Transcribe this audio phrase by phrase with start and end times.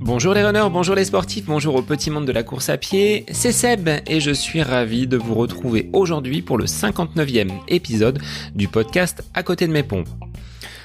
[0.00, 3.24] Bonjour les runners, bonjour les sportifs, bonjour au petit monde de la course à pied,
[3.30, 8.18] c'est Seb et je suis ravi de vous retrouver aujourd'hui pour le 59e épisode
[8.54, 10.08] du podcast À côté de mes pompes.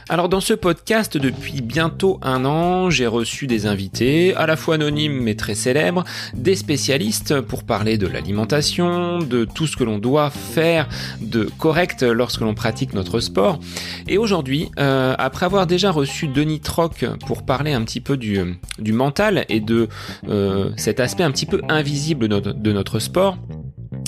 [0.08, 4.76] Alors dans ce podcast, depuis bientôt un an, j'ai reçu des invités, à la fois
[4.76, 6.04] anonymes mais très célèbres,
[6.36, 10.88] des spécialistes pour parler de l'alimentation, de tout ce que l'on doit faire
[11.22, 13.60] de correct lorsque l'on pratique notre sport.
[14.08, 18.60] Et aujourd'hui, euh, après avoir déjà reçu Denis Troc pour parler un petit peu du,
[18.80, 19.90] mental et de
[20.30, 23.40] euh, cet aspect un petit peu invisible de notre sport,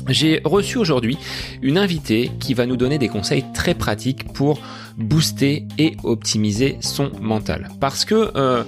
[0.07, 1.17] j'ai reçu aujourd'hui
[1.61, 4.59] une invitée qui va nous donner des conseils très pratiques pour
[4.97, 7.69] booster et optimiser son mental.
[7.79, 8.63] Parce que euh,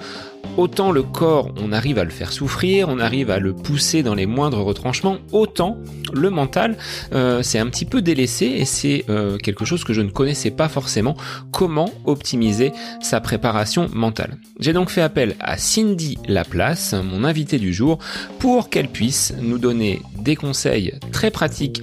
[0.57, 4.15] autant le corps, on arrive à le faire souffrir, on arrive à le pousser dans
[4.15, 5.77] les moindres retranchements, autant
[6.13, 6.77] le mental,
[7.13, 10.51] euh, c'est un petit peu délaissé et c'est euh, quelque chose que je ne connaissais
[10.51, 11.15] pas forcément,
[11.51, 14.37] comment optimiser sa préparation mentale?
[14.59, 17.99] J'ai donc fait appel à Cindy Laplace, mon invitée du jour,
[18.39, 21.81] pour qu'elle puisse nous donner des conseils très pratiques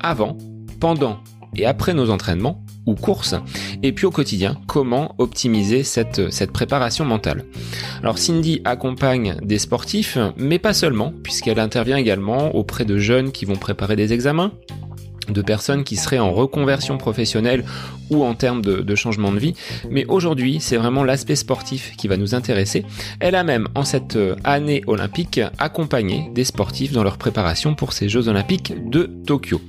[0.00, 0.36] avant,
[0.80, 1.20] pendant
[1.54, 3.34] et après nos entraînements ou courses,
[3.82, 7.44] et puis au quotidien, comment optimiser cette, cette préparation mentale.
[8.02, 13.44] Alors Cindy accompagne des sportifs, mais pas seulement, puisqu'elle intervient également auprès de jeunes qui
[13.44, 14.52] vont préparer des examens,
[15.28, 17.64] de personnes qui seraient en reconversion professionnelle
[18.10, 19.54] ou en termes de, de changement de vie.
[19.90, 22.84] Mais aujourd'hui, c'est vraiment l'aspect sportif qui va nous intéresser.
[23.18, 28.08] Elle a même, en cette année olympique, accompagné des sportifs dans leur préparation pour ces
[28.08, 29.60] Jeux olympiques de Tokyo.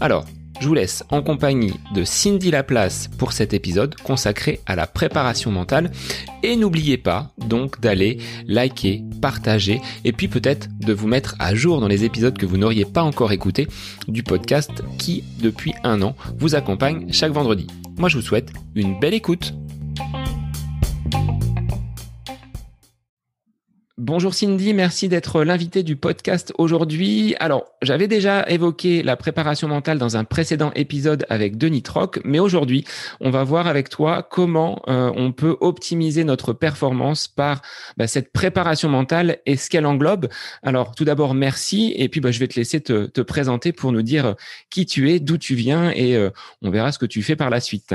[0.00, 0.24] Alors,
[0.60, 5.50] je vous laisse en compagnie de Cindy Laplace pour cet épisode consacré à la préparation
[5.50, 5.90] mentale.
[6.42, 11.80] Et n'oubliez pas donc d'aller liker, partager et puis peut-être de vous mettre à jour
[11.80, 13.68] dans les épisodes que vous n'auriez pas encore écoutés
[14.08, 17.66] du podcast qui, depuis un an, vous accompagne chaque vendredi.
[17.98, 19.54] Moi, je vous souhaite une belle écoute.
[24.04, 27.36] Bonjour Cindy, merci d'être l'invité du podcast aujourd'hui.
[27.38, 32.40] Alors, j'avais déjà évoqué la préparation mentale dans un précédent épisode avec Denis Troc, mais
[32.40, 32.84] aujourd'hui,
[33.20, 37.62] on va voir avec toi comment euh, on peut optimiser notre performance par
[37.96, 40.26] bah, cette préparation mentale et ce qu'elle englobe.
[40.64, 44.02] Alors, tout d'abord, merci, et puis bah, je vais te laisser te, présenter pour nous
[44.02, 44.34] dire
[44.68, 47.50] qui tu es, d'où tu viens, et euh, on verra ce que tu fais par
[47.50, 47.94] la suite.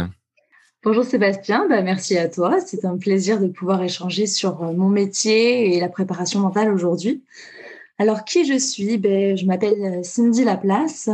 [0.90, 2.62] Bonjour Sébastien, bah, merci à toi.
[2.62, 7.26] C'est un plaisir de pouvoir échanger sur euh, mon métier et la préparation mentale aujourd'hui.
[7.98, 8.98] Alors, qui je suis?
[8.98, 11.10] Ben, Je m'appelle euh, Cindy Laplace.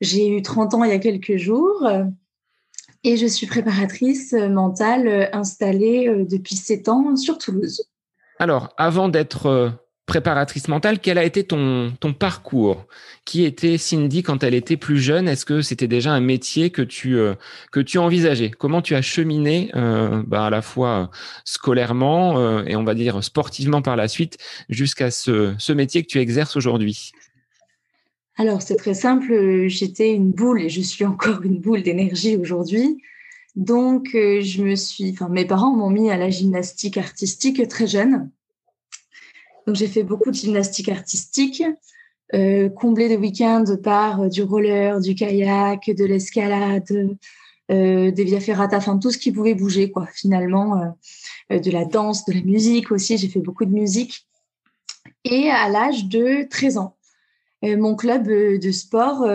[0.00, 1.86] J'ai eu 30 ans il y a quelques jours
[3.04, 7.84] et je suis préparatrice mentale installée depuis 7 ans sur Toulouse.
[8.38, 9.78] Alors, avant d'être
[10.10, 12.88] préparatrice mentale, quel a été ton, ton parcours
[13.24, 15.28] Qui était Cindy quand elle était plus jeune?
[15.28, 17.34] Est-ce que c'était déjà un métier que tu, euh,
[17.70, 18.50] que tu envisageais?
[18.50, 21.12] Comment tu as cheminé euh, bah, à la fois
[21.44, 24.38] scolairement euh, et on va dire sportivement par la suite
[24.68, 27.12] jusqu'à ce, ce métier que tu exerces aujourd'hui?
[28.36, 29.68] Alors, c'est très simple.
[29.68, 33.00] J'étais une boule et je suis encore une boule d'énergie aujourd'hui.
[33.54, 38.28] Donc, je me suis, enfin, mes parents m'ont mis à la gymnastique artistique très jeune.
[39.66, 41.62] Donc j'ai fait beaucoup de gymnastique artistique,
[42.32, 47.16] euh, comblée de week-ends par euh, du roller, du kayak, de l'escalade,
[47.72, 50.06] euh, des via ferrata, enfin tout ce qui pouvait bouger quoi.
[50.14, 50.94] Finalement,
[51.50, 53.18] de la danse, de la musique aussi.
[53.18, 54.26] J'ai fait beaucoup de musique.
[55.24, 56.96] Et à l'âge de 13 ans,
[57.62, 59.28] mon club de sport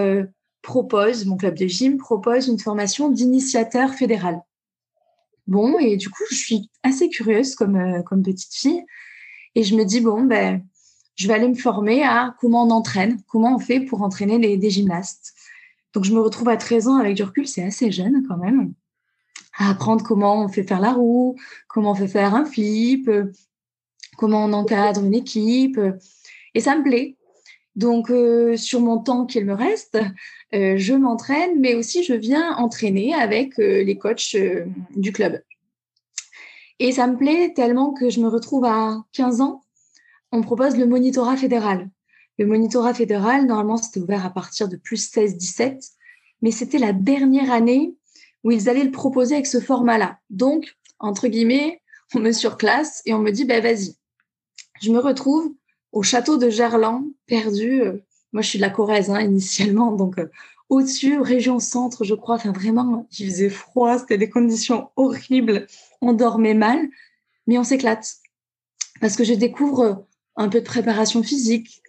[0.61, 4.41] propose, mon club de gym propose une formation d'initiateur fédéral.
[5.47, 8.83] Bon, et du coup, je suis assez curieuse comme, comme petite fille.
[9.55, 10.63] Et je me dis, bon, ben,
[11.15, 14.69] je vais aller me former à comment on entraîne, comment on fait pour entraîner des
[14.69, 15.33] gymnastes.
[15.93, 18.73] Donc, je me retrouve à 13 ans avec du recul, c'est assez jeune quand même,
[19.57, 21.37] à apprendre comment on fait faire la roue,
[21.69, 23.09] comment on fait faire un flip,
[24.17, 25.79] comment on encadre une équipe.
[26.53, 27.15] Et ça me plaît.
[27.75, 29.97] Donc, euh, sur mon temps qu'il me reste,
[30.53, 34.35] euh, je m'entraîne, mais aussi je viens entraîner avec euh, les coachs
[34.95, 35.41] du club.
[36.79, 39.63] Et ça me plaît tellement que je me retrouve à 15 ans.
[40.31, 41.89] On propose le monitorat fédéral.
[42.37, 45.91] Le monitorat fédéral, normalement, c'était ouvert à partir de plus 16-17,
[46.41, 47.95] mais c'était la dernière année
[48.43, 50.19] où ils allaient le proposer avec ce format-là.
[50.29, 51.81] Donc, entre guillemets,
[52.13, 53.95] on me surclasse et on me dit, ben vas-y.
[54.81, 55.53] Je me retrouve
[55.91, 57.81] au château de Gerland, perdu.
[57.81, 60.27] Euh, moi, je suis de la Corrèze hein, initialement, donc euh,
[60.69, 62.35] au-dessus, région centre, je crois.
[62.35, 65.67] Enfin, vraiment, il faisait froid, c'était des conditions horribles.
[66.01, 66.79] On dormait mal,
[67.47, 68.15] mais on s'éclate.
[69.01, 71.81] Parce que je découvre un peu de préparation physique,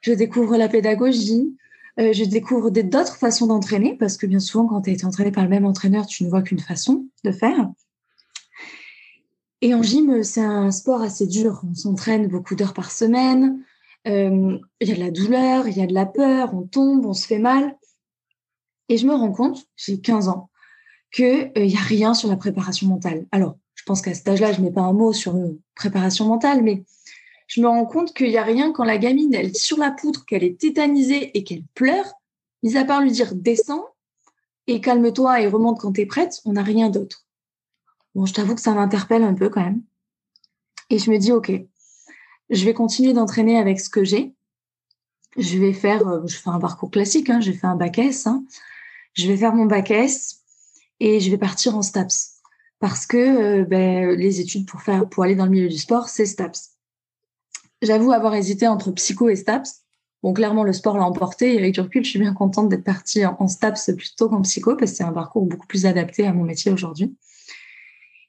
[0.00, 1.56] je découvre la pédagogie,
[2.00, 5.44] euh, je découvre d'autres façons d'entraîner, parce que bien souvent, quand tu es entraîné par
[5.44, 7.70] le même entraîneur, tu ne vois qu'une façon de faire.
[9.60, 11.62] Et en gym, c'est un sport assez dur.
[11.70, 13.64] On s'entraîne beaucoup d'heures par semaine.
[14.04, 17.14] Il y a de la douleur, il y a de la peur, on tombe, on
[17.14, 17.74] se fait mal.
[18.88, 20.50] Et je me rends compte, j'ai 15 ans,
[21.12, 23.26] qu'il n'y a rien sur la préparation mentale.
[23.32, 26.62] Alors, je pense qu'à cet âge-là, je n'ai pas un mot sur la préparation mentale,
[26.62, 26.84] mais
[27.46, 29.90] je me rends compte qu'il n'y a rien quand la gamine, elle est sur la
[29.90, 32.06] poutre, qu'elle est tétanisée et qu'elle pleure,
[32.62, 33.86] mis à part lui dire descends
[34.66, 37.26] et calme-toi et remonte quand tu es prête, on n'a rien d'autre.
[38.14, 39.82] Bon, je t'avoue que ça m'interpelle un peu quand même.
[40.90, 41.52] Et je me dis, OK,
[42.50, 44.32] je vais continuer d'entraîner avec ce que j'ai.
[45.36, 48.26] Je vais faire, euh, je fais un parcours classique, hein, j'ai fait un bac S.
[48.26, 48.44] Hein.
[49.14, 50.40] Je vais faire mon bac S
[51.00, 52.34] et je vais partir en STAPS.
[52.80, 56.08] Parce que euh, ben, les études pour, faire, pour aller dans le milieu du sport,
[56.08, 56.72] c'est STAPS.
[57.82, 59.84] J'avoue avoir hésité entre psycho et STAPS.
[60.22, 61.54] Bon, clairement, le sport l'a emporté.
[61.54, 64.96] Et avec je suis bien contente d'être partie en, STAPS plutôt qu'en psycho parce que
[64.96, 67.14] c'est un parcours beaucoup plus adapté à mon métier aujourd'hui.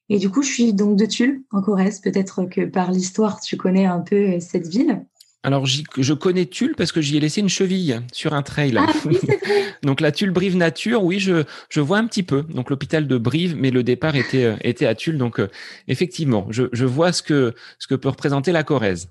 [0.10, 2.00] Et du coup, je suis donc de Tulle, en Corrèze.
[2.00, 5.06] Peut-être que par l'histoire, tu connais un peu euh, cette ville.
[5.46, 8.76] Alors, je connais Tulle parce que j'y ai laissé une cheville sur un trail.
[8.78, 9.18] Ah, oui,
[9.84, 12.42] Donc, la Tulle Brive Nature, oui, je, je vois un petit peu.
[12.44, 15.18] Donc, l'hôpital de Brive, mais le départ était, euh, était à Tulle.
[15.18, 15.48] Donc, euh,
[15.88, 19.10] effectivement, je, je vois ce que, ce que peut représenter la Corrèze.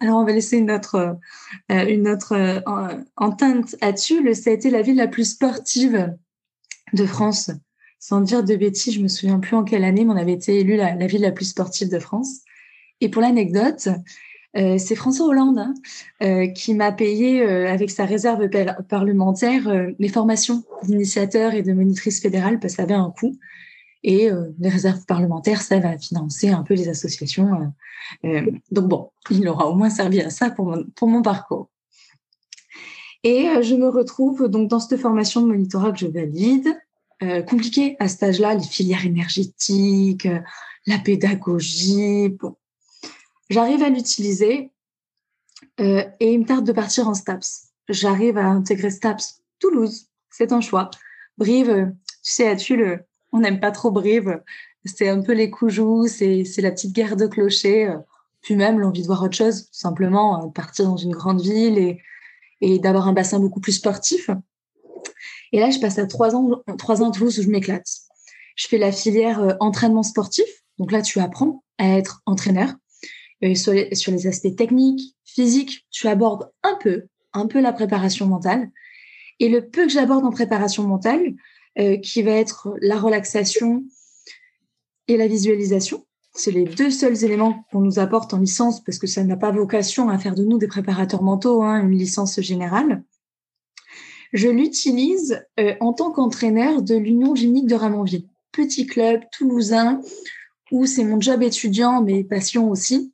[0.00, 1.18] Alors, on va laisser une autre,
[1.70, 2.60] euh, une autre euh,
[3.16, 4.34] entente là-dessus.
[4.34, 6.14] Ça a été la ville la plus sportive
[6.92, 7.50] de France.
[7.98, 10.60] Sans dire de bêtises, je me souviens plus en quelle année, mais on avait été
[10.60, 12.40] élu la, ville la plus sportive de France.
[13.00, 13.88] Et pour l'anecdote,
[14.56, 15.58] euh, c'est François Hollande
[16.20, 18.48] hein, qui m'a payé avec sa réserve
[18.88, 23.36] parlementaire mes formations d'initiateur et de monitrice fédérale parce que ça avait un coût.
[24.04, 27.72] Et euh, les réserves parlementaires, ça va financer un peu les associations.
[28.24, 31.22] Euh, euh, donc bon, il aura au moins servi à ça pour mon, pour mon
[31.22, 31.68] parcours.
[33.24, 36.68] Et je me retrouve donc dans cette formation de monitorat que je valide.
[37.48, 40.28] compliqué à cet âge-là, les filières énergétiques,
[40.86, 42.28] la pédagogie.
[42.28, 42.54] Bon.
[43.50, 44.72] J'arrive à l'utiliser
[45.78, 47.68] et il me tarde de partir en STAPS.
[47.88, 50.90] J'arrive à intégrer STAPS Toulouse, c'est un choix.
[51.36, 51.92] Brive,
[52.22, 53.00] tu sais, as-tu
[53.32, 54.42] on n'aime pas trop Brive.
[54.84, 57.96] C'est un peu les coujoux, c'est la petite guerre de clochers.
[58.40, 61.76] Puis même l'envie de voir autre chose, tout simplement, euh, partir dans une grande ville
[61.78, 62.00] et,
[62.60, 64.30] et d'avoir un bassin beaucoup plus sportif.
[65.52, 67.86] Et là, je passe à trois ans, trois ans à Toulouse où je m'éclate.
[68.54, 70.46] Je fais la filière euh, entraînement sportif.
[70.78, 72.74] Donc là, tu apprends à être entraîneur.
[73.44, 78.70] Euh, sur, les, aspects techniques, physiques, tu abordes un peu, un peu la préparation mentale.
[79.38, 81.34] Et le peu que j'aborde en préparation mentale,
[81.78, 83.84] euh, qui va être la relaxation
[85.06, 86.04] et la visualisation.
[86.34, 89.52] C'est les deux seuls éléments qu'on nous apporte en licence parce que ça n'a pas
[89.52, 93.04] vocation à faire de nous des préparateurs mentaux, hein, une licence générale.
[94.32, 100.00] Je l'utilise euh, en tant qu'entraîneur de l'Union gymnique de Ramonville, petit club toulousain
[100.70, 103.12] où c'est mon job étudiant, mais passion aussi.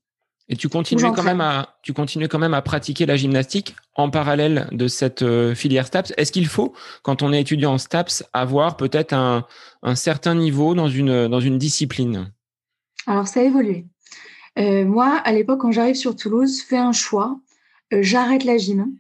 [0.49, 4.11] Et tu continues quand même à, tu continues quand même à pratiquer la gymnastique en
[4.11, 6.13] parallèle de cette euh, filière STAPS.
[6.19, 9.47] Est-ce qu'il faut, quand on est étudiant en STAPS, avoir peut-être un,
[9.83, 12.31] un, certain niveau dans une, dans une discipline?
[13.07, 13.87] Alors, ça a évolué.
[14.59, 17.39] Euh, moi, à l'époque, quand j'arrive sur Toulouse, fais un choix.
[17.93, 18.95] Euh, j'arrête la gym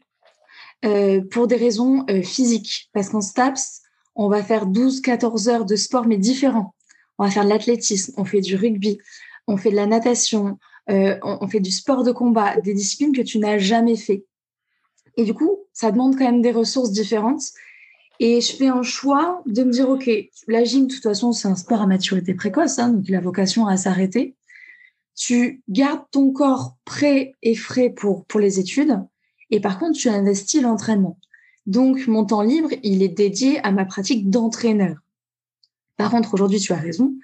[1.31, 2.91] pour des raisons physiques.
[2.93, 3.81] Parce qu'en STAPS,
[4.17, 6.75] on va faire 12-14 heures de sport, mais différents.
[7.17, 8.99] On va faire de l'athlétisme, on fait du rugby,
[9.47, 10.59] on fait de la natation,
[10.91, 14.25] euh, on, fait du sport de combat, des disciplines que tu n'as jamais fait.
[15.17, 17.43] Et du coup, ça demande quand même des ressources différentes.
[18.21, 20.11] Et je fais un choix de me dire, OK,
[20.47, 23.21] la gym, de toute façon, c'est un sport à maturité précoce, hein, donc il a
[23.21, 24.37] vocation à s'arrêter.
[25.17, 29.01] Tu gardes ton corps prêt et frais pour, pour les études.
[29.51, 31.19] Et par contre, tu investis l'entraînement.
[31.67, 34.97] Donc, mon temps libre, il est dédié à ma pratique d'entraîneur.
[35.97, 37.15] Par contre, aujourd'hui, tu as raison.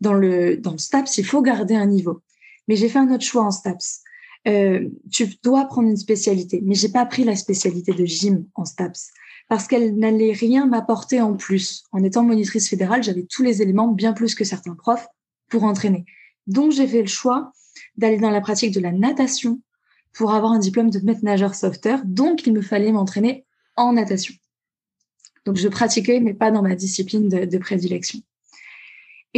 [0.00, 2.20] Dans le, dans le STAPS, il faut garder un niveau.
[2.68, 4.02] Mais j'ai fait un autre choix en STAPS.
[4.48, 8.64] Euh, tu dois prendre une spécialité, mais j'ai pas pris la spécialité de gym en
[8.64, 9.10] STAPS
[9.48, 11.84] parce qu'elle n'allait rien m'apporter en plus.
[11.92, 15.06] En étant monitrice fédérale, j'avais tous les éléments bien plus que certains profs
[15.48, 16.04] pour entraîner.
[16.46, 17.52] Donc j'ai fait le choix
[17.96, 19.60] d'aller dans la pratique de la natation
[20.12, 22.00] pour avoir un diplôme de maître nageur sauveteur.
[22.04, 23.44] Donc il me fallait m'entraîner
[23.76, 24.34] en natation.
[25.44, 28.20] Donc je pratiquais, mais pas dans ma discipline de, de prédilection.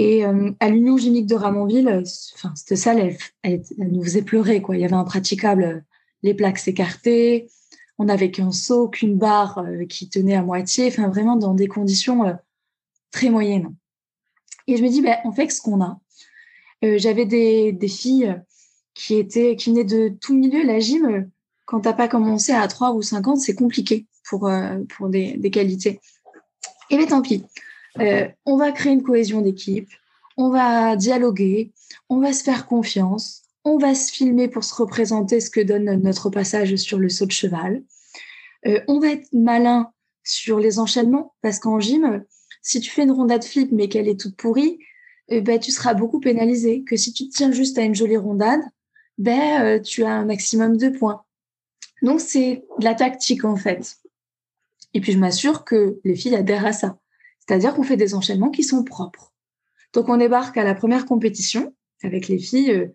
[0.00, 2.04] Et euh, à l'Union gynique de Ramonville, euh,
[2.36, 4.62] enfin, cette salle, elle, nous faisait pleurer.
[4.62, 4.76] Quoi.
[4.76, 5.80] Il y avait impraticable, euh,
[6.22, 7.48] les plaques s'écartaient,
[7.98, 12.38] on n'avait qu'un seau, qu'une barre qui tenait à moitié, enfin vraiment dans des conditions
[13.10, 13.74] très moyennes.
[14.68, 15.98] Et je me dis, ben, on fait ce qu'on a.
[16.80, 18.40] J'avais des, des, filles
[18.94, 20.64] qui étaient qui venaient de tout milieu.
[20.64, 21.28] La gym,
[21.66, 24.48] quand t'as pas commencé à 3 ou 5 ans, c'est compliqué pour,
[24.96, 26.00] pour des, des qualités.
[26.90, 27.44] Et bien tant pis.
[28.00, 29.88] Euh, on va créer une cohésion d'équipe,
[30.36, 31.72] on va dialoguer,
[32.08, 35.84] on va se faire confiance, on va se filmer pour se représenter ce que donne
[36.02, 37.82] notre passage sur le saut de cheval.
[38.66, 39.92] Euh, on va être malin
[40.24, 42.24] sur les enchaînements parce qu'en gym,
[42.62, 44.78] si tu fais une rondade flip mais qu'elle est toute pourrie,
[45.28, 46.84] eh ben, tu seras beaucoup pénalisé.
[46.84, 48.60] Que si tu tiens juste à une jolie rondade,
[49.18, 51.24] ben, euh, tu as un maximum de points.
[52.02, 53.96] Donc, c'est de la tactique en fait.
[54.94, 56.98] Et puis, je m'assure que les filles adhèrent à ça.
[57.48, 59.32] C'est-à-dire qu'on fait des enchaînements qui sont propres.
[59.94, 62.72] Donc, on débarque à la première compétition avec les filles.
[62.72, 62.86] Euh,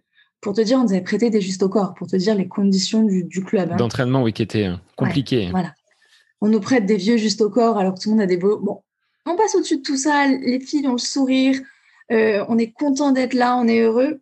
[0.42, 2.48] pour te dire, on nous avait prêté des justes au corps, pour te dire les
[2.48, 3.72] conditions du, club.
[3.72, 3.78] Hein.
[3.78, 5.50] D'entraînement, oui, qui était euh, compliqué.
[5.50, 5.74] voilà.
[6.42, 8.38] On nous prête des vieux justes au corps alors que tout le monde a des
[8.38, 8.60] beaux.
[8.60, 8.84] Bon,
[9.26, 10.28] on passe au-dessus de tout ça.
[10.28, 11.60] Les filles ont le sourire.
[12.12, 13.56] Euh, on est content d'être là.
[13.56, 14.20] On est heureux.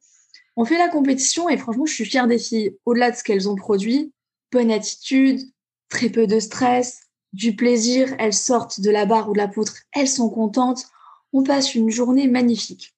[0.55, 2.77] On fait la compétition et franchement, je suis fière des filles.
[2.85, 4.13] Au-delà de ce qu'elles ont produit,
[4.51, 5.41] bonne attitude,
[5.89, 7.00] très peu de stress,
[7.33, 8.13] du plaisir.
[8.19, 9.75] Elles sortent de la barre ou de la poutre.
[9.93, 10.87] Elles sont contentes.
[11.33, 12.95] On passe une journée magnifique.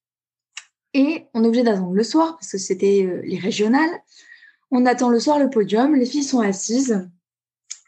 [0.93, 3.89] Et on est obligé d'attendre le soir parce que c'était euh, les régionales.
[4.71, 7.07] On attend le soir le podium, les filles sont assises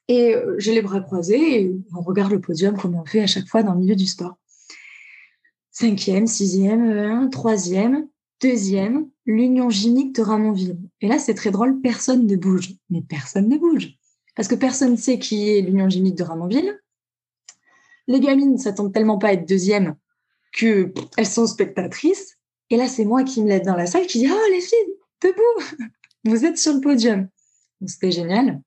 [0.07, 3.27] et euh, j'ai les bras croisés et on regarde le podium comme on fait à
[3.27, 4.37] chaque fois dans le milieu du sport.
[5.71, 8.07] Cinquième, sixième, euh, troisième,
[8.41, 10.77] deuxième, l'Union Gimique de Ramonville.
[11.01, 12.75] Et là, c'est très drôle, personne ne bouge.
[12.89, 13.97] Mais personne ne bouge.
[14.35, 16.79] Parce que personne ne sait qui est l'Union Gimique de Ramonville.
[18.07, 19.95] Les gamines ne s'attendent tellement pas à être deuxième
[20.51, 20.91] qu'elles
[21.25, 22.37] sont spectatrices.
[22.69, 24.77] Et là, c'est moi qui me lève dans la salle qui dit Oh, les filles,
[25.21, 25.83] debout
[26.25, 27.27] Vous êtes sur le podium.
[27.85, 28.61] C'était génial.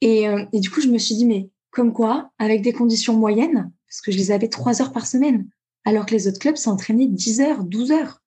[0.00, 3.14] Et, euh, et, du coup, je me suis dit Mais comme quoi, avec des conditions
[3.14, 5.48] moyennes, parce que je les avais trois heures par semaine,
[5.84, 8.22] alors que les autres clubs s'entraînaient 10 heures, 12 heures,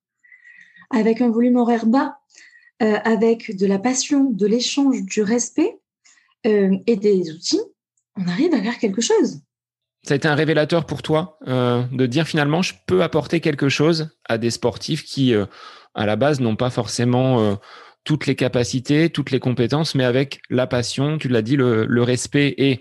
[0.90, 2.20] avec un volume horaire bas,
[2.82, 5.79] euh, avec de la passion, de l'échange, du respect
[6.46, 7.60] euh, et des outils,
[8.16, 9.40] on arrive à faire quelque chose
[10.02, 13.68] ça a été un révélateur pour toi euh, de dire finalement je peux apporter quelque
[13.68, 15.44] chose à des sportifs qui euh,
[15.94, 17.58] à la base n'ont pas forcément
[18.04, 22.02] toutes les capacités, toutes les compétences, mais avec la passion, tu l'as dit, le, le,
[22.02, 22.80] respect et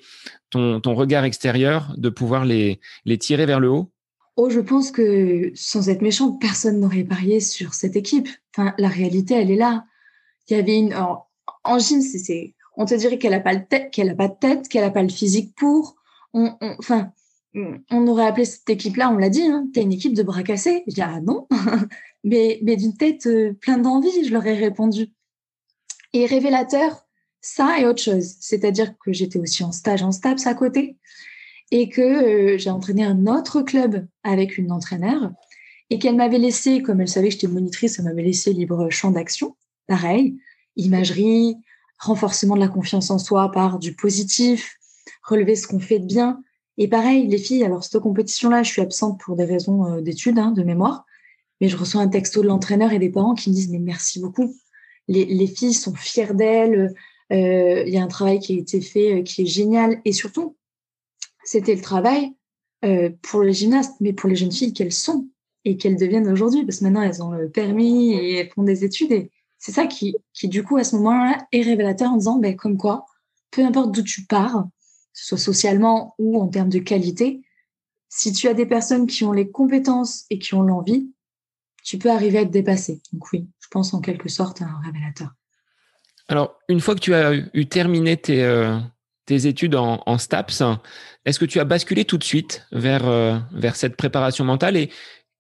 [0.50, 3.92] ton, ton regard extérieur de pouvoir les, les tirer vers le haut?
[4.36, 8.30] Oh, je pense que sans être méchant, personne n'aurait parié sur cette équipe.
[8.56, 9.84] Enfin, la réalité, elle est là.
[10.48, 14.10] Il y avait une en gym, c'est, on te dirait qu'elle a pas le qu'elle
[14.10, 15.98] a pas de tête, qu'elle a pas le physique pour
[16.34, 17.12] on, enfin,
[17.54, 20.84] on aurait appelé cette équipe-là, on l'a dit, hein, t'es une équipe de bras cassés.
[20.88, 21.48] Je dis, ah non,
[22.24, 25.12] mais, mais d'une tête euh, pleine d'envie, je leur ai répondu.
[26.14, 27.06] Et révélateur,
[27.42, 28.36] ça et autre chose.
[28.40, 30.98] C'est-à-dire que j'étais aussi en stage en STAPS à côté
[31.72, 35.32] et que euh, j'ai entraîné un autre club avec une entraîneur
[35.90, 39.12] et qu'elle m'avait laissé, comme elle savait que j'étais monitrice, elle m'avait laissé libre champ
[39.12, 39.56] d'action.
[39.88, 40.38] Pareil,
[40.76, 41.58] imagerie,
[42.00, 44.78] renforcement de la confiance en soi par du positif,
[45.24, 46.42] relever ce qu'on fait de bien.
[46.78, 50.40] Et pareil, les filles, alors cette compétition-là, je suis absente pour des raisons euh, d'études,
[50.40, 51.06] hein, de mémoire,
[51.60, 54.20] mais je reçois un texto de l'entraîneur et des parents qui me disent mais merci
[54.20, 54.56] beaucoup.
[55.08, 56.94] Les, filles sont fières d'elles.
[57.34, 60.00] Euh, il y a un travail qui a été fait euh, qui est génial.
[60.06, 60.56] Et surtout,
[61.44, 62.34] c'était le travail
[63.24, 65.28] pour les gymnastes, mais pour les jeunes filles qu'elles sont
[65.66, 68.86] et qu'elles deviennent aujourd'hui, parce que maintenant elles ont le permis et elles font des
[68.86, 69.30] études.
[69.60, 73.06] C'est ça qui, du coup, à ce moment-là, est révélateur en disant, ben, comme quoi,
[73.52, 74.66] peu importe d'où tu pars,
[75.14, 77.42] soit socialement ou en termes de qualité,
[78.08, 81.12] si tu as des personnes qui ont les compétences et qui ont l'envie,
[81.84, 83.02] tu peux arriver à te dépasser.
[83.12, 85.30] Donc oui, je pense en quelque sorte à un révélateur.
[86.30, 88.80] Alors, une fois que tu as eu terminé tes, euh,
[89.28, 90.64] études en, en STAPS,
[91.26, 94.90] est-ce que tu as basculé tout de suite vers, euh, vers cette préparation mentale et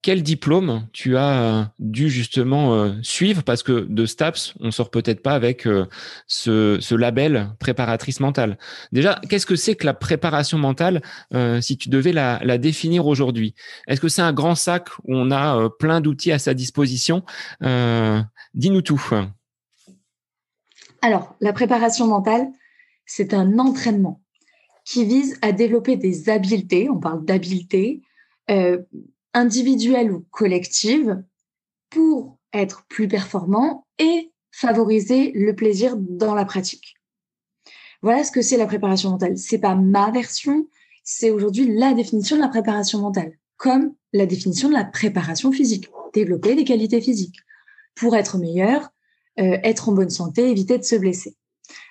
[0.01, 3.43] quel diplôme tu as euh, dû justement euh, suivre?
[3.43, 5.87] Parce que de STAPS, on sort peut-être pas avec euh,
[6.27, 8.57] ce, label préparatrice mentale.
[8.91, 11.01] Déjà, qu'est-ce que c'est que la préparation mentale
[11.61, 13.55] si tu devais la, la définir aujourd'hui?
[13.87, 17.23] Est-ce que c'est un grand sac où on a plein d'outils à sa disposition?
[17.61, 19.01] Dis-nous tout.
[21.01, 22.47] Alors, la préparation mentale,
[23.05, 24.21] c'est un entraînement
[24.83, 28.01] qui vise à développer des habiletés, on parle d'habiletés,
[29.33, 31.23] individuelle ou collective
[31.89, 36.95] pour être plus performant et favoriser le plaisir dans la pratique.
[38.01, 39.37] Voilà ce que c'est la préparation mentale.
[39.37, 40.67] C'est pas ma version,
[41.03, 45.89] c'est aujourd'hui la définition de la préparation mentale, comme la définition de la préparation physique.
[46.13, 47.37] Développer des qualités physiques
[47.95, 48.89] pour être meilleur,
[49.39, 51.35] euh, être en bonne santé, éviter de se blesser.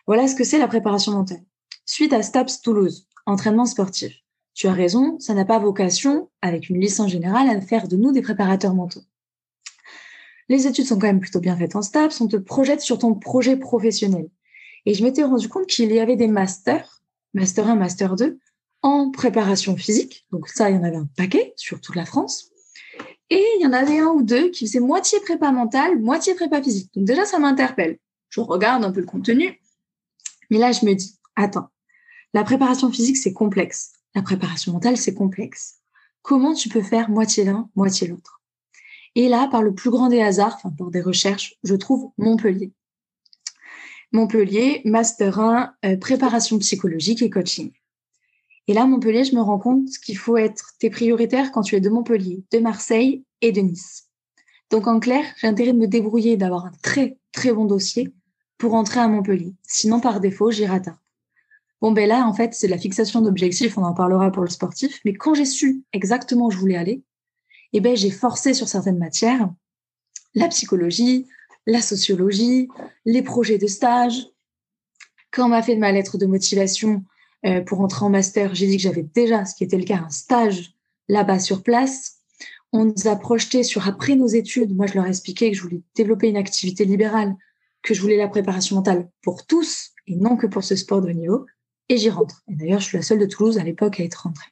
[0.06, 1.44] Voilà ce que c'est la préparation mentale.
[1.84, 4.14] Suite à STAPS Toulouse, entraînement sportif
[4.58, 8.10] tu as raison, ça n'a pas vocation, avec une licence générale, à faire de nous
[8.10, 9.04] des préparateurs mentaux.
[10.48, 13.14] Les études sont quand même plutôt bien faites en STAPS, on te projette sur ton
[13.14, 14.28] projet professionnel.
[14.84, 18.40] Et je m'étais rendu compte qu'il y avait des masters, master 1, master 2,
[18.82, 20.26] en préparation physique.
[20.32, 22.50] Donc ça, il y en avait un paquet sur toute la France.
[23.30, 26.60] Et il y en avait un ou deux qui faisaient moitié prépa mentale, moitié prépa
[26.60, 26.90] physique.
[26.96, 27.98] Donc déjà, ça m'interpelle.
[28.28, 29.60] Je regarde un peu le contenu.
[30.50, 31.68] Mais là, je me dis, attends,
[32.34, 33.92] la préparation physique, c'est complexe.
[34.14, 35.76] La préparation mentale, c'est complexe.
[36.22, 38.42] Comment tu peux faire moitié l'un, moitié l'autre?
[39.14, 42.72] Et là, par le plus grand des hasards, enfin par des recherches, je trouve Montpellier.
[44.12, 47.72] Montpellier, Master 1, euh, préparation psychologique et coaching.
[48.66, 51.80] Et là, Montpellier, je me rends compte qu'il faut être tes prioritaires quand tu es
[51.80, 54.08] de Montpellier, de Marseille et de Nice.
[54.70, 58.12] Donc en clair, j'ai intérêt de me débrouiller, d'avoir un très très bon dossier
[58.58, 59.54] pour entrer à Montpellier.
[59.62, 60.88] Sinon, par défaut, j'y rate
[61.80, 65.00] Bon, ben là, en fait, c'est la fixation d'objectifs, on en parlera pour le sportif.
[65.04, 67.02] Mais quand j'ai su exactement où je voulais aller,
[67.72, 69.48] eh ben, j'ai forcé sur certaines matières,
[70.34, 71.26] la psychologie,
[71.66, 72.68] la sociologie,
[73.04, 74.26] les projets de stage.
[75.30, 77.04] Quand on m'a fait de ma lettre de motivation
[77.46, 79.98] euh, pour entrer en master, j'ai dit que j'avais déjà, ce qui était le cas,
[79.98, 80.72] un stage
[81.08, 82.16] là-bas sur place.
[82.72, 84.74] On nous a projeté sur après nos études.
[84.74, 87.36] Moi, je leur ai expliqué que je voulais développer une activité libérale,
[87.82, 91.10] que je voulais la préparation mentale pour tous et non que pour ce sport de
[91.10, 91.46] haut niveau
[91.88, 92.42] et j'y rentre.
[92.48, 94.50] Et d'ailleurs, je suis la seule de Toulouse à l'époque à être rentrée.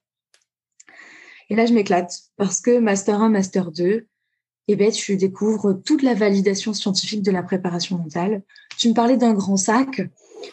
[1.49, 4.07] Et là, je m'éclate parce que Master 1, Master 2,
[4.69, 8.43] eh ben, tu découvres toute la validation scientifique de la préparation mentale.
[8.78, 10.02] Tu me parlais d'un grand sac.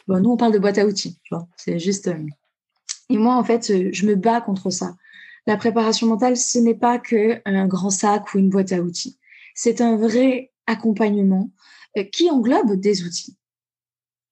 [0.07, 1.19] Bon, nous, on parle de boîte à outils.
[1.57, 2.07] C'est juste.
[2.09, 2.25] Euh,
[3.09, 4.95] et moi, en fait, je me bats contre ça.
[5.47, 9.17] La préparation mentale, ce n'est pas que un grand sac ou une boîte à outils.
[9.55, 11.51] C'est un vrai accompagnement
[11.97, 13.35] euh, qui englobe des outils.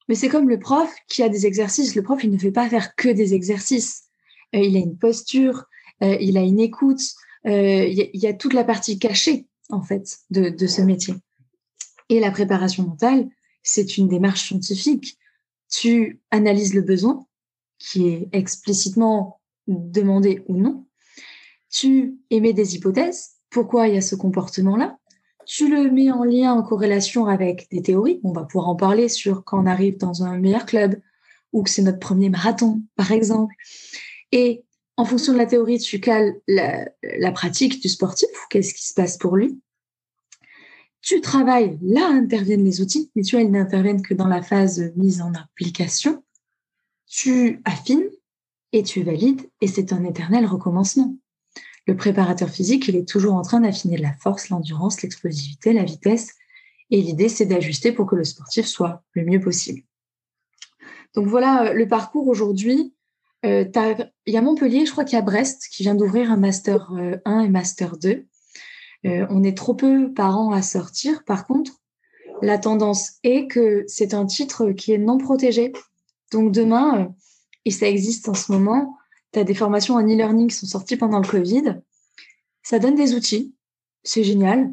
[0.08, 1.96] Mais c'est comme le prof qui a des exercices.
[1.96, 4.04] Le prof, il ne fait pas faire que des exercices.
[4.56, 5.66] Euh, il a une posture,
[6.04, 7.02] euh, il a une écoute.
[7.46, 11.16] Euh, il, y a, toute la partie cachée, en fait, de, de ce métier.
[12.10, 13.30] Et la préparation mentale,
[13.64, 15.18] c'est une démarche scientifique.
[15.70, 17.26] Tu analyses le besoin,
[17.80, 20.86] qui est explicitement demandé ou non.
[21.70, 23.38] Tu émets des hypothèses.
[23.50, 24.98] Pourquoi il y a ce comportement-là?
[25.54, 28.22] Tu le mets en lien, en corrélation avec des théories.
[28.24, 30.96] On va pouvoir en parler sur quand on arrive dans un meilleur club
[31.52, 33.54] ou que c'est notre premier marathon, par exemple.
[34.32, 34.64] Et
[34.96, 39.18] en fonction de la théorie, tu cales la, pratique du sportif, qu'est-ce qui se passe
[39.18, 39.60] pour lui.
[41.02, 44.94] Tu travailles, là interviennent les outils, mais tu vois, ils n'interviennent que dans la phase
[44.96, 46.24] mise en application.
[47.08, 48.10] Tu affines
[48.72, 51.18] et tu valides, et c'est un éternel recommencement.
[51.88, 56.34] Le préparateur physique, il est toujours en train d'affiner la force, l'endurance, l'explosivité, la vitesse.
[56.92, 59.82] Et l'idée, c'est d'ajuster pour que le sportif soit le mieux possible.
[61.16, 62.94] Donc voilà euh, le parcours aujourd'hui.
[63.44, 63.66] Euh,
[64.28, 66.92] il y a Montpellier, je crois qu'il y a Brest qui vient d'ouvrir un Master
[66.92, 68.28] 1 euh, et Master 2.
[69.04, 71.24] on est trop peu par an à sortir.
[71.24, 71.72] Par contre,
[72.44, 75.74] la tendance est que c'est un titre qui est non protégé.
[76.32, 77.14] Donc demain,
[77.66, 78.96] et ça existe en ce moment,
[79.34, 81.82] tu as des formations en e-learning qui sont sorties pendant le Covid.
[82.64, 83.56] Ça donne des outils.
[84.04, 84.72] C'est génial.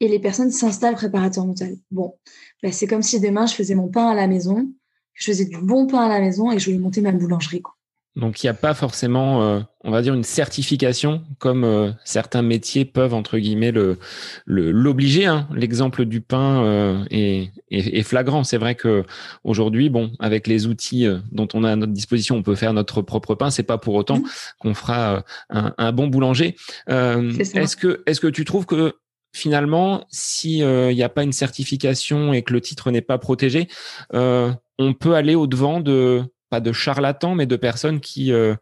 [0.00, 1.76] Et les personnes s'installent préparateur mental.
[1.90, 2.18] Bon,
[2.62, 4.70] bah, c'est comme si demain, je faisais mon pain à la maison,
[5.14, 7.62] je faisais du bon pain à la maison et je voulais monter ma boulangerie.
[7.62, 7.75] Quoi.
[8.16, 12.40] Donc il n'y a pas forcément, euh, on va dire, une certification comme euh, certains
[12.40, 13.98] métiers peuvent entre guillemets le
[14.46, 15.26] l'obliger.
[15.26, 15.46] Hein.
[15.54, 18.42] L'exemple du pain euh, est, est, flagrant.
[18.42, 19.04] C'est vrai que
[19.44, 23.02] aujourd'hui, bon, avec les outils dont on a à notre disposition, on peut faire notre
[23.02, 23.50] propre pain.
[23.50, 24.28] C'est pas pour autant mmh.
[24.60, 26.56] qu'on fera un, un, bon boulanger.
[26.88, 28.94] est-ce que est-ce que tu trouves que
[29.34, 33.68] finalement, si il n'y a pas une certification et que le titre n'est pas protégé,
[34.14, 38.54] on peut aller au devant de pas de charlatans, mais de personnes qui, euh,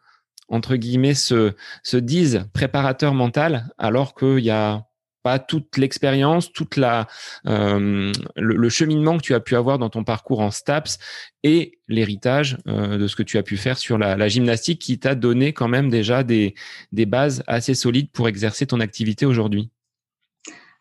[0.49, 4.87] entre guillemets, se, se disent préparateurs mental, alors qu'il n'y a
[5.25, 7.09] pas toute l'expérience, toute la
[7.47, 10.99] euh, le, cheminement que tu as pu avoir dans ton parcours en STAPS
[11.43, 15.15] et l'héritage euh, de ce que tu as pu faire sur la, gymnastique qui t'a
[15.15, 16.55] donné quand même déjà des,
[16.93, 19.71] des bases assez solides pour exercer ton activité aujourd'hui.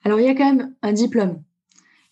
[0.03, 1.41] Alors il y a quand même un diplôme.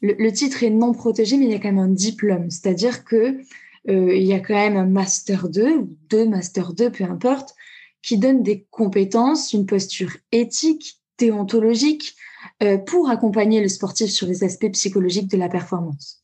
[0.02, 2.50] Le, le, titre est non protégé, mais il y a quand même un diplôme.
[2.50, 3.42] C'est-à-dire que
[3.88, 7.56] il y a quand même un master 2 ou deux master 2, peu importe,
[8.02, 12.15] qui donne des compétences, une posture éthique, déontologique,
[12.63, 16.20] euh, pour accompagner le sportif sur les aspects psychologiques de la performance.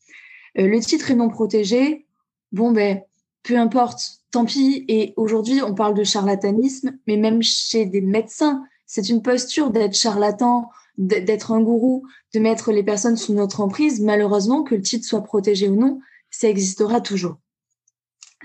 [0.58, 2.06] Euh, le titre est non protégé.
[2.52, 3.02] Bon, ben,
[3.42, 4.84] peu importe, tant pis.
[4.88, 9.94] Et aujourd'hui, on parle de charlatanisme, mais même chez des médecins, c'est une posture d'être
[9.94, 14.00] charlatan, d'être un gourou, de mettre les personnes sous notre emprise.
[14.00, 17.36] Malheureusement, que le titre soit protégé ou non, ça existera toujours.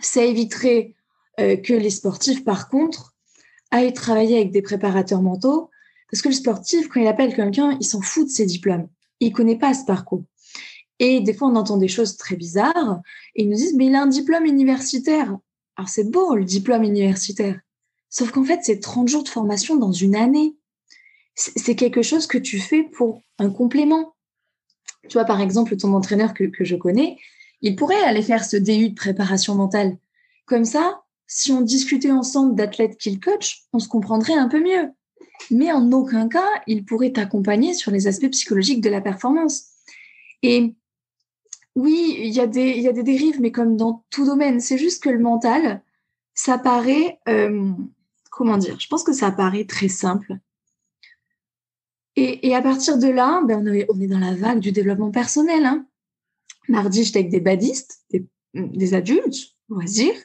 [0.01, 0.95] Ça éviterait
[1.39, 3.15] euh, que les sportifs, par contre,
[3.71, 5.69] aillent travailler avec des préparateurs mentaux,
[6.11, 8.87] parce que le sportif, quand il appelle quelqu'un, il s'en fout de ses diplômes.
[9.19, 10.23] Il connaît pas ce parcours.
[10.99, 13.01] Et des fois, on entend des choses très bizarres,
[13.35, 15.35] ils nous disent, mais il a un diplôme universitaire.
[15.75, 17.59] Alors c'est beau, le diplôme universitaire.
[18.09, 20.55] Sauf qu'en fait, c'est 30 jours de formation dans une année.
[21.33, 24.13] c'est quelque chose que tu fais pour un complément.
[25.09, 27.17] Tu vois, par exemple, ton entraîneur que, que je connais,
[27.63, 29.97] il pourrait aller faire ce DU de préparation mentale.
[30.45, 34.91] Comme ça, si on discutait ensemble d'athlètes qu'il coach, on se comprendrait un peu mieux.
[35.49, 39.63] Mais en aucun cas, il pourrait t'accompagner sur les aspects psychologiques de la performance.
[40.41, 40.75] Et
[41.75, 45.19] oui, il y, a des, dérives, mais comme dans tout domaine, c'est juste que le
[45.19, 45.81] mental,
[46.35, 47.71] ça paraît, euh,
[48.29, 50.37] comment dire, je pense que ça paraît très simple.
[52.15, 55.09] Et, à partir de là, ben on, est, on, est, dans la vague du développement
[55.09, 55.65] personnel.
[55.65, 55.87] Hein.
[56.69, 60.15] Mardi, j'étais avec des badistes, des, des adultes, loisirs.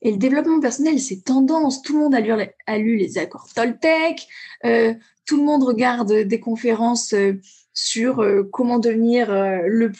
[0.00, 1.82] Et le développement personnel, c'est tendance.
[1.82, 4.26] Tout le monde a lu, les accords Toltec.
[4.64, 7.40] Euh, tout le monde regarde des conférences euh,
[7.74, 9.92] sur euh, comment devenir euh, le,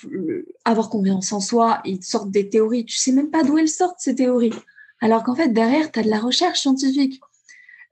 [0.64, 1.80] avoir confiance en soi.
[1.84, 2.84] Ils sortent des théories.
[2.84, 4.54] Tu sais même pas d'où elles sortent ces théories.
[5.00, 7.20] Alors qu'en fait, derrière, tu as de la recherche scientifique.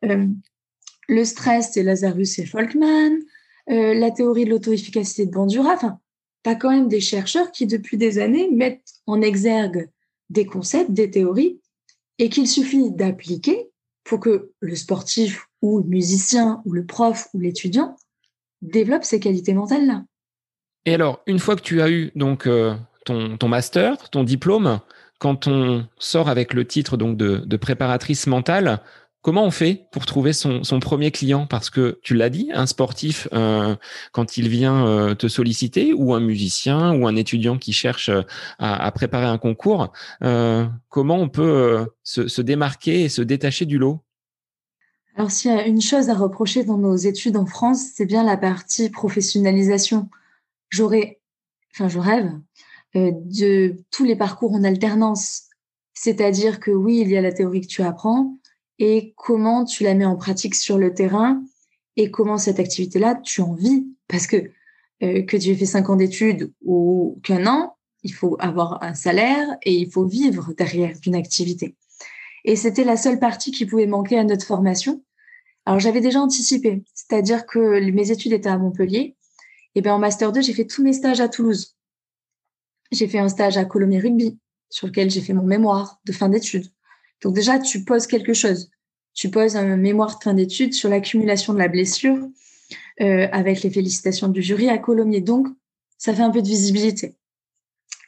[0.02, 3.18] Le stress, c'est Lazarus et Folkman.
[3.66, 5.74] la théorie de l'auto-efficacité de Bandura.
[5.74, 5.98] Enfin,
[6.44, 9.88] tu as quand même des chercheurs qui, depuis des années, mettent en exergue
[10.28, 11.60] des concepts, des théories,
[12.18, 13.70] et qu'il suffit d'appliquer
[14.04, 17.96] pour que le sportif ou le musicien ou le prof ou l'étudiant
[18.62, 20.04] développe ces qualités mentales-là.
[20.86, 22.74] Et alors, une fois que tu as eu donc euh,
[23.04, 24.80] ton, master, ton diplôme,
[25.18, 28.80] quand on sort avec le titre donc de préparatrice mentale,
[29.22, 31.46] comment on fait pour trouver son, son premier client?
[31.46, 33.76] Parce que tu l'as dit, un sportif, euh,
[34.12, 38.22] quand il vient euh, te solliciter, ou un musicien, ou un étudiant qui cherche euh,
[38.58, 39.92] à, préparer un concours,
[40.88, 44.00] comment on peut se, se démarquer et se détacher du lot?
[45.16, 48.24] Alors, s'il y a une chose à reprocher dans nos études en France, c'est bien
[48.24, 50.08] la partie professionnalisation.
[50.70, 51.20] J'aurais,
[51.74, 52.32] enfin, je rêve
[52.94, 55.44] de tous les parcours en alternance.
[55.94, 58.39] C'est-à-dire que oui, il y a la théorie que tu apprends
[58.80, 61.44] et comment tu la mets en pratique sur le terrain
[61.96, 63.86] et comment cette activité-là, tu en vis?
[64.08, 64.50] Parce que
[65.02, 68.94] euh, que tu aies fait cinq ans d'études ou qu'un an, il faut avoir un
[68.94, 71.76] salaire et il faut vivre derrière d'une activité.
[72.44, 75.04] Et c'était la seule partie qui pouvait manquer à notre formation.
[75.66, 79.14] Alors j'avais déjà anticipé, c'est-à-dire que mes études étaient à Montpellier.
[79.74, 81.76] Et bien en master 2, j'ai fait tous mes stages à Toulouse.
[82.92, 84.38] J'ai fait un stage à Colomiers Rugby,
[84.70, 86.72] sur lequel j'ai fait mon mémoire de fin d'études.
[87.22, 88.70] Donc déjà, tu poses quelque chose.
[89.14, 92.18] Tu poses un mémoire de fin d'études sur l'accumulation de la blessure
[93.00, 95.20] euh, avec les félicitations du jury à Colomiers.
[95.20, 95.48] Donc,
[95.98, 97.16] ça fait un peu de visibilité.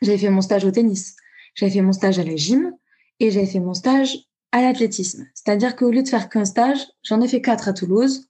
[0.01, 1.16] J'avais fait mon stage au tennis.
[1.55, 2.72] J'avais fait mon stage à la gym
[3.20, 4.18] et j'avais fait mon stage
[4.53, 5.27] à l'athlétisme.
[5.35, 8.29] C'est-à-dire qu'au lieu de faire qu'un stage, j'en ai fait quatre à Toulouse.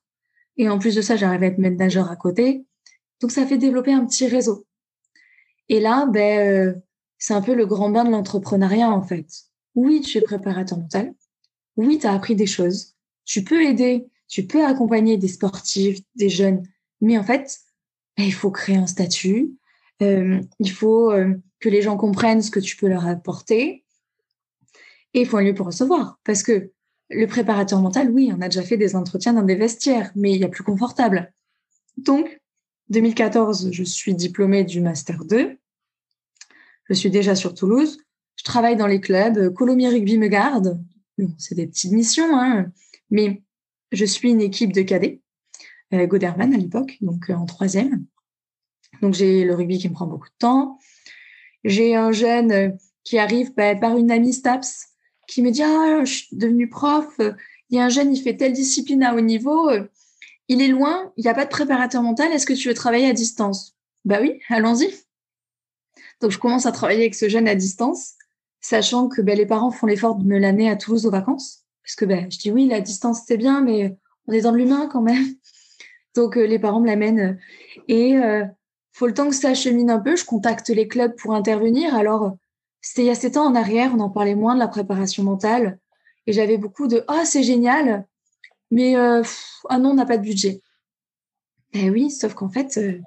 [0.56, 2.64] Et en plus de ça, j'arrivais à être maître nageur à côté.
[3.20, 4.66] Donc, ça fait développer un petit réseau.
[5.68, 6.74] Et là, ben, euh,
[7.18, 9.26] c'est un peu le grand bain de l'entrepreneuriat, en fait.
[9.74, 11.14] Oui, tu es préparateur mental.
[11.76, 12.94] Oui, tu as appris des choses.
[13.24, 16.62] Tu peux aider, tu peux accompagner des sportifs, des jeunes.
[17.00, 17.60] Mais en fait,
[18.16, 19.52] ben, il faut créer un statut.
[20.02, 23.84] Euh, il faut euh, que les gens comprennent ce que tu peux leur apporter
[25.14, 26.18] et il faut un lieu pour recevoir.
[26.24, 26.70] Parce que
[27.10, 30.40] le préparateur mental, oui, on a déjà fait des entretiens dans des vestiaires, mais il
[30.40, 31.32] y a plus confortable.
[31.98, 32.40] Donc,
[32.88, 35.58] 2014, je suis diplômée du Master 2.
[36.88, 37.98] Je suis déjà sur Toulouse.
[38.42, 39.54] Je travaille dans les clubs.
[39.54, 40.82] Colomiers Rugby me garde.
[41.38, 42.72] c'est des petites missions, hein.
[43.08, 43.40] mais
[43.92, 45.20] je suis une équipe de cadets.
[45.94, 48.04] Euh, Goderman à l'époque, donc euh, en troisième.
[49.00, 50.80] Donc j'ai le rugby qui me prend beaucoup de temps.
[51.62, 52.70] J'ai un jeune euh,
[53.04, 54.88] qui arrive bah, par une amie STAPS
[55.28, 57.06] qui me dit ah je suis devenue prof,
[57.70, 59.70] il y a un jeune il fait telle discipline à haut niveau,
[60.48, 63.06] il est loin, il n'y a pas de préparateur mental, est-ce que tu veux travailler
[63.06, 63.76] à distance?
[64.04, 64.92] Bah oui, allons-y.
[66.20, 68.14] Donc je commence à travailler avec ce jeune à distance,
[68.62, 71.94] sachant que ben, les parents font l'effort de me l'année à Toulouse aux vacances, parce
[71.96, 73.94] que ben, je dis oui la distance c'est bien, mais
[74.26, 75.26] on est dans l'humain quand même.
[76.14, 77.38] Donc euh, les parents me l'amènent
[77.88, 78.44] et euh,
[78.92, 80.16] faut le temps que ça chemine un peu.
[80.16, 81.94] Je contacte les clubs pour intervenir.
[81.94, 82.36] Alors
[82.80, 85.22] c'était il y a sept ans en arrière, on en parlait moins de la préparation
[85.22, 85.78] mentale.
[86.26, 88.06] Et j'avais beaucoup de Ah, c'est génial,
[88.70, 89.22] mais euh,
[89.68, 90.60] ah non, on n'a pas de budget.
[91.72, 93.00] Ben oui, sauf qu'en fait, euh,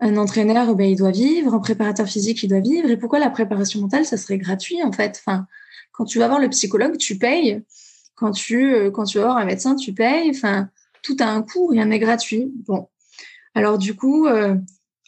[0.00, 2.88] un entraîneur, ben, il doit vivre, un préparateur physique, il doit vivre.
[2.90, 5.20] Et pourquoi la préparation mentale, ça serait gratuit en fait?
[5.24, 5.46] Enfin,
[5.92, 7.62] Quand tu vas voir le psychologue, tu payes.
[8.14, 10.30] Quand tu, euh, quand vas voir un médecin, tu payes.
[10.30, 10.70] Enfin,
[11.02, 12.52] tout a un coût, rien n'est gratuit.
[12.66, 12.88] Bon.
[13.54, 14.28] Alors du coup,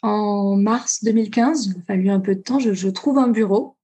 [0.01, 3.77] en mars 2015, il a fallu un peu de temps, je, trouve un bureau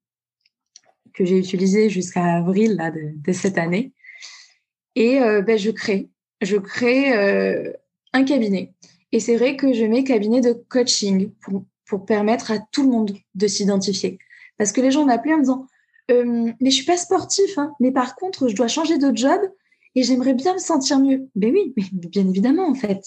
[1.13, 2.77] que j'ai utilisé jusqu'à avril
[3.23, 3.93] de, cette année.
[4.95, 6.09] Et euh, ben, je crée,
[6.41, 7.71] je crée euh,
[8.13, 8.73] un cabinet.
[9.11, 13.15] Et c'est vrai que je mets cabinet de coaching pour, permettre à tout le monde
[13.35, 14.19] de s'identifier.
[14.57, 15.67] Parce que les gens m'appelaient en me disant
[16.11, 19.39] euh, Mais je suis pas sportif, hein, mais par contre, je dois changer de job
[19.95, 21.29] et j'aimerais bien me sentir mieux.
[21.35, 23.01] Ben oui, bien évidemment, en fait.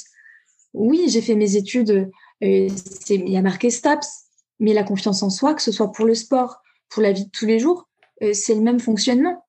[0.73, 2.11] Oui, j'ai fait mes études,
[2.41, 2.71] il
[3.09, 4.09] y a marqué STAPS,
[4.61, 7.31] mais la confiance en soi, que ce soit pour le sport, pour la vie de
[7.31, 7.89] tous les jours,
[8.33, 9.45] c'est le même fonctionnement.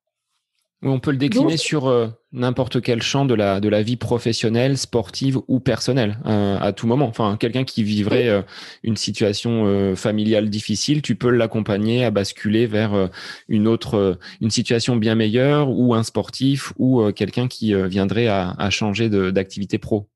[0.84, 4.76] On peut le décliner sur euh, n'importe quel champ de la, de la vie professionnelle,
[4.76, 7.06] sportive ou personnelle, euh, à tout moment.
[7.06, 8.42] Enfin, quelqu'un qui vivrait euh,
[8.82, 13.10] une situation familiale difficile, tu peux l'accompagner à basculer vers
[13.48, 18.70] une autre, une situation bien meilleure, ou un sportif, ou quelqu'un qui viendrait à, à
[18.70, 20.08] changer d'activité pro.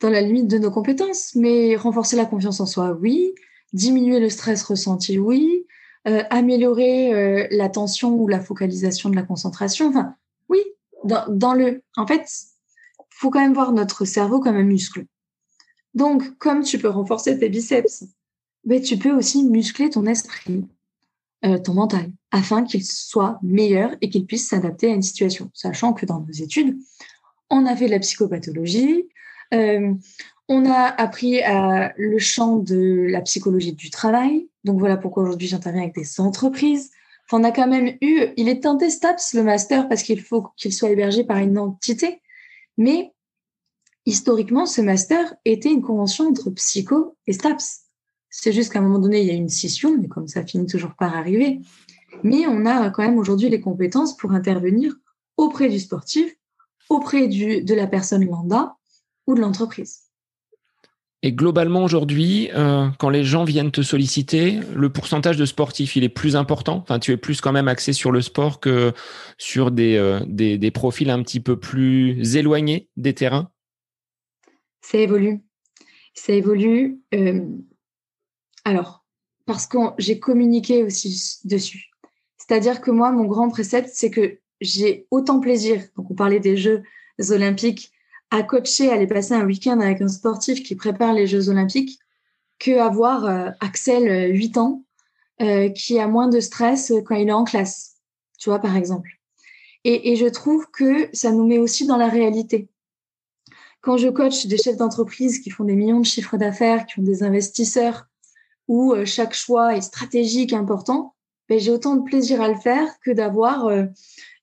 [0.00, 3.32] Dans la limite de nos compétences, mais renforcer la confiance en soi, oui.
[3.72, 5.66] Diminuer le stress ressenti, oui
[6.08, 9.88] euh, améliorer euh, l'attention ou la focalisation de la concentration.
[9.88, 10.16] Enfin,
[10.48, 10.58] oui,
[11.04, 11.84] dans, le.
[11.96, 12.28] En fait,
[13.08, 15.04] faut quand même voir notre cerveau comme un muscle.
[15.94, 18.04] Donc, comme tu peux renforcer tes biceps,
[18.64, 20.64] ben, tu peux aussi muscler ton esprit,
[21.44, 25.52] euh, ton mental, afin qu'il soit meilleur et qu'il puisse s'adapter à une situation.
[25.54, 26.76] Sachant que dans nos études,
[27.48, 29.08] on a fait de la psychopathologie,
[29.54, 29.94] euh,
[30.48, 31.42] on a appris
[31.96, 34.48] le champ de la psychologie du travail.
[34.64, 36.90] Donc voilà pourquoi aujourd'hui j'interviens avec des entreprises.
[37.30, 40.90] On a quand même eu, il est intestable le master parce qu'il faut qu'il soit
[40.90, 42.20] hébergé par une entité.
[42.76, 43.12] Mais
[44.04, 47.84] historiquement, ce master était une convention entre psycho et STAPS.
[48.28, 50.66] C'est juste qu'à un moment donné, il y a une scission, mais comme ça finit
[50.66, 51.60] toujours par arriver.
[52.22, 54.94] Mais on a quand même aujourd'hui les compétences pour intervenir
[55.36, 56.34] auprès du sportif,
[56.88, 58.76] auprès du, de la personne lambda
[59.26, 60.11] ou de l'entreprise.
[61.24, 66.02] Et globalement aujourd'hui, euh, quand les gens viennent te solliciter, le pourcentage de sportifs, il
[66.02, 66.78] est plus important.
[66.78, 68.92] Enfin, tu es plus quand même axé sur le sport que
[69.38, 73.50] sur des, euh, des, profils un petit peu plus éloignés des terrains.
[74.80, 75.40] Ça évolue.
[76.14, 76.98] Ça évolue.
[77.14, 77.46] Euh,
[78.64, 79.04] alors,
[79.46, 81.90] parce que j'ai communiqué aussi dessus.
[82.36, 85.84] C'est-à-dire que moi, mon grand précepte, c'est que j'ai autant plaisir.
[85.96, 86.82] Donc, on parlait des Jeux
[87.30, 87.91] olympiques
[88.32, 91.98] à coacher, aller passer un week-end avec un sportif qui prépare les Jeux Olympiques
[92.58, 94.84] que avoir euh, Axel, 8 euh, ans,
[95.42, 97.96] euh, qui a moins de stress quand il est en classe,
[98.38, 99.10] tu vois, par exemple.
[99.84, 102.68] Et, et, je trouve que ça nous met aussi dans la réalité.
[103.82, 107.02] Quand je coach des chefs d'entreprise qui font des millions de chiffres d'affaires, qui ont
[107.02, 108.06] des investisseurs,
[108.66, 111.14] où chaque choix est stratégique, important,
[111.48, 113.68] ben, j'ai autant de plaisir à le faire que d'avoir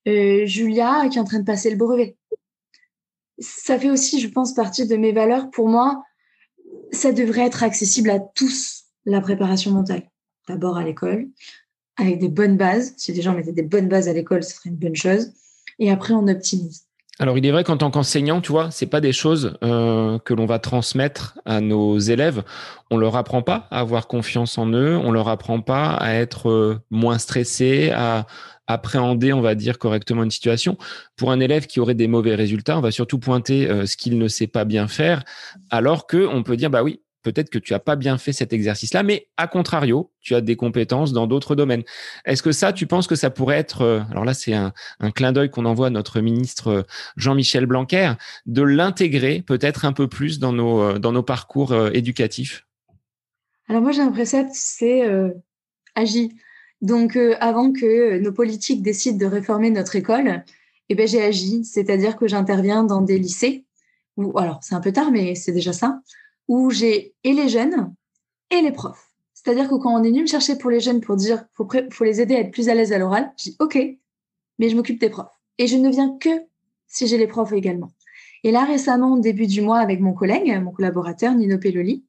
[0.06, 2.19] Julia qui est en train de passer le brevet
[3.40, 5.50] ça fait aussi, je pense, partie de mes valeurs.
[5.52, 6.04] Pour moi,
[6.92, 10.10] ça devrait être accessible à tous, la préparation mentale.
[10.48, 11.28] D'abord à l'école,
[11.98, 12.94] avec des bonnes bases.
[12.98, 15.32] Si des gens mettaient des bonnes bases à l'école, ce serait une bonne chose.
[15.78, 16.86] Et après, on optimise.
[17.22, 20.34] Alors, il est vrai qu'en tant qu'enseignant, tu vois, c'est pas des choses euh, que
[20.34, 22.44] l'on va transmettre à nos élèves.
[22.92, 24.96] On leur apprend pas à avoir confiance en eux.
[24.96, 28.26] On leur apprend pas à être euh, moins stressé, à,
[28.70, 30.78] appréhender, on va dire, correctement une situation.
[31.18, 34.18] Pour un élève qui aurait des mauvais résultats, on va surtout pointer euh, ce qu'il
[34.18, 35.24] ne sait pas bien faire,
[35.72, 38.54] alors que on peut dire, bah oui, peut-être que tu as pas bien fait cet
[38.54, 41.82] exercice-là, mais à contrario, tu as des compétences dans d'autres domaines.
[42.26, 44.72] Est-ce que ça, tu penses que ça pourrait être, euh, alors là, c'est un,
[45.16, 46.84] clin d'œil qu'on envoie à notre ministre euh,
[47.18, 48.14] Jean-Michel Blanquer,
[48.46, 52.68] de l'intégrer peut-être un peu plus dans nos, dans nos parcours éducatifs?
[53.68, 55.04] Alors moi, j'ai un précepte, c'est
[55.96, 56.32] agis.
[56.82, 60.44] Donc, euh, avant que nos politiques décident de réformer notre école,
[60.90, 63.66] eh ben, j'ai agi, c'est-à-dire que j'interviens dans des lycées,
[64.18, 66.02] où, alors c'est un peu tard, mais c'est déjà ça,
[66.48, 67.94] où j'ai et les jeunes
[68.50, 69.12] et les profs.
[69.34, 72.04] C'est-à-dire que quand on est venu me chercher pour les jeunes pour dire faut, faut
[72.04, 73.78] les aider à être plus à l'aise à l'oral, je dis OK,
[74.58, 75.32] mais je m'occupe des profs.
[75.58, 76.30] Et je ne viens que
[76.88, 77.92] si j'ai les profs également.
[78.44, 82.04] Et là, récemment, au début du mois, avec mon collègue, mon collaborateur, Nino Pelloli,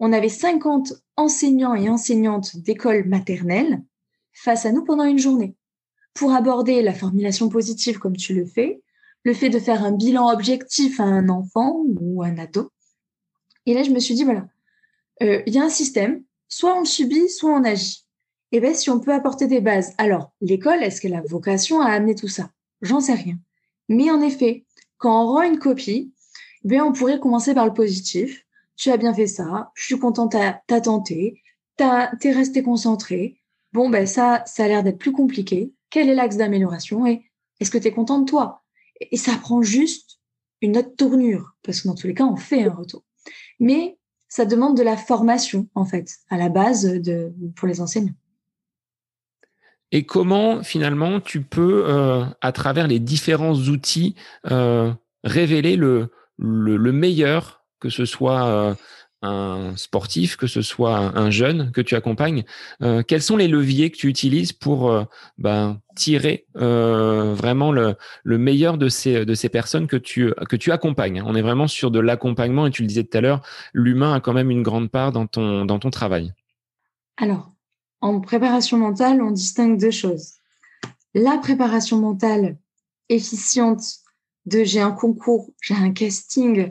[0.00, 3.82] on avait 50 enseignants et enseignantes d'école maternelle
[4.34, 5.54] face à nous pendant une journée
[6.12, 8.82] pour aborder la formulation positive comme tu le fais,
[9.24, 12.70] le fait de faire un bilan objectif à un enfant ou un ado.
[13.66, 14.46] Et là, je me suis dit, voilà,
[15.22, 18.04] euh, il y a un système, soit on subit, soit on agit.
[18.52, 19.94] Et bien, si on peut apporter des bases.
[19.98, 22.50] Alors, l'école, est-ce qu'elle a vocation à amener tout ça?
[22.82, 23.36] J'en sais rien.
[23.88, 24.64] Mais en effet,
[24.98, 26.12] quand on rend une copie,
[26.62, 28.44] bien, on pourrait commencer par le positif.
[28.76, 31.40] Tu as bien fait ça, je suis contente, t'as tenté,
[31.76, 33.36] t'es resté concentré,
[33.74, 35.72] bon, ben ça, ça a l'air d'être plus compliqué.
[35.90, 38.62] Quel est l'axe d'amélioration et est-ce que tu es content de toi?
[39.00, 40.20] Et ça prend juste
[40.62, 43.04] une autre tournure, parce que dans tous les cas, on fait un retour.
[43.60, 47.00] Mais ça demande de la formation, en fait, à la base
[47.56, 48.14] pour les enseignants.
[49.92, 54.16] Et comment, finalement, tu peux, euh, à travers les différents outils,
[54.50, 58.74] euh, révéler le, le, meilleur, que ce soit euh,
[59.24, 62.44] un sportif, que ce soit un, jeune que tu accompagnes,
[62.82, 65.04] euh, quels sont les leviers que tu utilises pour euh,
[65.38, 71.22] ben, tirer euh, vraiment le, meilleur de ces, personnes que tu, que accompagnes?
[71.24, 74.20] On est vraiment sur de l'accompagnement et tu le disais tout à l'heure, l'humain a
[74.20, 76.32] quand même une grande part dans ton, dans ton travail.
[77.16, 77.52] Alors,
[78.00, 80.34] en préparation mentale, on distingue deux choses.
[81.14, 82.58] La préparation mentale
[83.08, 83.82] efficiente
[84.46, 86.70] de j'ai un concours, j'ai un casting,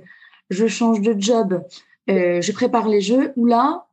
[0.49, 1.63] je change de job,
[2.09, 3.87] euh, je prépare les jeux, où là,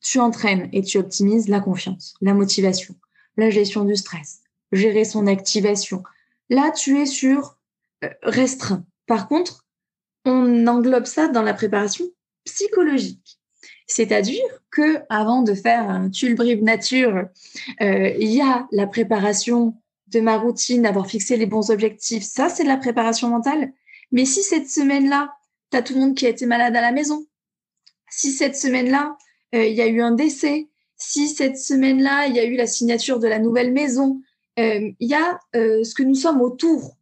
[0.00, 2.94] tu entraînes et tu optimises la confiance, la motivation,
[3.36, 4.40] la gestion du stress,
[4.72, 6.02] gérer son activation.
[6.50, 7.56] Là, tu es sur
[8.04, 8.84] euh, restreint.
[9.06, 9.66] Par contre,
[10.24, 12.04] on englobe ça dans la préparation
[12.44, 13.38] psychologique.
[13.86, 17.24] C'est-à-dire que avant de faire un tulbrive nature,
[17.80, 19.74] euh, il y a la préparation
[20.08, 22.22] de ma routine, d'avoir fixé les bons objectifs.
[22.22, 23.72] Ça, c'est de la préparation mentale.
[24.10, 25.34] Mais si cette semaine-là,
[25.72, 27.26] tu as tout le monde qui a été malade à la maison,
[28.10, 29.16] si cette semaine-là,
[29.54, 32.66] euh, il y a eu un décès, si cette semaine-là, il y a eu la
[32.66, 34.20] signature de la nouvelle maison,
[34.58, 36.96] euh, il y a euh, ce que nous sommes autour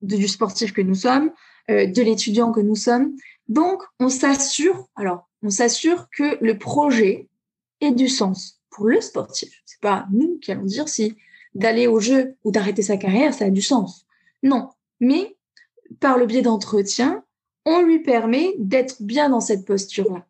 [0.00, 1.30] du sportif que nous sommes,
[1.68, 3.14] de l'étudiant que nous sommes.
[3.48, 7.28] Donc, on s'assure, alors, on s'assure que le projet
[7.80, 9.62] ait du sens pour le sportif.
[9.66, 11.16] C'est pas nous qui allons dire si
[11.54, 14.06] d'aller au jeu ou d'arrêter sa carrière, ça a du sens.
[14.42, 15.36] Non, mais
[16.00, 17.22] par le biais d'entretien,
[17.64, 20.26] on lui permet d'être bien dans cette posture-là.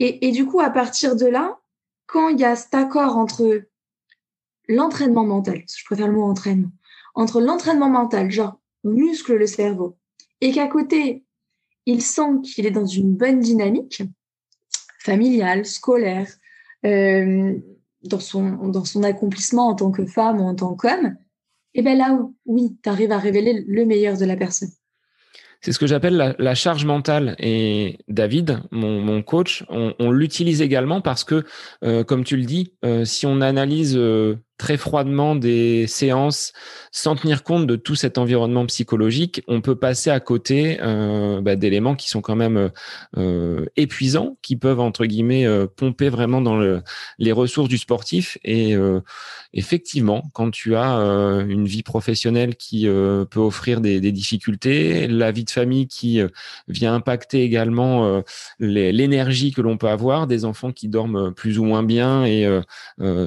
[0.00, 1.60] Et, du coup, à partir de là,
[2.06, 3.62] quand il y a cet accord entre
[4.68, 6.72] l'entraînement mental, je préfère le mot entraînement,
[7.14, 9.96] entre l'entraînement mental, genre on muscle le cerveau,
[10.40, 11.24] et qu'à côté,
[11.86, 14.02] il sent qu'il est dans une bonne dynamique
[14.98, 16.28] familiale, scolaire,
[16.84, 17.56] euh,
[18.02, 21.16] dans, son, dans son accomplissement en tant que femme ou en tant qu'homme,
[21.76, 24.70] et eh bien là, oui, tu arrives à révéler le meilleur de la personne.
[25.64, 27.36] C'est ce que j'appelle la, charge mentale.
[27.38, 31.46] Et David, mon, coach, on, l'utilise également parce que,
[31.82, 36.52] euh, comme tu le dis, euh, si on analyse euh, très froidement des séances
[36.92, 41.56] sans tenir compte de tout cet environnement psychologique, on peut passer à côté euh, bah,
[41.56, 42.70] d'éléments qui sont quand même
[43.16, 46.82] euh, épuisants, qui peuvent entre guillemets euh, pomper vraiment dans le,
[47.18, 48.38] les ressources du sportif.
[48.44, 49.00] Et euh,
[49.52, 55.32] effectivement, quand tu as euh, une vie professionnelle qui peut offrir des, des, difficultés, la
[55.32, 56.20] vie de famille qui
[56.68, 58.22] vient impacter également
[58.60, 62.46] l'énergie que l'on peut avoir, des enfants qui dorment plus ou moins bien et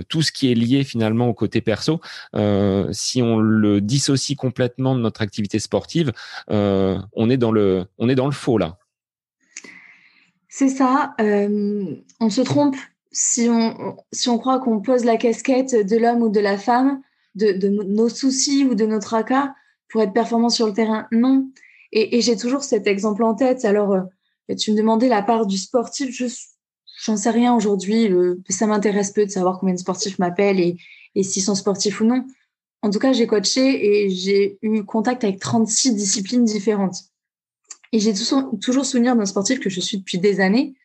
[0.08, 1.99] tout ce qui est lié finalement au côté perso.
[2.36, 6.12] Euh, si on le dissocie complètement de notre activité sportive,
[6.49, 8.77] euh, on est dans le, on est dans le faux là.
[10.49, 11.13] C'est ça.
[11.21, 12.75] Euh, on se trompe
[13.12, 17.01] si on, si on croit qu'on pose la casquette de l'homme ou de la femme,
[17.36, 19.53] de, nos soucis ou de notre tracas
[19.89, 21.08] pour être performant sur le terrain.
[21.12, 21.49] Non.
[21.91, 23.65] Et, j'ai toujours cet exemple en tête.
[23.65, 23.95] Alors,
[24.58, 26.10] tu me demandais la part du sportif.
[26.12, 26.27] Je
[26.97, 28.10] j'en sais rien aujourd'hui.
[28.49, 30.77] Ça m'intéresse peu de savoir combien de sportifs m'appellent et,
[31.17, 32.25] et s'ils sont sportifs ou non.
[32.84, 37.06] En tout cas, j'ai coaché et j'ai eu contact avec 36 disciplines différentes.
[37.91, 40.75] Et j'ai toujours souvenir d'un sportif que je suis depuis des années,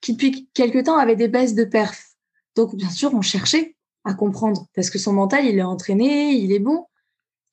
[0.00, 2.16] qui depuis quelques temps avait des baisses de perf.
[2.56, 6.50] Donc, bien sûr, on cherchait à comprendre parce que son mental, il est entraîné, il
[6.50, 6.86] est bon.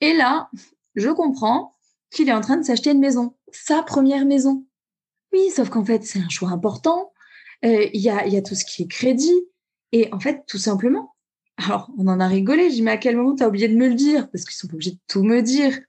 [0.02, 0.50] Et là,
[0.96, 1.76] je comprends
[2.10, 4.66] qu'il est en train de s'acheter une maison, sa première maison.
[5.32, 7.14] Oui, sauf qu'en fait, c'est un choix important.
[7.64, 9.46] Euh, il y, a, y a tout ce qui est crédit.
[9.92, 11.15] Et en fait, tout simplement,
[11.58, 12.70] alors, on en a rigolé.
[12.70, 14.30] J'ai dit, mais à quel moment tu as oublié de me le dire?
[14.30, 15.80] Parce qu'ils sont obligés de tout me dire.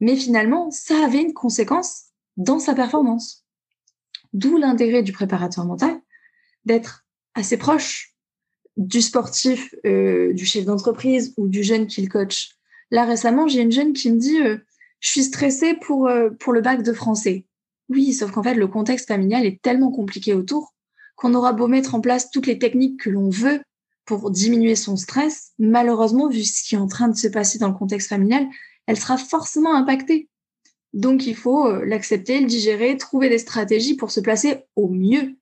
[0.00, 3.44] Mais finalement, ça avait une conséquence dans sa performance.
[4.34, 5.98] D'où l'intérêt du préparateur mental
[6.66, 8.14] d'être assez proche
[8.76, 12.50] du sportif, euh, du chef d'entreprise ou du jeune qu'il coach.
[12.90, 14.58] Là, récemment, j'ai une jeune qui me dit euh,
[15.00, 17.46] Je suis stressée pour, euh, pour le bac de français.
[17.88, 20.74] Oui, sauf qu'en fait, le contexte familial est tellement compliqué autour
[21.14, 23.62] qu'on aura beau mettre en place toutes les techniques que l'on veut
[24.06, 27.68] pour diminuer son stress, malheureusement, vu ce qui est en train de se passer dans
[27.68, 28.46] le contexte familial,
[28.86, 30.28] elle sera forcément impactée.
[30.92, 35.36] Donc, il faut euh, l'accepter, le digérer, trouver des stratégies pour se placer au mieux.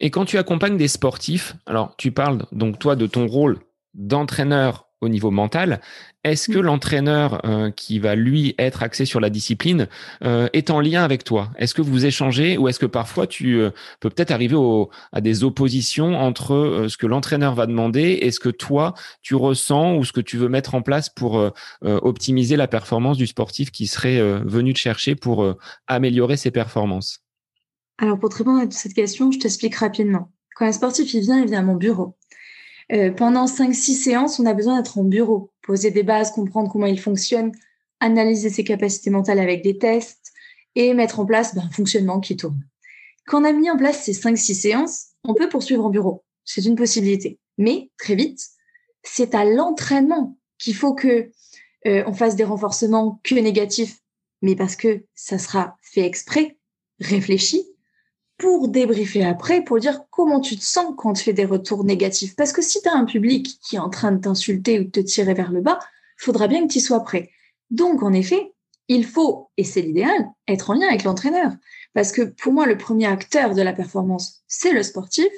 [0.00, 3.60] Et quand tu accompagnes des sportifs, alors tu parles donc toi de ton rôle
[3.94, 5.80] d'entraîneur au niveau mental.
[6.24, 6.62] Est-ce que mm.
[6.62, 9.88] l'entraîneur euh, qui va lui être axé sur la discipline
[10.22, 11.50] euh, est en lien avec toi?
[11.56, 13.70] Est-ce que vous échangez ou est-ce que parfois tu euh,
[14.00, 14.56] peux peut-être arriver
[15.12, 19.96] à des oppositions entre ce que l'entraîneur va demander et ce que toi tu ressens
[19.96, 21.50] ou ce que tu veux mettre en place pour
[21.82, 25.54] optimiser la performance du sportif qui serait venu te chercher pour
[25.86, 27.20] améliorer ses performances?
[27.98, 30.32] Alors pour te répondre à cette question, je t'explique rapidement.
[30.56, 32.16] Quand un sportif il vient, il vient à mon bureau.
[32.92, 36.86] Euh, pendant 5-6 séances, on a besoin d'être en bureau, poser des bases, comprendre comment
[36.86, 37.52] il fonctionne,
[38.00, 40.32] analyser ses capacités mentales avec des tests,
[40.74, 42.60] et mettre en place ben, un fonctionnement qui tourne.
[43.26, 46.24] Quand on a mis en place ces 5-6 séances, on peut poursuivre en bureau.
[46.44, 47.38] C'est une possibilité.
[47.58, 48.40] Mais très vite,
[49.02, 51.30] c'est à l'entraînement qu'il faut que
[51.86, 53.98] euh, on fasse des renforcements que négatifs,
[54.42, 56.56] mais parce que ça sera fait exprès,
[56.98, 57.64] réfléchi,
[58.40, 62.34] pour débriefer après, pour dire comment tu te sens quand tu fais des retours négatifs.
[62.36, 64.88] Parce que si tu as un public qui est en train de t'insulter ou de
[64.88, 65.78] te tirer vers le bas,
[66.16, 67.30] faudra bien que tu sois prêt.
[67.68, 68.54] Donc, en effet,
[68.88, 71.52] il faut, et c'est l'idéal, être en lien avec l'entraîneur.
[71.92, 75.30] Parce que pour moi, le premier acteur de la performance, c'est le sportif,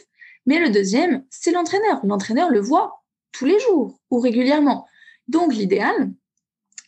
[0.47, 2.01] mais le deuxième, c'est l'entraîneur.
[2.05, 4.87] L'entraîneur le voit tous les jours ou régulièrement.
[5.27, 6.13] Donc, l'idéal,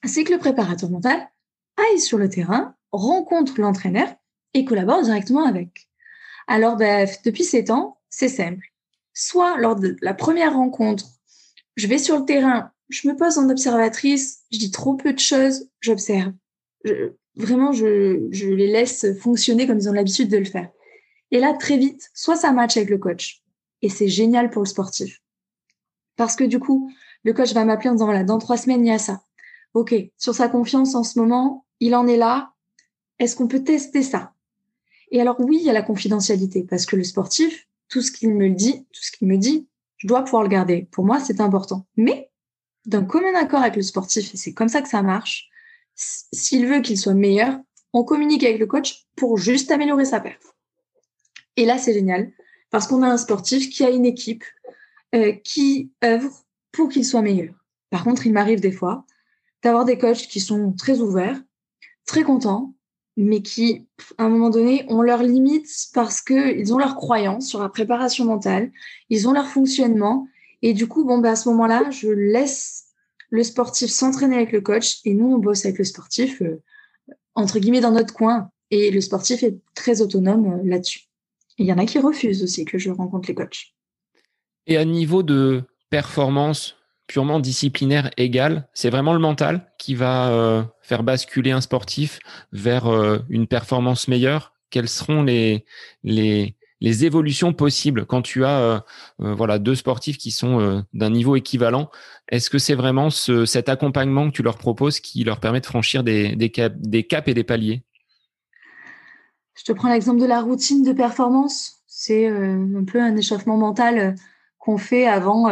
[0.05, 1.29] c'est que le préparateur mental
[1.77, 4.15] aille sur le terrain, rencontre l'entraîneur
[4.55, 5.89] et collabore directement avec.
[6.47, 8.67] Alors, ben, depuis ces temps, c'est simple.
[9.13, 11.07] Soit lors de la première rencontre,
[11.77, 15.19] je vais sur le terrain, je me pose en observatrice, je dis trop peu de
[15.19, 16.33] choses, j'observe.
[17.37, 20.69] vraiment, je, je les laisse fonctionner comme ils ont l'habitude de le faire.
[21.31, 23.43] Et là, très vite, soit ça match avec le coach.
[23.83, 25.21] Et c'est génial pour le sportif.
[26.17, 26.93] Parce que du coup,
[27.25, 29.23] le coach va m'appeler en disant, voilà, dans trois semaines, il y a ça.
[29.73, 32.53] OK, sur sa confiance en ce moment, il en est là.
[33.19, 34.34] Est-ce qu'on peut tester ça?
[35.15, 38.35] Et alors oui, il y a la confidentialité parce que le sportif, tout ce qu'il
[38.35, 40.89] me dit, tout ce qu'il me dit, je dois pouvoir le garder.
[40.91, 41.87] Pour moi, c'est important.
[41.97, 42.33] Mais
[42.85, 45.49] d'un commun accord avec le sportif, et c'est comme ça que ça marche,
[45.95, 47.57] s'il veut qu'il soit meilleur,
[47.93, 50.43] on communique avec le coach pour juste améliorer sa perte.
[51.57, 52.33] Et là, c'est génial
[52.71, 54.43] parce qu'on a un sportif qui a une équipe
[55.15, 57.55] euh, qui œuvre pour qu'il soit meilleur.
[57.89, 59.07] Par contre, il m'arrive des fois
[59.63, 61.41] d'avoir des coachs qui sont très ouverts,
[62.05, 62.74] très contents,
[63.17, 63.87] mais qui,
[64.19, 68.25] à un moment donné, ont leurs limites parce qu'ils ont leurs croyances sur la préparation
[68.25, 68.73] mentale,
[69.09, 70.27] ils ont leur fonctionnement.
[70.63, 72.87] Et du coup, bon, bah, à ce moment-là, je laisse
[73.31, 76.63] le sportif s'entraîner avec le coach et nous, on bosse avec le sportif, euh,
[77.35, 78.51] entre guillemets, dans notre coin.
[78.71, 81.03] Et le sportif est très autonome euh, là-dessus.
[81.59, 83.75] Il y en a qui refusent aussi que je rencontre les coachs.
[84.67, 86.77] Et à niveau de performance
[87.07, 92.19] purement disciplinaire égal, c'est vraiment le mental qui va euh, faire basculer un sportif
[92.53, 94.55] vers euh, une performance meilleure.
[94.71, 95.65] Quelles seront les,
[96.03, 98.81] les, les évolutions possibles quand tu as euh,
[99.19, 101.91] voilà deux sportifs qui sont d'un niveau équivalent?
[102.29, 105.67] Est-ce que c'est vraiment ce, cet accompagnement que tu leur proposes qui leur permet de
[105.67, 107.85] franchir des, des, cap, des caps et des paliers?
[109.55, 111.77] Je te prends l'exemple de la routine de performance.
[111.87, 114.17] C'est un peu un échauffement mental
[114.59, 115.49] qu'on fait avant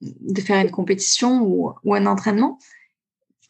[0.00, 2.58] de faire une compétition ou, un entraînement,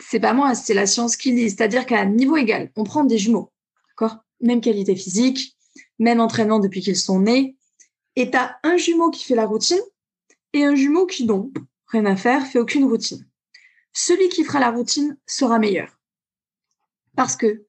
[0.00, 1.50] c'est pas moi, c'est la science qui dit.
[1.50, 3.52] C'est-à-dire qu'à niveau égal, on prend des jumeaux,
[3.90, 4.18] d'accord?
[4.40, 5.56] Même qualité physique,
[5.98, 7.56] même entraînement depuis qu'ils sont nés.
[8.16, 9.80] Et tu as un jumeau qui fait la routine
[10.52, 11.56] et un jumeau qui, donc,
[11.88, 13.26] rien à faire, fait aucune routine.
[13.92, 15.98] Celui qui fera la routine sera meilleur.
[17.16, 17.66] Parce que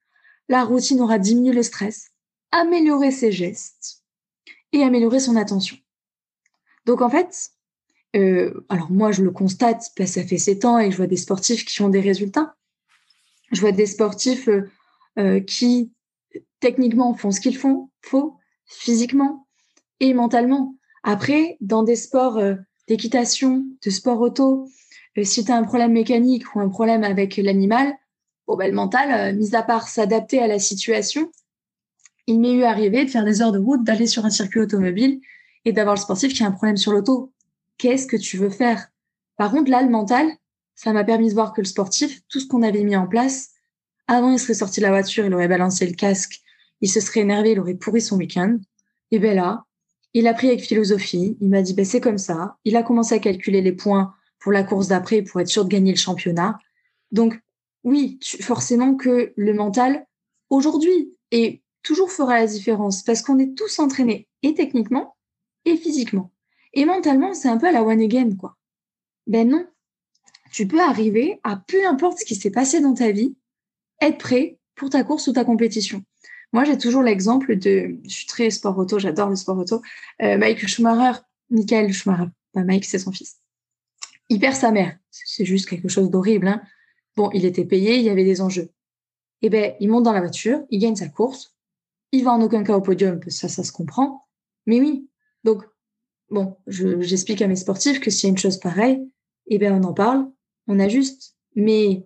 [0.47, 2.11] la routine aura diminué le stress,
[2.51, 4.03] amélioré ses gestes
[4.71, 5.77] et amélioré son attention.
[6.85, 7.51] Donc, en fait,
[8.15, 11.17] euh, alors moi, je le constate, parce ça fait sept ans et je vois des
[11.17, 12.55] sportifs qui ont des résultats.
[13.51, 14.69] Je vois des sportifs euh,
[15.17, 15.91] euh, qui,
[16.59, 19.47] techniquement, font ce qu'ils font, faux, physiquement
[19.99, 20.75] et mentalement.
[21.03, 22.41] Après, dans des sports
[22.87, 24.67] d'équitation, de sport auto,
[25.23, 27.93] si tu as un problème mécanique ou un problème avec l'animal,
[28.47, 31.31] ben, le mental, mis à part s'adapter à la situation,
[32.27, 35.21] il m'est eu arrivé de faire des heures de route, d'aller sur un circuit automobile
[35.65, 37.31] et d'avoir le sportif qui a un problème sur l'auto
[37.79, 38.89] qu'est-ce que tu veux faire?
[39.37, 40.29] Par contre, là, le mental,
[40.75, 43.49] ça m'a permis de voir que le sportif, tout ce qu'on avait mis en place,
[44.07, 46.41] avant, il serait sorti de la voiture, il aurait balancé le casque,
[46.81, 48.57] il se serait énervé, il aurait pourri son week-end.
[49.11, 49.65] Et ben là,
[50.13, 52.57] il a pris avec philosophie, il m'a dit, ben c'est comme ça.
[52.65, 55.69] Il a commencé à calculer les points pour la course d'après pour être sûr de
[55.69, 56.59] gagner le championnat.
[57.11, 57.39] Donc,
[57.83, 60.05] oui, forcément que le mental,
[60.49, 65.15] aujourd'hui, et toujours fera la différence parce qu'on est tous entraînés et techniquement
[65.65, 66.31] et physiquement.
[66.73, 68.57] Et mentalement, c'est un peu à la one again, quoi.
[69.27, 69.65] Ben non.
[70.51, 73.35] Tu peux arriver à peu importe ce qui s'est passé dans ta vie,
[74.01, 76.03] être prêt pour ta course ou ta compétition.
[76.51, 79.81] Moi, j'ai toujours l'exemple de, je suis très sport auto, j'adore le sport auto.
[80.21, 83.39] Euh, Mike Schumacher, Michael Schumacher, Mike, c'est son fils.
[84.29, 84.97] Il perd sa mère.
[85.11, 86.47] C'est juste quelque chose d'horrible.
[86.47, 86.61] Hein.
[87.15, 88.69] Bon, il était payé, il y avait des enjeux.
[89.41, 91.55] Eh ben, il monte dans la voiture, il gagne sa course.
[92.11, 94.27] Il va en aucun cas au podium, ça, ça se comprend.
[94.65, 95.07] Mais oui.
[95.43, 95.63] Donc,
[96.31, 99.07] bon, j'explique à mes sportifs que s'il y a une chose pareille,
[99.47, 100.29] eh bien, on en parle,
[100.67, 101.35] on ajuste.
[101.55, 102.05] Mais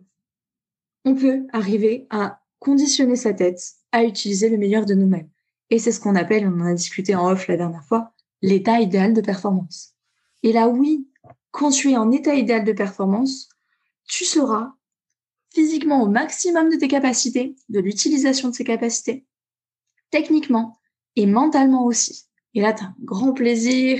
[1.05, 3.61] on peut arriver à conditionner sa tête
[3.91, 5.30] à utiliser le meilleur de nous-mêmes.
[5.69, 8.80] Et c'est ce qu'on appelle, on en a discuté en off la dernière fois, l'état
[8.80, 9.95] idéal de performance.
[10.43, 11.07] Et là, oui,
[11.51, 13.49] quand tu es en état idéal de performance,
[14.07, 14.74] tu seras
[15.53, 19.26] physiquement au maximum de tes capacités, de l'utilisation de ses capacités,
[20.09, 20.80] techniquement
[21.15, 22.26] et mentalement aussi.
[22.54, 23.99] Et là, tu as un grand plaisir,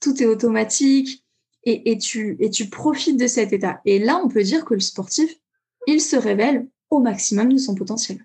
[0.00, 1.24] tout est automatique
[1.64, 3.80] et, tu profites de cet état.
[3.84, 5.30] Et là, on peut dire que le sportif,
[5.86, 8.24] il se révèle au maximum de son potentiel.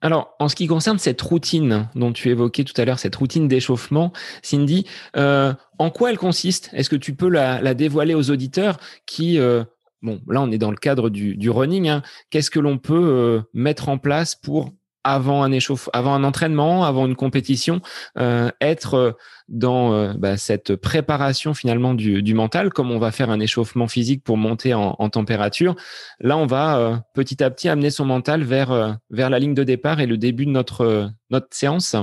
[0.00, 3.46] Alors, en ce qui concerne cette routine dont tu évoquais tout à l'heure, cette routine
[3.46, 4.84] d'échauffement, Cindy,
[5.16, 6.70] euh, en quoi elle consiste?
[6.72, 9.62] Est-ce que tu peux la, dévoiler aux auditeurs qui, euh,
[10.02, 13.42] bon, là on est dans le cadre du, running, hein, qu'est-ce que l'on peut euh,
[13.54, 14.72] mettre en place pour
[15.04, 15.52] avant un
[15.92, 17.80] avant un entraînement, avant une compétition,
[18.18, 19.12] euh, être euh,
[19.48, 24.24] dans euh, bah, cette préparation finalement du, mental, comme on va faire un échauffement physique
[24.24, 25.76] pour monter en, en température.
[26.20, 30.00] Là, on va petit à petit amener son mental vers vers la ligne de départ
[30.00, 31.96] et le début de notre notre séance.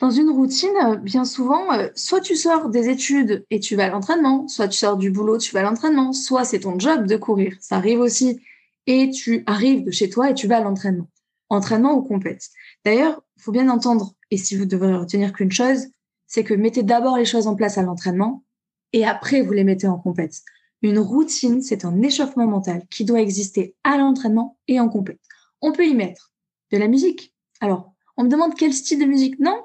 [0.00, 1.66] Dans une routine, bien souvent,
[1.96, 5.38] soit tu sors des études et tu vas à l'entraînement, soit tu sors du boulot,
[5.38, 7.54] tu vas à l'entraînement, soit c'est ton job de courir.
[7.60, 8.40] Ça arrive aussi
[8.86, 11.08] et tu arrives de chez toi et tu vas à l'entraînement
[11.48, 12.48] entraînement ou compète.
[12.84, 15.86] D'ailleurs, il faut bien entendre, et si vous devez retenir qu'une chose,
[16.26, 18.44] c'est que mettez d'abord les choses en place à l'entraînement
[18.92, 20.42] et après vous les mettez en compète.
[20.82, 25.20] Une routine, c'est un échauffement mental qui doit exister à l'entraînement et en compète.
[25.60, 26.32] On peut y mettre
[26.70, 27.34] de la musique.
[27.60, 29.64] Alors, on me demande quel style de musique Non.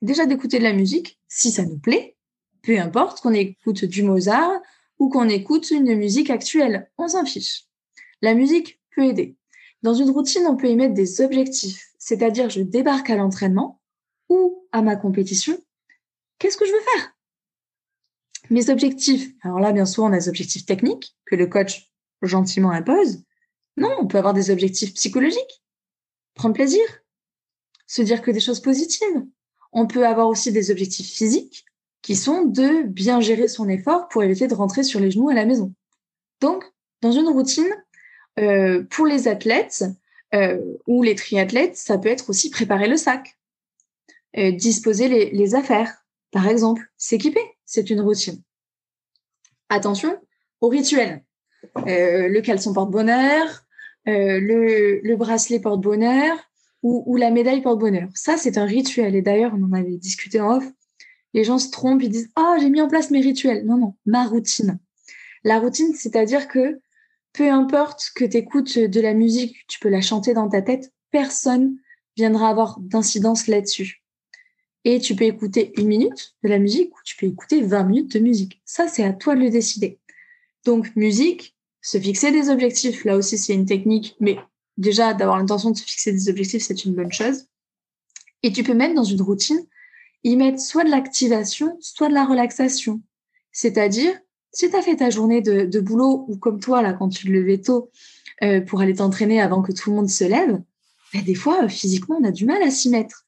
[0.00, 2.16] Déjà d'écouter de la musique, si ça nous plaît,
[2.62, 4.60] peu importe qu'on écoute du Mozart
[4.98, 7.66] ou qu'on écoute une musique actuelle, on s'en fiche.
[8.22, 9.36] La musique peut aider.
[9.82, 13.80] Dans une routine, on peut y mettre des objectifs, c'est-à-dire je débarque à l'entraînement
[14.28, 15.58] ou à ma compétition.
[16.38, 17.12] Qu'est-ce que je veux faire?
[18.50, 19.32] Mes objectifs.
[19.42, 21.90] Alors là, bien sûr, on a des objectifs techniques que le coach
[22.22, 23.22] gentiment impose.
[23.76, 25.62] Non, on peut avoir des objectifs psychologiques.
[26.34, 26.82] Prendre plaisir.
[27.86, 29.26] Se dire que des choses positives.
[29.72, 31.64] On peut avoir aussi des objectifs physiques
[32.02, 35.34] qui sont de bien gérer son effort pour éviter de rentrer sur les genoux à
[35.34, 35.74] la maison.
[36.40, 36.64] Donc,
[37.02, 37.68] dans une routine,
[38.38, 39.84] euh, pour les athlètes
[40.34, 43.36] euh, ou les triathlètes, ça peut être aussi préparer le sac,
[44.36, 48.40] euh, disposer les, affaires, par exemple, s'équiper, c'est une routine.
[49.68, 50.16] Attention
[50.60, 51.24] au rituel.
[51.86, 53.64] le caleçon porte-bonheur,
[54.06, 56.36] le, le, bracelet porte-bonheur
[56.82, 58.08] ou, ou, la médaille porte-bonheur.
[58.14, 59.14] Ça, c'est un rituel.
[59.14, 60.64] Et d'ailleurs, on en avait discuté en off.
[61.34, 63.64] Les gens se trompent, ils disent Ah, j'ai mis en place mes rituels.
[63.64, 64.78] Non, non, ma routine.
[65.44, 66.80] La routine, c'est-à-dire que
[67.32, 70.92] peu importe que tu écoutes de la musique, tu peux la chanter dans ta tête,
[71.10, 71.76] personne
[72.16, 74.02] viendra avoir d'incidence là-dessus.
[74.84, 78.12] Et tu peux écouter une minute de la musique ou tu peux écouter 20 minutes
[78.12, 78.60] de musique.
[78.64, 79.98] Ça, c'est à toi de le décider.
[80.64, 84.38] Donc, musique, se fixer des objectifs, là aussi, c'est une technique, mais
[84.76, 87.46] déjà, d'avoir l'intention de se fixer des objectifs, c'est une bonne chose.
[88.42, 89.66] Et tu peux mettre dans une routine,
[90.24, 93.02] y mettre soit de l'activation, soit de la relaxation.
[93.52, 94.18] C'est-à-dire,
[94.52, 97.30] si tu as fait ta journée de, boulot ou comme toi, là, quand tu te
[97.30, 97.90] levais tôt
[98.42, 100.60] euh, pour aller t'entraîner avant que tout le monde se lève,
[101.12, 103.26] ben, des fois, euh, physiquement, on a du mal à s'y mettre.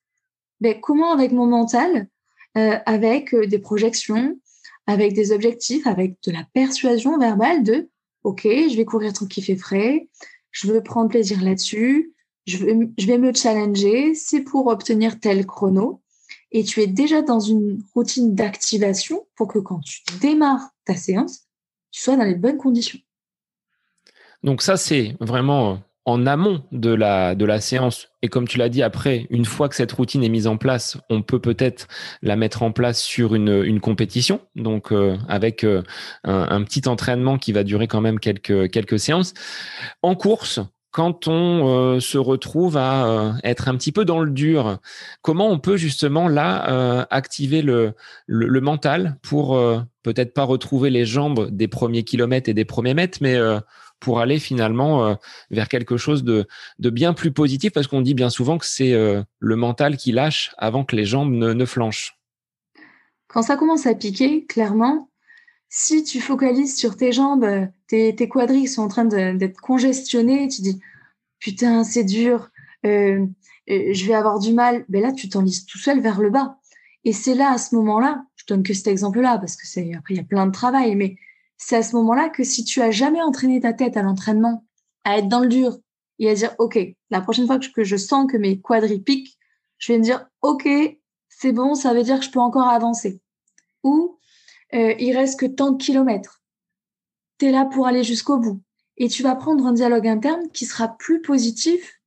[0.61, 2.09] Ben, comment avec mon mental,
[2.57, 4.39] euh, avec des projections,
[4.87, 7.89] avec des objectifs, avec de la persuasion verbale de
[8.25, 10.09] OK, je vais courir tant qu'il fait frais,
[10.53, 12.13] je veux prendre plaisir là-dessus,
[12.47, 12.59] je,
[12.99, 16.03] je vais me challenger, c'est pour obtenir tel chrono
[16.53, 21.49] et tu es déjà dans une routine d'activation pour que quand tu démarres ta séance,
[21.91, 22.99] tu sois dans les bonnes conditions.
[24.43, 28.09] Donc ça, c'est vraiment en amont de la, de séance.
[28.23, 30.99] Et comme tu l'as dit, après, une fois que cette routine est mise en place,
[31.11, 31.87] on peut peut-être
[32.23, 35.83] la mettre en place sur une, compétition, donc euh, avec euh,
[36.25, 39.33] un, petit entraînement qui va durer quand même quelques séances.
[40.03, 40.61] En course,
[40.93, 44.79] quand on euh, se retrouve à euh, être un petit peu dans le dur,
[45.23, 47.95] comment on peut justement là euh, activer le,
[48.27, 49.61] le, mental pour
[50.03, 53.37] peut-être pas retrouver les jambes des premiers kilomètres et des premiers mètres, mais
[53.99, 55.19] pour aller finalement
[55.51, 56.47] vers quelque chose de,
[56.79, 60.55] de, bien plus positif, parce qu'on dit bien souvent que c'est le mental qui lâche
[60.59, 62.19] avant que les jambes ne, ne flanchent.
[63.27, 65.09] Quand ça commence à piquer, clairement,
[65.75, 67.49] si tu focalises sur tes jambes,
[67.87, 70.79] tes, tes quadris sont en train d'être congestionnés, tu dis
[71.39, 72.51] putain, c'est dur,
[72.85, 73.25] euh,
[73.71, 76.59] euh, je vais avoir du mal, ben là, tu t'enlises tout seul vers le bas.
[77.05, 80.13] Et c'est là, à ce moment-là, je donne que cet exemple-là, parce que c'est après,
[80.13, 81.17] il y a plein de travail, mais
[81.57, 84.67] c'est à ce moment-là que si tu as jamais entraîné ta tête à l'entraînement,
[85.05, 85.79] à être dans le dur
[86.19, 89.39] et à dire, OK, la prochaine fois que je sens que mes quadris piquent,
[89.79, 90.69] je vais me dire, OK,
[91.31, 93.23] c'est bon, ça veut dire que je peux encore avancer.
[93.85, 94.19] Ou
[94.75, 96.43] euh, il reste que tant de kilomètres.
[97.39, 98.63] Tu es là pour aller jusqu'au bout.
[98.97, 102.01] Et tu vas prendre un dialogue interne qui sera plus positif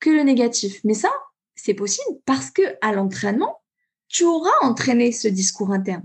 [0.00, 0.80] que le négatif.
[0.84, 1.10] Mais ça,
[1.54, 3.62] c'est possible parce que à l'entraînement,
[4.08, 6.04] tu auras entraîné ce discours interne.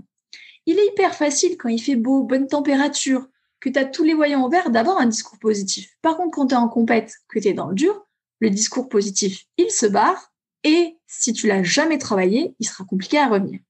[0.66, 3.26] Il est hyper facile quand il fait beau, bonne température,
[3.60, 5.96] que tu as tous les voyants en vert, d'avoir un discours positif.
[6.02, 8.06] Par contre, quand tu es en compète, que tu es dans le dur,
[8.40, 10.32] le discours positif, il se barre.
[10.64, 13.60] Et si tu l'as jamais travaillé, il sera compliqué à revenir.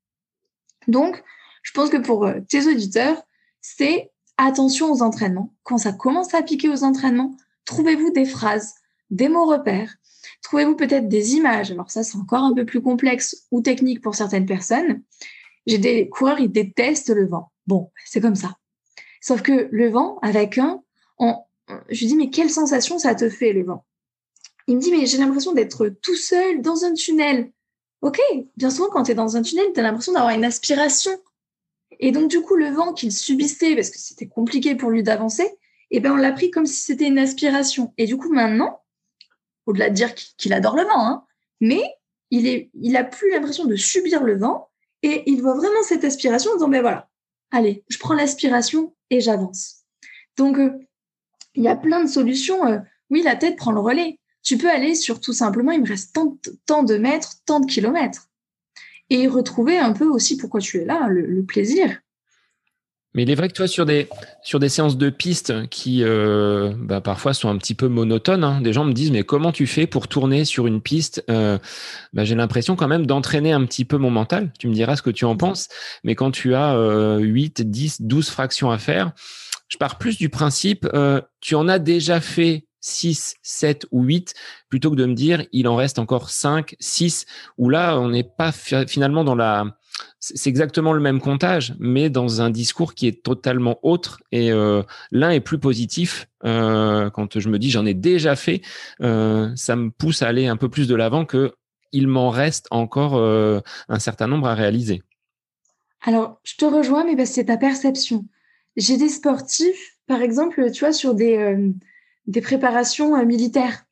[0.89, 1.23] Donc,
[1.63, 3.23] je pense que pour euh, tes auditeurs,
[3.61, 5.55] c'est attention aux entraînements.
[5.63, 8.75] Quand ça commence à piquer aux entraînements, trouvez-vous des phrases,
[9.11, 9.95] des mots repères,
[10.43, 11.71] trouvez-vous peut-être des images.
[11.71, 15.03] Alors ça, c'est encore un peu plus complexe ou technique pour certaines personnes.
[15.67, 17.53] J'ai des coureurs, ils détestent le vent.
[17.67, 18.57] Bon, c'est comme ça.
[19.21, 20.83] Sauf que le vent, avec un,
[21.89, 23.85] je lui dis, mais quelle sensation ça te fait, le vent?
[24.67, 27.53] Il me dit, mais j'ai l'impression d'être tout seul dans un tunnel.
[28.01, 28.21] Ok,
[28.57, 31.13] bien souvent, quand tu es dans un tunnel, tu as l'impression d'avoir une aspiration.
[32.03, 35.49] Et donc, du coup, le vent qu'il subissait, parce que c'était compliqué pour lui d'avancer,
[35.93, 37.95] eh ben, on l'a pris comme si c'était une aspiration.
[37.97, 38.83] Et du coup, maintenant,
[39.67, 41.25] au-delà de dire qu'il adore le vent, hein,
[41.61, 41.83] mais
[42.31, 44.69] il, est, il a plus l'impression de subir le vent
[45.03, 47.09] et il voit vraiment cette aspiration en disant, ben voilà,
[47.53, 49.85] allez, je prends l'aspiration et j'avance.
[50.37, 50.73] Donc, euh,
[51.55, 52.67] il y a plein de solutions.
[52.67, 52.79] Euh,
[53.11, 54.19] oui, la tête prend le relais.
[54.43, 56.17] Tu peux aller sur tout simplement, il me reste
[56.67, 58.29] tant, de mètres, tant de kilomètres.
[59.13, 61.99] Et retrouver un peu aussi pourquoi tu es là, le plaisir.
[63.15, 64.09] Mais il est vrai que toi, sur des,
[64.43, 68.61] sur des séances de piste qui euh, bah, parfois sont un petit peu monotones, hein,
[68.63, 71.59] des gens me disent Mais comment tu fais pour tourner sur une piste euh,
[72.15, 74.51] bah, J'ai l'impression quand même d'entraîner un petit peu mon mental.
[74.59, 75.69] Tu me diras ce que tu en penses.
[76.05, 79.13] Mais quand tu as euh, 8, 10, 12 fractions à faire,
[79.69, 84.35] je pars plus du principe euh, tu en as déjà fait 6, 7 ou 8,
[84.69, 87.25] plutôt que de me dire il en reste encore 5, 6,
[87.57, 89.79] où là, on n'est pas finalement dans la
[90.21, 94.23] c'est exactement le même comptage, mais dans un discours qui est totalement autre.
[94.31, 96.29] Et euh, l'un est plus positif.
[96.45, 98.63] Euh, quand je me dis j'en ai déjà fait,
[99.01, 101.55] euh, ça me pousse à aller un peu plus de l'avant que
[101.93, 105.03] il m'en reste encore un certain nombre à réaliser.
[106.01, 108.25] Alors, je te rejoins, mais c'est ta perception.
[108.77, 111.55] J'ai des sportifs, par exemple, tu vois, sur des,
[112.27, 113.85] des préparations militaires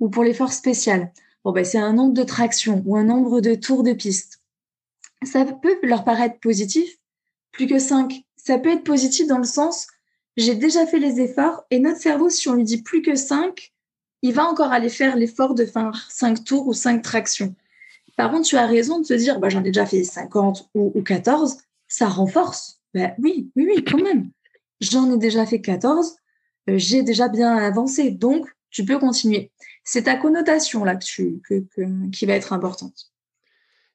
[0.00, 1.12] ou pour les forces spéciales.
[1.44, 4.40] Bon, ben, c'est un nombre de tractions ou un nombre de tours de piste
[5.26, 6.98] ça peut leur paraître positif,
[7.52, 8.24] plus que 5.
[8.36, 9.86] Ça peut être positif dans le sens,
[10.36, 13.72] j'ai déjà fait les efforts et notre cerveau, si on lui dit plus que 5,
[14.22, 17.54] il va encore aller faire l'effort de faire 5 tours ou 5 tractions.
[18.16, 21.02] Par contre, tu as raison de te dire, bah, j'en ai déjà fait 50 ou,
[21.02, 21.58] 14,
[21.88, 22.80] ça renforce.
[22.92, 24.30] Ben, oui, oui, oui, quand même.
[24.80, 26.16] J'en ai déjà fait 14, euh,
[26.66, 29.50] j'ai déjà bien avancé, donc tu peux continuer.
[29.84, 33.12] C'est ta connotation là qui va être importante.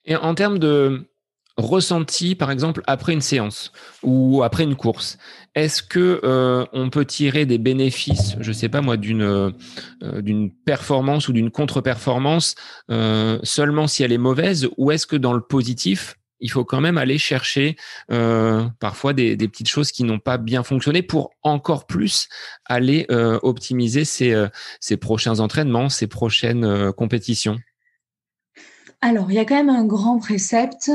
[0.06, 1.10] Et en termes de,
[1.60, 3.72] ressenti, par exemple, après une séance
[4.04, 5.18] ou après une course
[5.56, 9.52] Est-ce que euh, on peut tirer des bénéfices, je sais pas moi, d'une euh,
[10.22, 12.56] d'une performance ou d'une contre-performance
[12.90, 16.82] euh, seulement si elle est mauvaise, ou est-ce que dans le positif, il faut quand
[16.82, 17.76] même aller chercher
[18.08, 22.30] parfois des, petites choses qui n'ont pas bien fonctionné pour encore plus
[22.66, 24.48] aller optimiser ses,
[24.80, 27.58] ses prochains entraînements, ses prochaines compétitions
[29.02, 30.92] alors, il y a quand même un grand précepte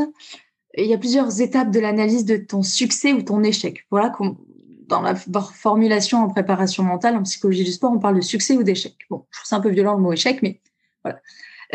[0.77, 3.87] il y a plusieurs étapes de l'analyse de ton succès ou ton échec.
[3.91, 4.13] Voilà,
[4.89, 8.63] dans la formulation en préparation mentale, en psychologie du sport, on parle de succès ou
[8.63, 8.95] d'échec.
[9.11, 10.61] Bon, je trouve c'est un peu violent le mot échec, mais
[11.03, 11.21] voilà.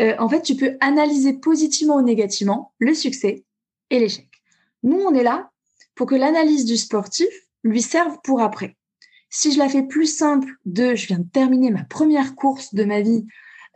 [0.00, 3.44] Euh, en fait, tu peux analyser positivement ou négativement le succès
[3.90, 4.28] et l'échec.
[4.82, 5.50] Nous, on est là
[5.94, 7.28] pour que l'analyse du sportif
[7.62, 8.76] lui serve pour après.
[9.28, 12.84] Si je la fais plus simple de je viens de terminer ma première course de
[12.84, 13.26] ma vie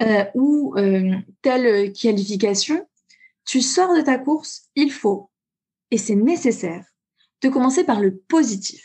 [0.03, 2.87] euh, ou euh, telle qualification,
[3.45, 5.31] tu sors de ta course, il faut,
[5.91, 6.85] et c'est nécessaire,
[7.43, 8.85] de commencer par le positif.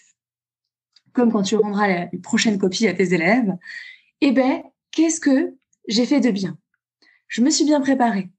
[1.13, 3.55] Comme quand tu rendras la, prochaine copie à tes élèves,
[4.21, 4.61] eh ben,
[4.91, 5.55] qu'est-ce que
[5.87, 6.57] j'ai fait de bien?
[7.27, 8.29] Je me suis bien préparée,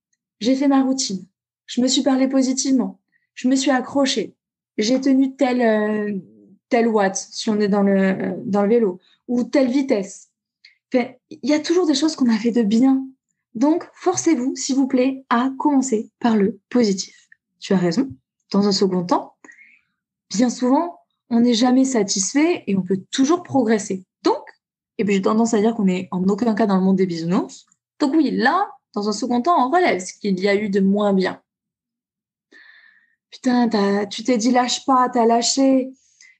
[0.41, 1.27] j'ai fait ma routine,
[1.71, 3.01] je me suis parlé positivement,
[3.35, 4.35] je me suis accrochée,
[4.79, 9.71] j'ai tenu tel, euh, watt, si on est dans le, dans le vélo, ou telle
[9.71, 10.31] vitesse.
[10.93, 13.07] il y a toujours des choses qu'on a fait de bien
[13.55, 17.29] donc, forcez-vous, s'il vous plaît, à commencer par le positif.
[17.59, 18.09] Tu as raison.
[18.53, 19.35] Dans un second temps,
[20.31, 21.01] bien souvent,
[21.31, 24.05] on n'est jamais satisfait et on peut toujours progresser.
[24.23, 24.43] Donc,
[24.99, 27.07] et puis j'ai tendance à dire qu'on n'est en aucun cas dans le monde des
[27.07, 27.67] bisounours.
[27.99, 30.81] Donc oui, là, dans un second temps, on relève ce qu'il y a eu de
[30.81, 31.41] moins bien.
[33.31, 35.93] Putain, tu t'es dit lâche pas, t'as lâché,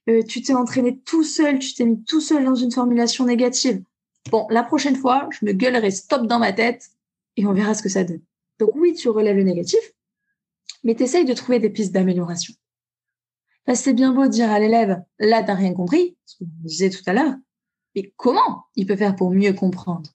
[0.09, 3.83] euh, tu t'es entraîné tout seul, tu t'es mis tout seul dans une formulation négative.
[4.29, 6.89] Bon, la prochaine fois, je me gueulerai stop dans ma tête
[7.37, 8.21] et on verra ce que ça donne.
[8.59, 9.79] Donc oui, tu relèves le négatif,
[10.83, 12.53] mais tu essayes de trouver des pistes d'amélioration.
[13.73, 17.03] c'est bien beau de dire à l'élève, là, tu rien compris, ce qu'on disait tout
[17.05, 17.35] à l'heure,
[17.95, 20.09] mais comment il peut faire pour mieux comprendre?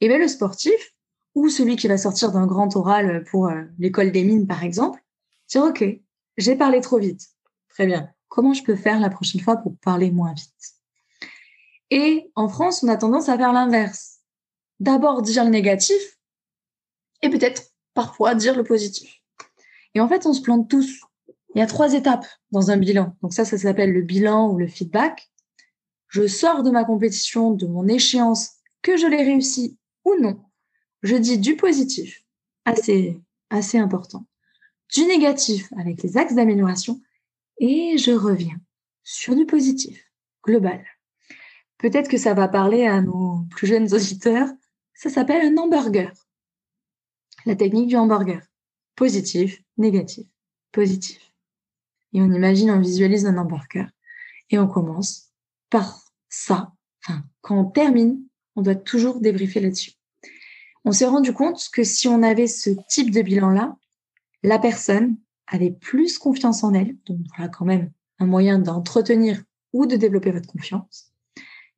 [0.00, 0.94] Eh bien, le sportif,
[1.34, 5.02] ou celui qui va sortir d'un grand oral pour euh, l'école des mines, par exemple,
[5.48, 5.84] dire, OK,
[6.36, 7.28] j'ai parlé trop vite.
[7.68, 8.10] Très bien.
[8.28, 10.74] comment je peux faire la prochaine fois pour parler moins vite?
[11.90, 14.20] Et en France, on a tendance à faire l'inverse.
[14.80, 16.18] D'abord dire le négatif
[17.20, 19.20] et peut-être parfois dire le positif.
[19.94, 21.00] Et en fait, on se plante tous.
[21.54, 23.14] Il y a trois étapes dans un bilan.
[23.22, 25.30] Donc ça, ça s'appelle le bilan ou le feedback.
[26.08, 30.42] Je sors de ma compétition, de mon échéance, que je l'ai réussi ou non.
[31.02, 32.24] Je dis du positif,
[32.64, 33.20] assez,
[33.50, 34.24] assez important,
[34.92, 37.00] du négatif avec les axes d'amélioration
[37.58, 38.60] et je reviens
[39.02, 40.10] sur du positif,
[40.44, 40.84] global.
[41.78, 44.48] Peut-être que ça va parler à nos plus jeunes auditeurs.
[44.94, 46.12] Ça s'appelle un hamburger.
[47.44, 48.40] La technique du hamburger.
[48.94, 50.26] Positif, négatif,
[50.70, 51.32] positif.
[52.12, 53.90] Et on imagine, on visualise un hamburger.
[54.50, 55.32] Et on commence
[55.70, 56.72] par ça.
[57.02, 58.22] Enfin, quand on termine,
[58.54, 59.92] on doit toujours débriefer là-dessus.
[60.84, 63.76] On s'est rendu compte que si on avait ce type de bilan-là,
[64.42, 65.16] la personne
[65.46, 66.96] avait plus confiance en elle.
[67.06, 71.12] Donc voilà quand même un moyen d'entretenir ou de développer votre confiance,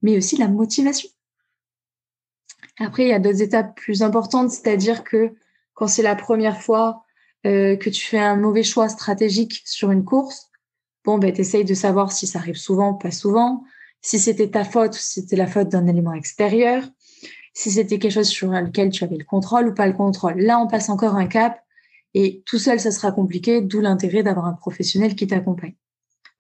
[0.03, 1.09] mais aussi la motivation.
[2.79, 5.35] Après, il y a d'autres étapes plus importantes, c'est-à-dire que
[5.75, 7.05] quand c'est la première fois
[7.47, 10.51] euh, que tu fais un mauvais choix stratégique sur une course,
[11.05, 13.65] bon, ben, tu essayes de savoir si ça arrive souvent ou pas souvent,
[14.01, 16.83] si c'était ta faute ou si c'était la faute d'un élément extérieur,
[17.53, 20.41] si c'était quelque chose sur lequel tu avais le contrôle ou pas le contrôle.
[20.41, 21.64] Là, on passe encore un cap
[22.15, 25.77] et tout seul, ça sera compliqué, d'où l'intérêt d'avoir un professionnel qui t'accompagne.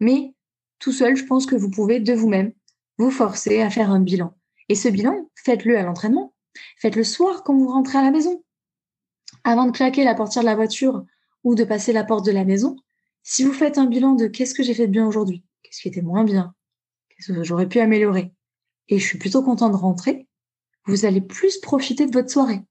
[0.01, 0.35] Mais
[0.79, 2.53] tout seul, je pense que vous pouvez de vous-même
[2.99, 4.35] vous forcer à faire un bilan.
[4.69, 6.35] Et ce bilan, faites-le à l'entraînement.
[6.79, 8.43] Faites-le soir quand vous rentrez à la maison
[9.43, 11.05] avant de claquer la portière de la voiture
[11.43, 12.77] ou de passer la porte de la maison,
[13.23, 15.89] si vous faites un bilan de qu'est-ce que j'ai fait de bien aujourd'hui, qu'est-ce qui
[15.89, 16.55] était moins bien,
[17.11, 18.33] qu'est-ce que j'aurais pu améliorer,
[18.89, 20.29] et je suis plutôt content de rentrer,
[20.87, 22.63] vous allez plus profiter de votre soirée.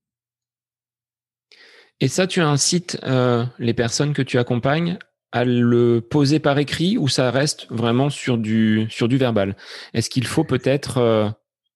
[1.99, 4.97] Et ça, tu incites euh, les personnes que tu accompagnes
[5.31, 9.55] à le poser par écrit ou ça reste vraiment sur du, sur du verbal?
[9.93, 11.29] Est-ce qu'il faut peut-être euh,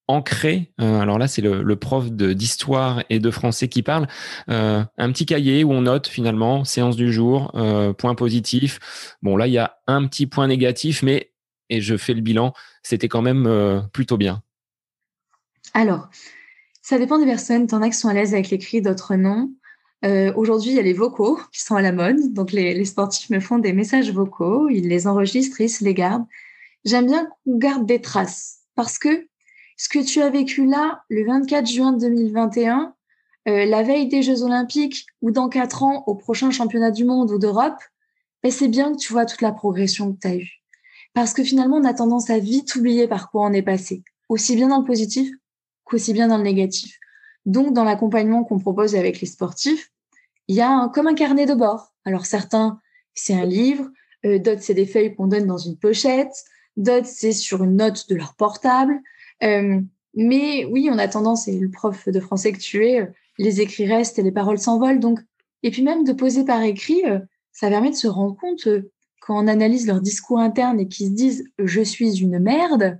[0.07, 4.07] ancré, euh, alors là c'est le, prof d'histoire et de français qui parle,
[4.47, 7.51] un petit cahier où on note finalement séance du jour,
[7.97, 9.17] point positif.
[9.21, 11.31] Bon là il y a un petit point négatif, mais
[11.69, 12.53] et je fais le bilan,
[12.83, 14.43] c'était quand même plutôt bien.
[15.73, 16.09] Alors,
[16.81, 17.67] ça dépend des personnes.
[17.67, 19.51] T'en as qui sont à l'aise avec l'écrit, d'autres non.
[20.03, 22.33] Aujourd'hui, il y a les vocaux qui sont à la mode.
[22.33, 25.93] Donc, les, les, sportifs me font des messages vocaux, ils les enregistrent, ils se les
[25.93, 26.25] gardent.
[26.85, 29.27] J'aime bien qu'on garde des traces parce que
[29.77, 32.95] ce que tu as vécu là, le 24 juin 2021,
[33.47, 37.31] euh, la veille des Jeux Olympiques ou dans quatre ans au prochain championnat du monde
[37.31, 37.79] ou d'Europe,
[38.43, 40.63] ben c'est bien que tu vois toute la progression que tu as eue.
[41.13, 44.55] Parce que finalement, on a tendance à vite oublier par quoi on est passé, aussi
[44.55, 45.29] bien dans le positif
[45.85, 46.99] qu'aussi bien dans le négatif.
[47.47, 49.89] Donc, dans l'accompagnement qu'on propose avec les sportifs,
[50.49, 51.93] il y a comme un carnet de bord.
[52.03, 52.79] Alors, certains,
[53.13, 53.89] c'est un livre,
[54.25, 56.43] euh, d'autres, c'est des feuilles qu'on donne dans une pochette,
[56.75, 58.99] d'autres, c'est sur une note de leur portable.
[59.43, 59.79] Euh,
[60.13, 63.05] mais oui, on a tendance, et le prof de français que tu es, euh,
[63.39, 64.99] les écrits restent et les paroles s'envolent.
[64.99, 65.19] Donc,
[65.63, 67.01] et puis même de poser par écrit,
[67.51, 68.67] ça permet de se rendre compte
[69.21, 72.99] quand on analyse leur discours interne et qu'ils se disent je suis une merde.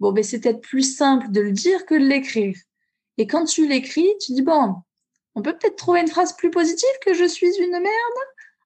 [0.00, 2.56] Bon, ben c'est peut-être plus simple de le dire que de l'écrire.
[3.18, 4.76] Et quand tu l'écris, tu dis bon,
[5.34, 8.18] on peut peut-être trouver une phrase plus positive que je suis une merde.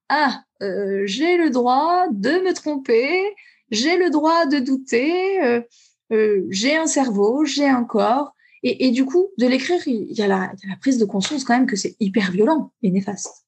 [0.09, 3.35] Ah, j'ai le droit de me tromper,
[3.71, 5.63] j'ai le droit de douter.
[6.11, 8.33] Euh, j'ai un cerveau, j'ai un corps.
[8.65, 11.69] Et, du coup, de l'écrire, il y, a la, la prise de conscience quand même
[11.69, 13.47] que c'est hyper violent et néfaste.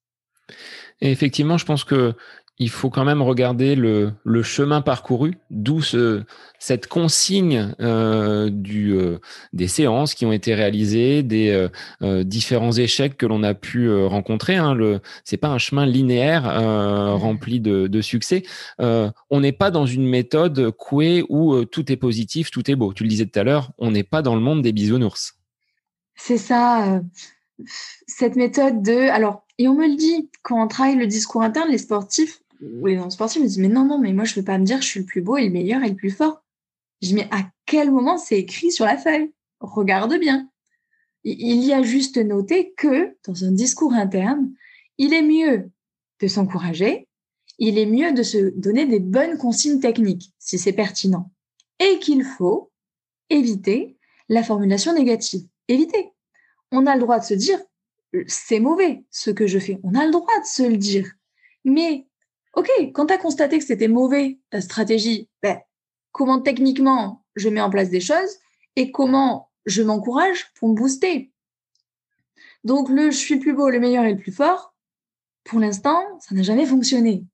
[1.01, 2.14] Et effectivement, je pense que
[2.61, 6.24] il faut quand même regarder le, le chemin parcouru, d'où ce,
[6.58, 9.18] cette consigne euh, du, euh,
[9.54, 11.68] des séances qui ont été réalisées, des
[12.02, 14.56] euh, différents échecs que l'on a pu rencontrer.
[14.56, 14.74] Hein.
[14.74, 16.42] Le, c'est pas un chemin linéaire
[17.18, 18.42] rempli de, de succès.
[18.78, 22.92] on n'est pas dans une méthode couée où tout est positif, tout est beau.
[22.92, 25.34] Tu le disais tout à l'heure, on n'est pas dans le monde des bisounours.
[26.14, 27.00] C'est ça.
[28.06, 31.70] cette méthode de alors et on me le dit quand on travaille le discours interne,
[31.70, 34.58] les sportifs les non-sportifs me disent, mais non, non, mais moi, je ne veux pas
[34.58, 36.44] me dire je suis le plus beau et le meilleur et le plus fort.
[37.00, 39.32] Je dis, mais à quel moment c'est écrit sur la feuille?
[39.61, 40.48] Regarde bien.
[41.24, 44.52] Il y a juste noté que dans un discours interne,
[44.96, 45.70] il est mieux
[46.20, 47.08] de s'encourager,
[47.58, 51.30] il est mieux de se donner des bonnes consignes techniques, si c'est pertinent,
[51.78, 52.70] et qu'il faut
[53.28, 53.96] éviter
[54.28, 55.46] la formulation négative.
[55.68, 56.11] Éviter.
[56.72, 57.61] On a le droit de se dire,
[58.26, 59.78] c'est mauvais ce que je fais.
[59.82, 61.06] On a le droit de se le dire.
[61.64, 62.06] Mais
[62.55, 65.59] OK, quand tu as constaté que c'était mauvais, ta stratégie, ben,
[66.12, 68.38] comment techniquement je mets en place des choses
[68.76, 71.32] et comment je m'encourage pour me booster.
[72.64, 74.74] Donc le je suis le plus beau, le meilleur et le plus fort,
[75.44, 77.24] pour l'instant, ça n'a jamais fonctionné.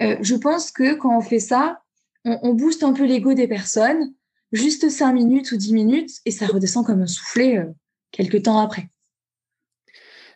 [0.00, 1.80] Euh, je pense que quand on fait ça,
[2.24, 4.14] on, booste un peu l'ego des personnes,
[4.52, 7.66] juste 5 minutes ou 10 minutes, et ça redescend comme un soufflet euh,
[8.10, 8.88] quelques temps après.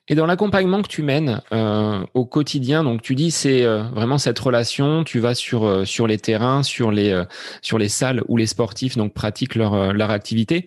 [0.09, 4.19] Et dans l'accompagnement que tu mènes euh, au quotidien, donc tu dis c'est euh, vraiment
[4.19, 7.23] cette relation, tu vas sur sur les terrains, sur les
[7.63, 10.67] sur les salles où les sportifs donc pratiquent leur leur activité.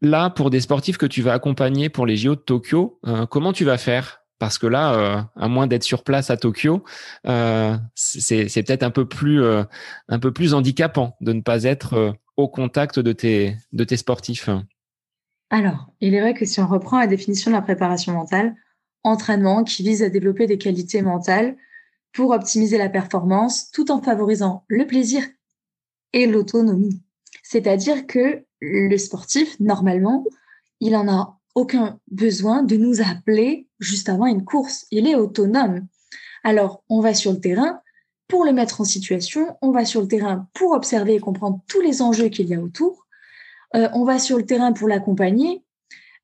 [0.00, 2.98] Là, pour des sportifs que tu vas accompagner pour les JO de Tokyo,
[3.30, 4.22] comment tu vas faire?
[4.42, 6.82] Parce que là, euh, à moins d'être sur place à Tokyo,
[7.28, 9.62] euh, c'est peut-être un peu plus euh,
[10.08, 14.50] un peu plus handicapant de ne pas être au contact de tes de tes sportifs.
[15.52, 18.56] Alors, il est vrai que si on reprend la définition de la préparation mentale,
[19.04, 21.58] entraînement qui vise à développer des qualités mentales
[22.14, 25.22] pour optimiser la performance tout en favorisant le plaisir
[26.14, 27.02] et l'autonomie.
[27.42, 30.24] C'est-à-dire que le sportif, normalement,
[30.80, 34.86] il en a aucun besoin de nous appeler juste avant une course.
[34.90, 35.86] Il est autonome.
[36.44, 37.82] Alors, on va sur le terrain
[38.26, 41.82] pour le mettre en situation, on va sur le terrain pour observer et comprendre tous
[41.82, 43.01] les enjeux qu'il y a autour,
[43.74, 45.62] euh, on va sur le terrain pour l'accompagner.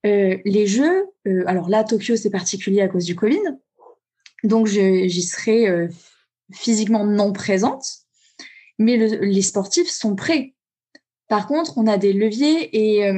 [0.07, 3.42] Euh, les jeux, euh, alors là, Tokyo, c'est particulier à cause du Covid,
[4.44, 5.88] donc j'y serai
[6.53, 7.84] physiquement non présente,
[8.78, 10.55] mais les sportifs sont prêts.
[11.26, 13.11] Par contre, on a des leviers et,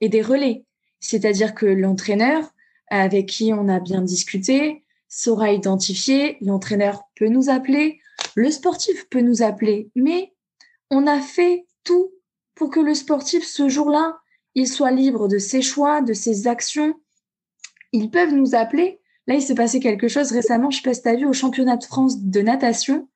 [0.00, 0.64] et des relais.
[1.00, 2.54] C'est-à-dire que l'entraîneur
[2.88, 8.00] avec qui on a bien discuté saura identifier, l'entraîneur peut nous appeler,
[8.36, 10.32] le sportif peut nous appeler, mais
[10.90, 12.12] on a fait tout
[12.58, 14.18] pour que le sportif, ce jour-là,
[14.56, 17.00] il soit libre de ses choix, de ses actions.
[17.92, 19.00] Ils peuvent nous appeler.
[19.28, 21.32] Là, il s'est passé quelque chose récemment, je ne sais pas tu as vu, au
[21.32, 23.08] championnat de France de natation,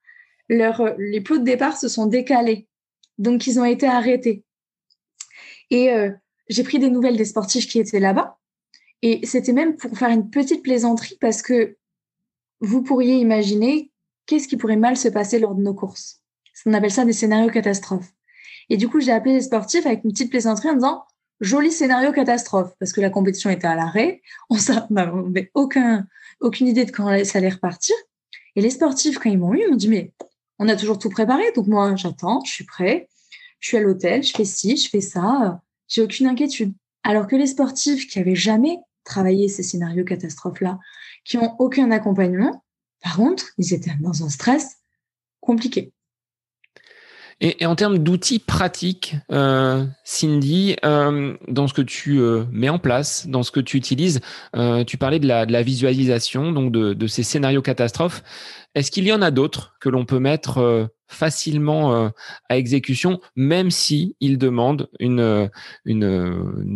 [0.49, 2.69] les plots de départ se sont décalés.
[3.19, 4.45] Donc, ils ont été arrêtés.
[5.71, 6.11] Et euh,
[6.49, 8.39] j'ai pris des nouvelles des sportifs qui étaient là-bas.
[9.03, 11.77] Et c'était même pour faire une petite plaisanterie parce que
[12.61, 13.91] vous pourriez imaginer
[14.27, 16.21] qu'est-ce qui pourrait mal se passer lors de nos courses.
[16.65, 18.13] On appelle ça des scénarios catastrophes.
[18.73, 21.05] Et du coup, j'ai appelé les sportifs avec une petite plaisanterie en disant
[21.41, 24.23] joli scénario catastrophe parce que la compétition était à l'arrêt.
[24.49, 24.57] On
[24.89, 26.07] n'avait aucun,
[26.41, 27.95] aucune idée de quand ça allait repartir.
[28.57, 30.15] Et les sportifs, quand ils m'ont eu, ils m'ont dit mais
[30.59, 31.43] on a toujours tout préparé.
[31.55, 33.11] Donc moi, j'attends, je suis prêt,
[33.61, 36.73] je suis à l'hôtel, je fais ci, je fais ça j'ai aucune inquiétude.
[37.03, 40.79] Alors que les sportifs qui avaient jamais travaillé ces scénarios catastrophes-là,
[41.27, 42.65] qui ont aucun accompagnement,
[43.03, 44.79] par contre, ils étaient dans un stress
[45.41, 45.93] compliqué.
[47.45, 52.79] Et, en termes d'outils pratiques, euh, Cindy, euh, dans ce que tu euh, mets en
[52.79, 54.21] place, dans ce que tu utilises,
[54.87, 58.23] tu parlais de la, visualisation, donc de, ces scénarios catastrophes.
[58.77, 62.13] Est-ce qu'il y en a d'autres que l'on peut mettre facilement
[62.49, 65.51] à exécution, même si ils demandent une,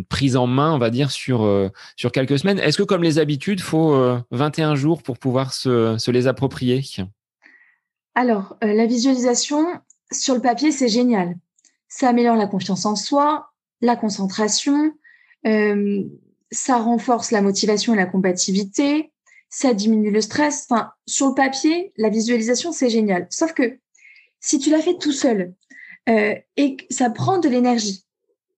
[0.08, 1.70] prise en main, on va dire, sur,
[2.12, 2.58] quelques semaines?
[2.58, 3.96] Est-ce que, comme les habitudes, faut
[4.32, 6.82] 21 jours pour pouvoir se les approprier?
[8.16, 9.64] Alors, la visualisation,
[10.12, 11.36] sur le papier, c'est génial.
[11.88, 14.92] Ça améliore la confiance en soi, la concentration,
[15.46, 16.02] euh,
[16.50, 19.12] ça renforce la motivation et la combativité,
[19.48, 20.66] ça diminue le stress.
[20.68, 23.26] Enfin, sur le papier, la visualisation, c'est génial.
[23.30, 23.78] Sauf que
[24.40, 25.54] si tu la fais tout seul
[26.08, 28.04] euh, et ça prend de l'énergie,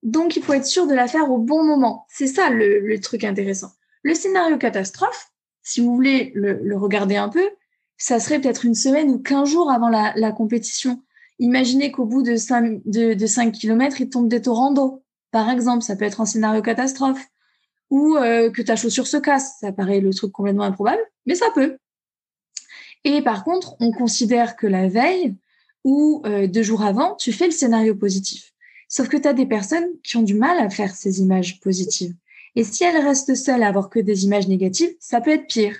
[0.03, 2.05] donc il faut être sûr de la faire au bon moment.
[2.09, 3.71] C'est ça le, truc intéressant.
[4.03, 5.31] Le scénario catastrophe,
[5.61, 7.47] si vous voulez le, regarder un peu,
[7.97, 11.01] ça serait peut-être une semaine ou 15 jours avant la compétition.
[11.39, 15.03] Imaginez qu'au bout de 5, de, de 5 km, il tombe des torrents d'eau.
[15.31, 17.23] Par exemple, ça peut être un scénario catastrophe.
[17.89, 19.57] Ou euh, que ta chaussure se casse.
[19.59, 21.77] Ça paraît le truc complètement improbable, mais ça peut.
[23.03, 25.35] Et par contre, on considère que la veille
[25.83, 28.53] ou euh, deux jours avant, tu fais le scénario positif.
[28.87, 32.13] Sauf que tu as des personnes qui ont du mal à faire ces images positives.
[32.55, 35.77] Et si elles restent seules à avoir que des images négatives, ça peut être pire.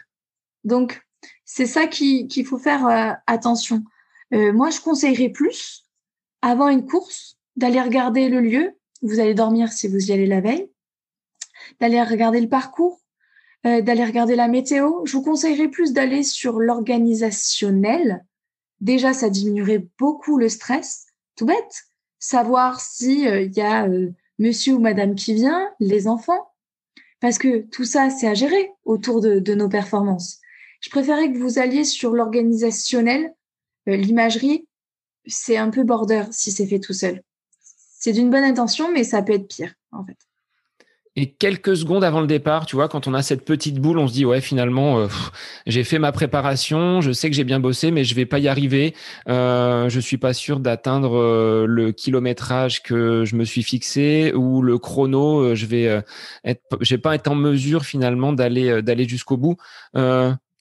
[0.64, 1.02] Donc,
[1.44, 3.84] c'est ça qu'il faut faire euh, attention.
[4.34, 5.86] Euh, moi, je conseillerais plus,
[6.42, 10.42] avant une course, d'aller regarder le lieu vous allez dormir si vous y allez la
[10.42, 10.70] veille,
[11.80, 13.00] d'aller regarder le parcours,
[13.66, 15.06] euh, d'aller regarder la météo.
[15.06, 18.26] Je vous conseillerais plus d'aller sur l'organisationnel.
[18.82, 21.08] Déjà, ça diminuerait beaucoup le stress.
[21.36, 21.84] Tout bête.
[22.20, 23.88] Savoir si euh, il y a
[24.38, 26.52] monsieur ou madame qui vient, les enfants.
[27.22, 30.40] Parce que tout ça, c'est à gérer autour de, de nos performances.
[30.82, 33.34] Je préférais que vous alliez sur l'organisationnel euh,
[33.92, 34.68] l'imagerie,
[35.26, 37.22] c'est un peu border si c'est fait tout seul.
[37.62, 40.18] C'est d'une bonne intention, mais ça peut être pire, en fait.
[41.16, 44.08] Et quelques secondes avant le départ, tu vois, quand on a cette petite boule, on
[44.08, 45.08] se dit ouais, finalement, euh,
[45.66, 48.48] j'ai fait ma préparation, je sais que j'ai bien bossé, mais je vais pas y
[48.48, 48.96] arriver.
[49.28, 54.62] Euh, je suis pas sûr d'atteindre euh, le kilométrage que je me suis fixé ou
[54.62, 55.56] le chrono.
[55.56, 56.02] je vais
[56.46, 59.58] vais pas être en mesure finalement d'aller d'aller jusqu'au bout.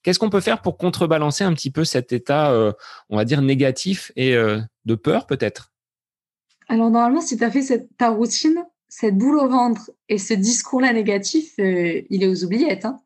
[0.03, 2.73] Qu'est-ce qu'on peut faire pour contrebalancer un petit peu cet état, euh,
[3.11, 5.73] on va dire, négatif et euh, de peur peut-être?
[6.69, 10.35] Alors normalement, si tu as fait cette, ta routine, cette boule au ventre et ce
[10.35, 12.85] discours-là négatif, euh, il est aux oubliettes.
[12.85, 13.01] Hein.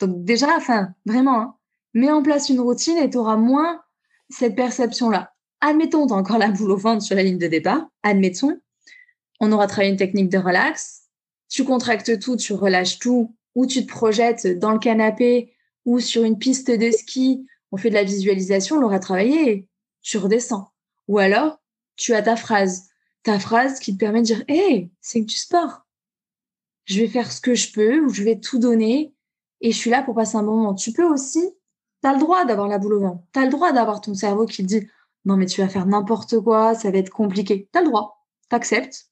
[0.00, 1.54] Donc déjà, enfin, vraiment, hein,
[1.94, 3.82] mets en place une routine et tu auras moins
[4.30, 5.32] cette perception-là.
[5.60, 7.88] Admettons, tu as encore la boule au ventre sur la ligne de départ.
[8.02, 8.60] Admettons,
[9.40, 11.02] on aura travaillé une technique de relax.
[11.48, 15.54] Tu contractes tout, tu relâches tout, ou tu te projettes dans le canapé
[15.84, 17.46] ou sur une piste de ski.
[17.72, 19.68] On fait de la visualisation, on l'aura travaillé
[20.08, 20.72] tu redescends.
[21.06, 21.60] Ou alors,
[21.96, 22.88] tu as ta phrase.
[23.22, 25.86] Ta phrase qui te permet de dire, hé, c'est que du sport.
[26.86, 29.14] Je vais faire ce que je peux ou je vais tout donner
[29.60, 30.74] et je suis là pour passer un moment.
[30.74, 31.42] Tu peux aussi,
[32.02, 33.22] tu as le droit d'avoir la boule au ventre.
[33.34, 34.88] Tu as le droit d'avoir ton cerveau qui te dit,
[35.24, 37.68] non, mais tu vas faire n'importe quoi, ça va être compliqué.
[37.70, 39.10] Tu as le droit, tu acceptes,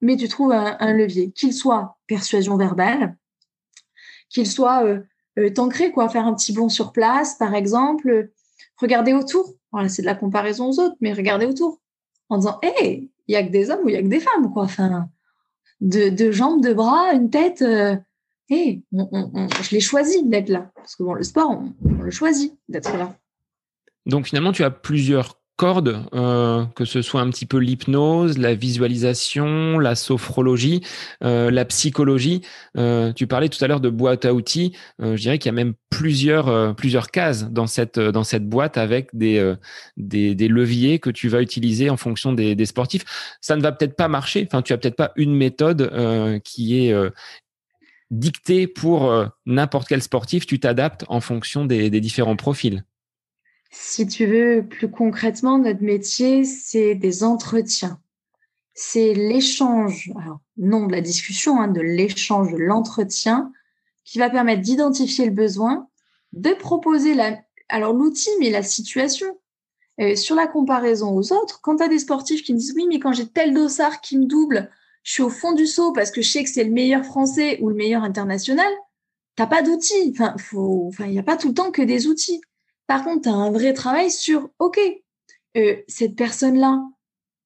[0.00, 3.16] mais tu trouves un, levier, qu'il soit persuasion verbale,
[4.28, 5.00] qu'il soit euh,
[5.48, 8.30] t'ancrer, quoi, faire un petit bond sur place, par exemple,
[8.76, 9.54] regarder autour.
[9.72, 11.80] Voilà, c'est de la comparaison aux autres, mais regarder autour
[12.28, 14.20] en disant, hé, il y a que des hommes ou il y a que des
[14.20, 14.64] femmes, quoi.
[14.64, 15.08] Enfin,
[15.80, 17.62] de, jambes, de bras, une tête.
[17.62, 17.96] Euh,
[18.50, 20.70] je l'ai choisi d'être là.
[20.74, 23.14] Parce que bon, le sport, on le choisit d'être là.
[24.06, 29.78] Donc finalement, tu as plusieurs euh, que ce soit un petit peu l'hypnose, la visualisation,
[29.78, 30.82] la sophrologie,
[31.22, 32.42] euh, la psychologie.
[32.76, 34.76] Euh, tu parlais tout à l'heure de boîte à outils.
[34.98, 39.10] je dirais qu'il y a même plusieurs plusieurs cases dans cette dans cette boîte avec
[39.12, 39.54] des,
[39.96, 43.04] des, leviers que tu vas utiliser en fonction des, des sportifs.
[43.40, 44.46] Ça ne va peut-être pas marcher.
[44.46, 45.90] Enfin, tu as peut-être pas une méthode
[46.44, 46.94] qui est
[48.10, 49.12] dictée pour
[49.46, 50.46] n'importe quel sportif.
[50.46, 52.84] Tu t'adaptes en fonction des, des différents profils.
[53.70, 58.00] Si tu veux, plus concrètement, notre métier, c'est des entretiens.
[58.74, 60.12] C'est l'échange,
[60.56, 63.52] non de la discussion, hein, de l'échange, de l'entretien,
[64.04, 65.88] qui va permettre d'identifier le besoin,
[66.32, 69.38] de proposer la, alors l'outil, mais la situation.
[70.16, 72.98] Sur la comparaison aux autres, quand tu as des sportifs qui me disent oui, mais
[72.98, 74.70] quand j'ai tel dossard qui me double,
[75.02, 77.58] je suis au fond du saut parce que je sais que c'est le meilleur français
[77.60, 78.72] ou le meilleur international,
[79.36, 80.14] t'as pas d'outils.
[80.18, 82.40] Enfin, il n'y a pas tout le temps que des outils.
[82.90, 84.80] Par contre, tu as un vrai travail sur, OK,
[85.56, 86.82] euh, cette personne-là,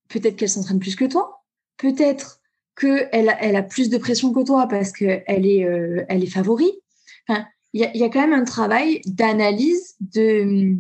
[0.09, 1.45] peut-être qu'elle s'entraîne plus que toi,
[1.77, 2.41] peut-être
[2.81, 6.81] qu'elle elle a plus de pression que toi parce qu'elle est, euh, il
[7.75, 10.77] y, a, quand même un travail d'analyse, de,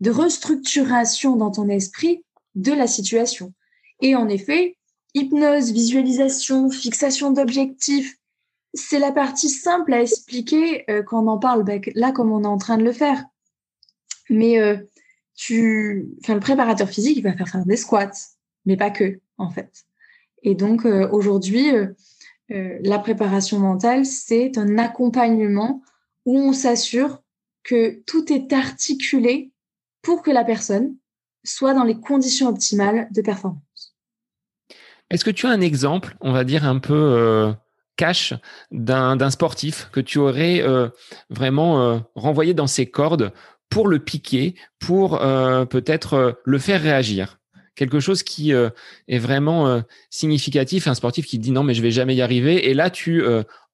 [0.00, 2.22] de restructuration dans ton esprit
[2.54, 3.54] de la situation.
[4.02, 4.76] Et en effet,
[5.14, 8.14] hypnose, visualisation, fixation d'objectifs,
[8.74, 12.44] c'est la partie simple à expliquer euh, quand on en parle, bah, là comme on
[12.44, 13.24] est en train de le faire.
[14.30, 14.76] Mais euh,
[15.34, 18.12] tu, enfin, le préparateur physique, il va faire faire des squats,
[18.66, 19.84] mais pas que, en fait.
[20.42, 21.88] Et donc, euh, aujourd'hui, euh,
[22.48, 25.82] la préparation mentale, c'est un accompagnement
[26.26, 27.22] où on s'assure
[27.62, 29.52] que tout est articulé
[30.02, 30.96] pour que la personne
[31.44, 33.96] soit dans les conditions optimales de performance.
[35.10, 37.52] Est-ce que tu as un exemple, on va dire un peu
[37.96, 38.34] cash,
[38.70, 40.62] d'un sportif que tu aurais
[41.30, 43.32] vraiment renvoyé dans ses cordes
[43.72, 47.40] pour le piquer, pour euh, peut-être euh, le faire réagir.
[47.74, 48.68] Quelque chose qui euh,
[49.08, 52.74] est vraiment significatif, un sportif qui dit non mais je vais jamais y arriver, et
[52.74, 53.24] là tu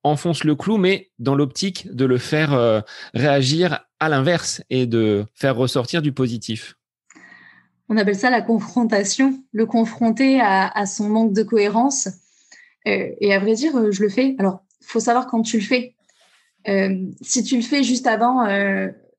[0.03, 2.83] enfonces le clou, mais dans l'optique de le faire
[3.13, 6.77] réagir à l'inverse et de faire ressortir du positif.
[7.89, 12.07] On appelle ça la confrontation, le confronter à, son manque de cohérence.
[12.85, 14.37] et à vrai dire, je le fais.
[14.39, 15.95] Alors, faut savoir quand tu le fais.
[17.21, 18.45] si tu le fais juste avant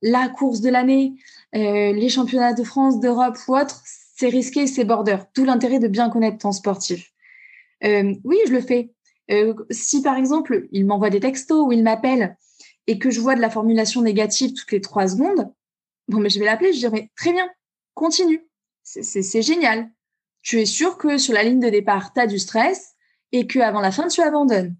[0.02, 1.14] la course de l'année,
[1.54, 5.18] euh, les championnats de France, d'Europe ou autre, c'est risqué, c'est border.
[5.34, 7.12] Tout l'intérêt de bien connaître ton sportif.
[7.84, 8.92] Euh, oui, je le fais.
[9.30, 12.36] Euh, si par exemple, il m'envoie des textos ou il m'appelle
[12.86, 15.52] et que je vois de la formulation négative toutes les trois secondes,
[16.08, 17.48] bon, mais je vais l'appeler, je dirais très bien,
[17.94, 18.46] continue.
[18.82, 19.90] C'est génial.
[20.42, 22.94] Tu es sûr que sur la ligne de départ, tu as du stress
[23.30, 24.74] et qu'avant la fin, tu abandonnes.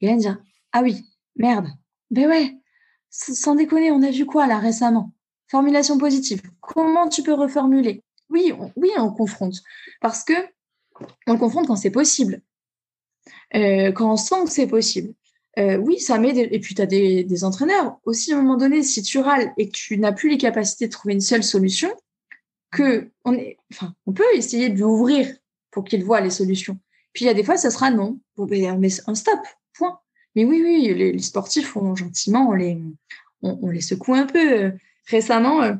[0.00, 0.28] Et là, il me dit,
[0.72, 1.04] ah oui,
[1.34, 1.68] merde.
[2.10, 2.54] Ben ouais,
[3.10, 5.12] sans déconner, on a vu quoi là récemment?
[5.50, 6.42] Formulation positive.
[6.60, 8.02] Comment tu peux reformuler?
[8.30, 9.62] Oui, on, oui, on confronte.
[10.00, 10.34] Parce que
[11.26, 12.42] on le confronte quand c'est possible.
[13.54, 15.14] Euh, quand on sent que c'est possible.
[15.58, 16.36] Euh, oui, ça m'aide.
[16.36, 17.98] Et puis, tu as des, entraîneurs.
[18.04, 20.86] Aussi, à un moment donné, si tu râles et que tu n'as plus les capacités
[20.86, 21.90] de trouver une seule solution,
[22.70, 25.34] que on peut essayer de lui ouvrir
[25.70, 26.78] pour qu'il voit les solutions.
[27.12, 28.20] Puis, il y a des fois, ça sera non.
[28.36, 29.40] Bon, ben, on met un stop,
[29.76, 29.98] point.
[30.34, 32.80] Mais oui, oui, les, sportifs, gentiment, on les,
[33.42, 34.72] on, les secoue un peu.
[35.06, 35.74] Récemment, euh,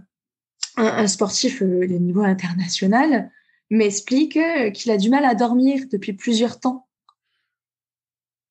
[0.76, 3.30] un, sportif euh, de niveau international
[3.70, 6.86] m'explique euh, qu'il a du mal à dormir depuis plusieurs temps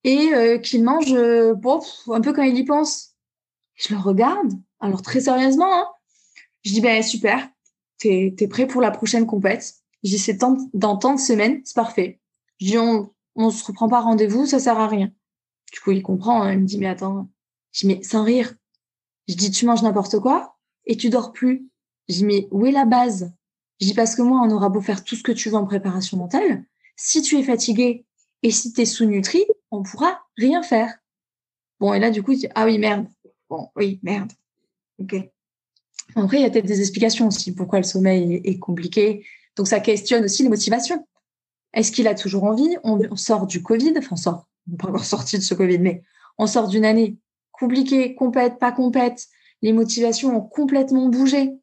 [0.04, 3.16] et qu'il mange un peu quand il y pense.
[3.76, 5.88] Je le regarde, alors très sérieusement, hein.
[6.64, 7.50] je dis ben super,
[7.98, 9.74] t'es es prêt pour la prochaine compète
[10.06, 10.39] Je dis, c'est
[10.74, 12.22] dans tant de semaines, c'est parfait.
[12.62, 15.12] Je dis, on, on se reprend pas rendez-vous, ça sert à rien.
[15.72, 17.30] Du coup, il comprend, hein, il me dit, mais attends.
[17.72, 18.55] Je dis, mais sans rire.
[19.28, 21.68] Je dis, tu manges n'importe quoi et tu dors plus.
[22.07, 23.34] Je dis, mais où est la base?
[23.80, 25.65] Je dis, parce que moi, on aura beau faire tout ce que tu veux en
[25.65, 26.63] préparation mentale.
[26.95, 28.05] Si tu es fatigué
[28.43, 30.97] et si tu es sous-nutri, on pourra rien faire.
[31.80, 33.07] Bon, et là, du coup, il dit, ah oui, merde.
[33.49, 34.32] Bon, oui, merde.
[34.99, 35.15] OK.
[36.15, 39.26] Après, il y a peut-être des explications aussi pourquoi le sommeil est compliqué.
[39.55, 41.05] Donc, ça questionne aussi les motivations.
[41.74, 42.76] Est-ce qu'il a toujours envie?
[42.84, 46.03] On, sort du Covid, enfin, on sort, n'est pas encore sorti de ce Covid, mais
[46.38, 47.18] on sort d'une année
[47.51, 49.28] compliquée, compète, pas compète.
[49.61, 51.53] Les motivations ont complètement bougé.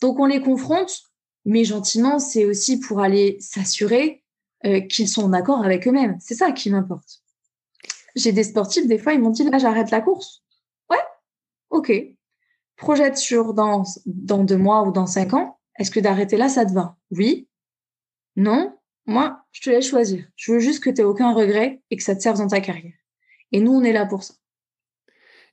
[0.00, 1.02] Donc, on les confronte,
[1.44, 4.24] mais gentiment, c'est aussi pour aller s'assurer
[4.64, 6.16] euh, qu'ils sont en accord avec eux-mêmes.
[6.20, 7.22] C'est ça qui m'importe.
[8.16, 10.42] J'ai des sportifs, des fois, ils m'ont dit, là, j'arrête la course.
[10.90, 11.02] Ouais,
[11.70, 11.92] ok.
[12.76, 15.58] Projette sur dans, dans deux mois ou dans cinq ans.
[15.78, 16.96] Est-ce que d'arrêter là, ça te va?
[17.10, 17.48] Oui.
[18.36, 18.73] Non.
[19.06, 20.24] Moi, je te laisse choisir.
[20.36, 22.60] Je veux juste que tu aies aucun regret et que ça te serve dans ta
[22.60, 22.92] carrière.
[23.52, 24.34] Et nous, on est là pour ça.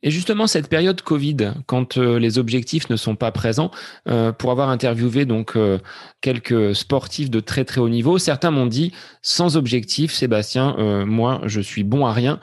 [0.04, 3.70] Et justement, cette période Covid, quand euh, les objectifs ne sont pas présents,
[4.08, 5.78] euh, pour avoir interviewé donc euh,
[6.22, 11.62] quelques sportifs de très très haut niveau, certains m'ont dit sans objectif, Sébastien, moi je
[11.62, 12.40] suis bon à rien.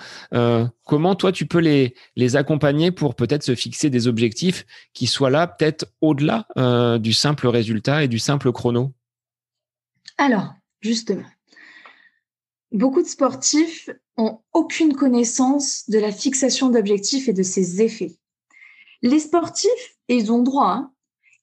[0.85, 5.31] comment toi tu peux les les accompagner pour peut-être se fixer des objectifs qui soient
[5.31, 6.47] là peut-être au-delà
[6.99, 8.93] du simple résultat et du simple chrono?
[10.19, 11.27] Alors, justement,
[12.73, 18.17] beaucoup de sportifs ont aucune connaissance de la fixation d'objectifs et de ses effets.
[19.03, 20.93] Les sportifs, et ils ont droit, hein,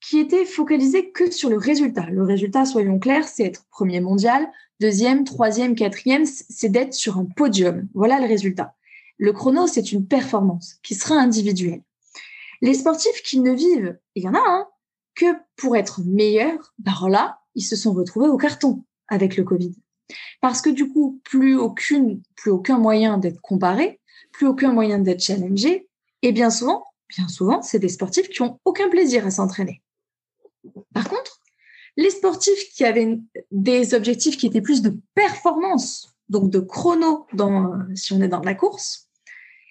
[0.01, 2.07] qui étaient focalisés que sur le résultat.
[2.09, 4.47] Le résultat, soyons clairs, c'est être premier mondial,
[4.79, 7.87] deuxième, troisième, quatrième, c'est d'être sur un podium.
[7.93, 8.75] Voilà le résultat.
[9.17, 11.81] Le chrono, c'est une performance qui sera individuelle.
[12.61, 14.67] Les sportifs qui ne vivent, il y en a un, hein,
[15.15, 15.25] que
[15.55, 19.73] pour être meilleurs, par là, ils se sont retrouvés au carton avec le Covid.
[20.41, 23.99] Parce que du coup, plus aucune, plus aucun moyen d'être comparé,
[24.31, 25.87] plus aucun moyen d'être challengé.
[26.21, 29.81] Et bien souvent, bien souvent, c'est des sportifs qui ont aucun plaisir à s'entraîner.
[30.93, 31.41] Par contre,
[31.97, 33.19] les sportifs qui avaient
[33.51, 38.41] des objectifs qui étaient plus de performance, donc de chrono, dans, si on est dans
[38.41, 39.07] la course,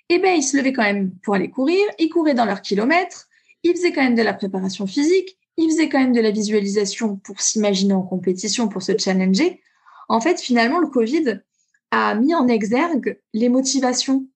[0.08, 3.28] eh ben, ils se levaient quand même pour aller courir, ils couraient dans leurs kilomètres,
[3.62, 7.16] ils faisaient quand même de la préparation physique, ils faisaient quand même de la visualisation
[7.16, 9.60] pour s'imaginer en compétition, pour se challenger,
[10.08, 11.40] en fait, finalement, le Covid
[11.90, 14.26] a mis en exergue les motivations,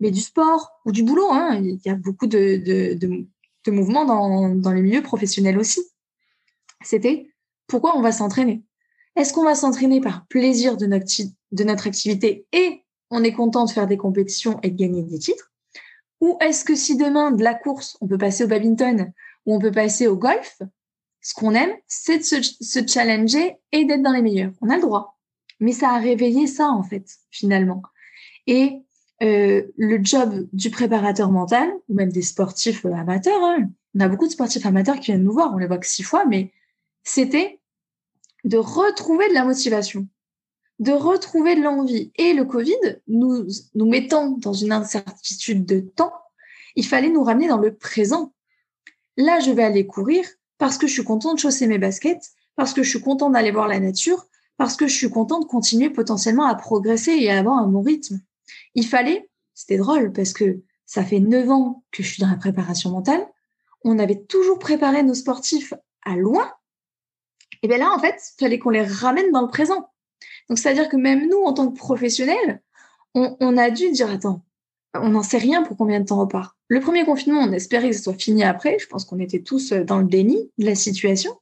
[0.00, 1.28] mais du sport ou du boulot.
[1.30, 1.60] Hein.
[1.62, 3.26] Il y a beaucoup de,
[3.68, 5.80] mouvements dans, les milieux professionnels aussi.
[6.84, 7.30] C'était
[7.66, 8.62] pourquoi on va s'entraîner?
[9.16, 13.86] Est-ce qu'on va s'entraîner par plaisir de notre activité et on est content de faire
[13.86, 15.52] des compétitions et de gagner des titres?
[16.20, 19.12] Ou est-ce que si demain, de la course, on peut passer au badminton
[19.46, 20.60] ou on peut passer au golf,
[21.20, 24.52] ce qu'on aime, c'est de se, challenger et d'être dans les meilleurs.
[24.60, 25.18] On a le droit.
[25.58, 27.82] Mais ça a réveillé ça, en fait, finalement.
[28.46, 28.82] Et
[29.22, 34.08] euh, le job du préparateur mental, ou même des sportifs euh, amateurs, hein, on a
[34.08, 36.52] beaucoup de sportifs amateurs qui viennent nous voir, on les voit que six fois, mais
[37.02, 37.60] c'était
[38.44, 40.06] de retrouver de la motivation,
[40.78, 42.12] de retrouver de l'envie.
[42.16, 46.12] Et le Covid, nous, nous mettant dans une incertitude de temps,
[46.76, 48.34] il fallait nous ramener dans le présent.
[49.16, 50.24] Là, je vais aller courir
[50.58, 53.50] parce que je suis content de chausser mes baskets, parce que je suis content d'aller
[53.50, 57.38] voir la nature, parce que je suis content de continuer potentiellement à progresser et à
[57.38, 58.20] avoir un bon rythme.
[58.74, 62.36] Il fallait, c'était drôle parce que ça fait neuf ans que je suis dans la
[62.36, 63.26] préparation mentale,
[63.84, 65.74] on avait toujours préparé nos sportifs
[66.04, 66.50] à loin.
[67.62, 69.90] Et bien là, en fait, il fallait qu'on les ramène dans le présent.
[70.48, 72.62] Donc, c'est-à-dire que même nous, en tant que professionnels,
[73.14, 74.45] on, on a dû dire, attends,
[75.02, 76.56] on n'en sait rien pour combien de temps on repart.
[76.68, 78.78] Le premier confinement, on espérait que ce soit fini après.
[78.78, 81.38] Je pense qu'on était tous euh, dans le déni de la situation.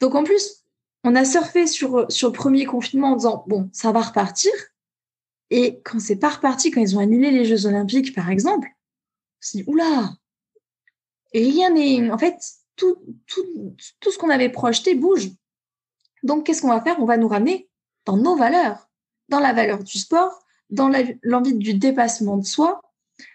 [0.00, 0.64] Donc en plus,
[1.04, 4.52] on a surfé sur, euh, sur le premier confinement en disant, bon, ça va repartir.
[5.50, 9.40] Et quand c'est pas reparti, quand ils ont annulé les Jeux Olympiques, par exemple, on
[9.40, 10.12] s'est dit, oula,
[11.34, 12.10] rien n'est...
[12.10, 12.36] En fait,
[12.76, 12.96] tout,
[13.26, 15.30] tout, tout ce qu'on avait projeté bouge.
[16.22, 16.98] Donc, qu'est-ce qu'on va faire?
[17.00, 17.68] On va nous ramener
[18.06, 18.88] dans nos valeurs,
[19.28, 20.42] dans la valeur du sport,
[20.72, 20.90] dans
[21.22, 22.80] l'envie du dépassement de soi,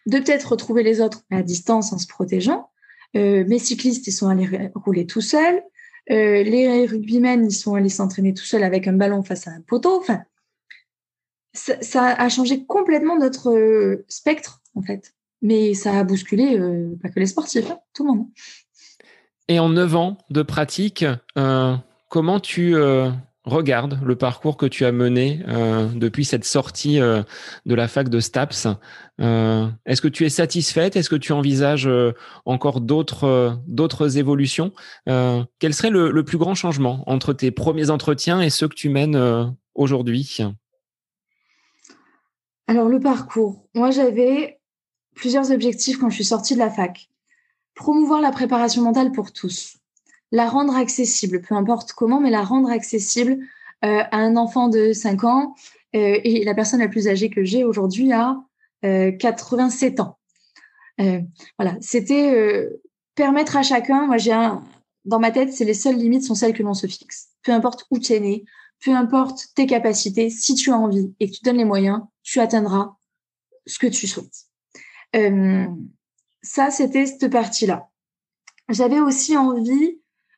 [0.07, 2.69] de peut-être retrouver les autres à distance en se protégeant.
[3.15, 5.61] Euh, mes cyclistes, ils sont allés rouler tout seuls.
[6.09, 9.61] Euh, les rugbymen, ils sont allés s'entraîner tout seuls avec un ballon face à un
[9.61, 9.99] poteau.
[9.99, 10.23] Enfin,
[11.53, 15.13] ça, a changé complètement notre euh, spectre, en fait.
[15.43, 16.59] Mais ça a bousculé
[17.01, 18.27] pas que les sportifs, hein, tout le monde.
[19.47, 21.05] Et en neuf ans de pratique,
[22.09, 22.75] comment tu
[23.47, 27.23] regardes le parcours que tu as mené euh, depuis cette sortie euh,
[27.65, 28.67] de la fac de STAPS,
[29.19, 30.95] euh, est-ce que tu es satisfaite?
[30.95, 31.89] Est-ce que tu envisages
[32.45, 34.71] encore d'autres d'autres évolutions?
[35.05, 38.89] Quel serait le, le, plus grand changement entre tes premiers entretiens et ceux que tu
[38.89, 40.39] mènes aujourd'hui?
[42.67, 44.59] Alors le parcours, moi j'avais
[45.15, 47.09] plusieurs objectifs quand je suis sortie de la fac.
[47.73, 49.77] Promouvoir la préparation mentale pour tous
[50.31, 53.39] la rendre accessible, peu importe comment, mais la rendre accessible
[53.85, 55.55] euh, à un enfant de 5 ans.
[55.95, 58.43] Euh, et la personne la plus âgée que j'ai aujourd'hui a
[58.83, 60.19] 87 euh, ans.
[61.57, 62.69] voilà, c'était
[63.15, 64.63] permettre à chacun, moi j'ai un,
[65.05, 67.29] dans ma tête, c'est les seules limites sont celles que l'on se fixe.
[67.43, 68.43] Peu importe où tu es né,
[68.83, 72.39] peu importe tes capacités, si tu as envie et que tu donnes les moyens, tu
[72.39, 72.95] atteindras
[73.65, 74.45] ce que tu souhaites.
[76.43, 77.89] ça, c'était cette partie-là.
[78.69, 79.96] J'avais aussi envie euh,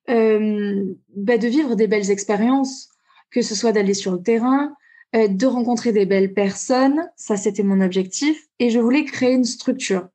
[0.09, 2.89] bah, de vivre des belles expériences,
[3.31, 4.73] que ce soit d'aller sur le terrain,
[5.15, 7.09] euh, de rencontrer des belles personnes.
[7.15, 8.47] Ça, c'était mon objectif.
[8.59, 10.07] Et je voulais créer une structure.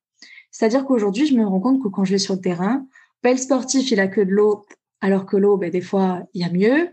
[0.52, 2.86] C'est-à-dire qu'aujourd'hui, je me rends compte que quand je vais sur le terrain,
[3.22, 4.64] bah, le sportif, il a que de l'eau,
[5.00, 6.90] alors que l'eau, bah, des fois, il y a mieux.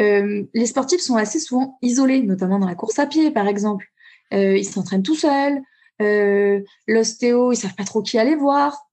[0.00, 3.86] Euh, les sportifs sont assez souvent isolés, notamment dans la course à pied, par exemple.
[4.34, 5.60] Euh, ils s'entraînent tout seuls.
[6.02, 8.89] Euh, L'ostéo, ils savent pas trop qui aller voir.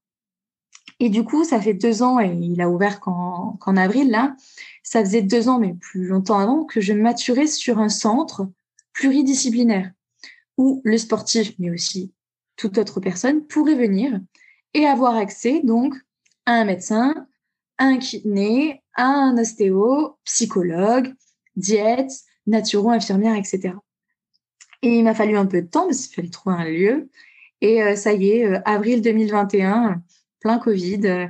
[1.00, 4.34] Et du coup, ça fait deux ans, et il a ouvert qu'en avril, là,
[4.82, 8.48] ça faisait deux ans, mais plus longtemps avant, que je maturais sur un centre
[8.92, 9.92] pluridisciplinaire
[10.56, 12.12] où le sportif, mais aussi
[12.56, 14.20] toute autre personne, pourrait venir
[14.74, 15.94] et avoir accès donc
[16.44, 17.26] à un médecin,
[17.78, 21.14] à un kiné, à un ostéo, psychologue,
[21.54, 22.10] diète,
[22.46, 23.74] naturo, infirmière, etc.
[24.82, 27.10] Et il m'a fallu un peu de temps parce qu'il fallait trouver un lieu.
[27.60, 30.02] Et euh, ça y est, euh, avril 2021,
[30.40, 31.26] plein Covid, euh,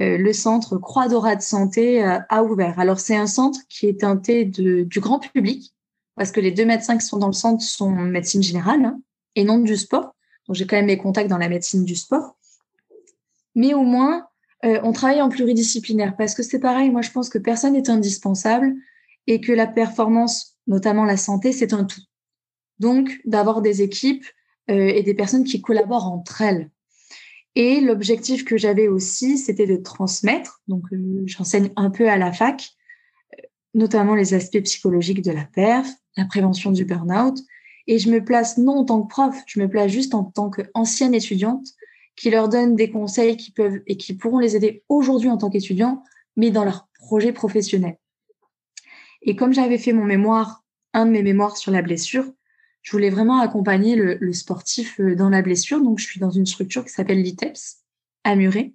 [0.00, 2.78] euh, le centre Croix Dorade Santé euh, a ouvert.
[2.78, 5.74] Alors, c'est un centre qui est teinté de, du grand public,
[6.16, 9.00] parce que les deux médecins qui sont dans le centre sont médecine générale hein,
[9.36, 10.14] et non du sport.
[10.46, 12.36] Donc, j'ai quand même mes contacts dans la médecine du sport.
[13.54, 14.26] Mais au moins,
[14.64, 18.74] on travaille en pluridisciplinaire, parce que c'est pareil, moi, je pense que personne n'est indispensable
[19.26, 22.00] et que la performance, notamment la santé, c'est un tout.
[22.78, 24.24] Donc, d'avoir des équipes
[24.68, 26.70] et des personnes qui collaborent entre elles.
[27.54, 30.62] Et l'objectif que j'avais aussi, c'était de transmettre.
[30.68, 32.70] Donc, euh, j'enseigne un peu à la fac,
[33.34, 33.42] euh,
[33.74, 37.38] notamment les aspects psychologiques de la perf, la prévention du burn-out.
[37.86, 40.50] Et je me place non en tant que prof, je me place juste en tant
[40.50, 41.66] qu'ancienne étudiante
[42.16, 45.50] qui leur donne des conseils qui peuvent et qui pourront les aider aujourd'hui en tant
[45.50, 46.02] qu'étudiant,
[46.36, 47.96] mais dans leur projet professionnel.
[49.22, 50.62] Et comme j'avais fait mon mémoire,
[50.92, 52.24] un de mes mémoires sur la blessure,
[52.82, 55.80] je voulais vraiment accompagner le, sportif euh, dans la blessure.
[55.80, 57.78] Donc, je suis dans une structure qui s'appelle l'ITEPS
[58.24, 58.72] à Muret,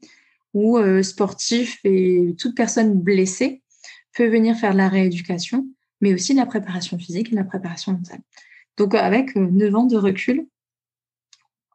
[0.54, 3.62] où euh, sportif et toute personne blessée
[4.16, 5.68] peut venir faire de la rééducation,
[6.02, 8.22] mais aussi de la préparation physique et de la préparation mentale.
[8.78, 10.48] Donc, avec euh, neuf ans de recul,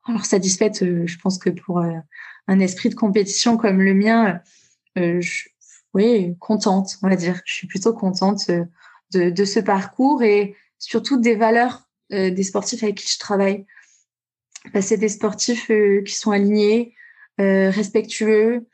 [0.04, 4.40] alors satisfaite, je pense que pour un esprit de compétition comme le mien,
[4.96, 5.44] je,
[5.94, 7.40] oui, contente, on va dire.
[7.44, 8.50] Je suis plutôt contente
[9.12, 13.66] de, ce parcours et surtout des valeurs euh, des sportifs avec qui je travaille.
[14.72, 16.94] Bah, c'est des sportifs euh, qui sont alignés,
[17.40, 18.66] euh, respectueux.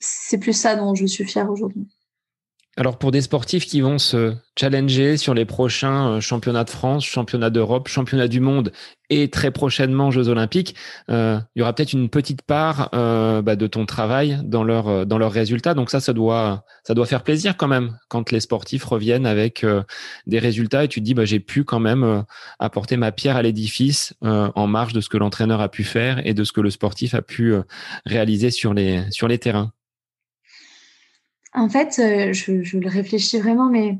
[0.00, 1.88] c'est plus ça dont je suis fière aujourd'hui.
[2.78, 7.04] Alors pour des sportifs qui vont se challenger sur les prochains euh, championnats de France,
[7.04, 8.70] championnats d'Europe, championnats du monde
[9.10, 10.76] et très prochainement Jeux olympiques,
[11.10, 15.06] euh, il y aura peut-être une petite part euh, bah, de ton travail dans leur
[15.06, 15.74] dans leurs résultats.
[15.74, 19.66] Donc ça, ça doit ça doit faire plaisir quand même quand les sportifs reviennent avec
[20.28, 22.24] des résultats et tu dis bah j'ai pu quand même
[22.60, 26.32] apporter ma pierre à l'édifice en marge de ce que l'entraîneur a pu faire et
[26.32, 27.56] de ce que le sportif a pu
[28.06, 29.72] réaliser sur les sur les terrains.
[31.54, 33.98] En fait, euh, je, le réfléchis vraiment, mais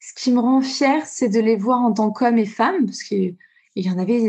[0.00, 3.02] ce qui me rend fière, c'est de les voir en tant qu'hommes et femmes, parce
[3.02, 3.36] qu'il
[3.76, 4.22] y en avait,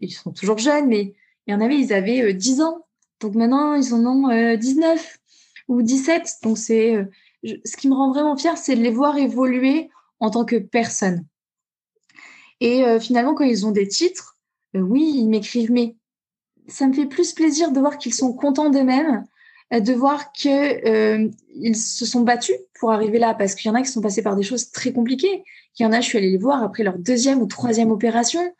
[0.00, 1.14] ils sont toujours jeunes, mais
[1.46, 2.86] il y en avait, ils avaient 10 euh, ans.
[3.20, 5.18] Donc maintenant, ils en ont 19
[5.68, 6.38] euh, ou 17.
[6.42, 7.06] Donc c'est
[7.42, 9.90] ce qui me rend vraiment fière, c'est de les voir évoluer
[10.20, 11.24] en tant que personnes.
[12.60, 14.38] Et finalement, quand ils ont des titres,
[14.72, 15.96] oui, ils m'écrivent, mais
[16.68, 19.26] ça me fait plus plaisir de voir qu'ils sont contents d'eux-mêmes
[19.80, 23.74] de voir que euh, ils se sont battus pour arriver là, parce qu'il y en
[23.74, 25.44] a qui sont passés par des choses très compliquées.
[25.78, 28.54] Il y en a, je suis allée les voir après leur deuxième ou troisième opération.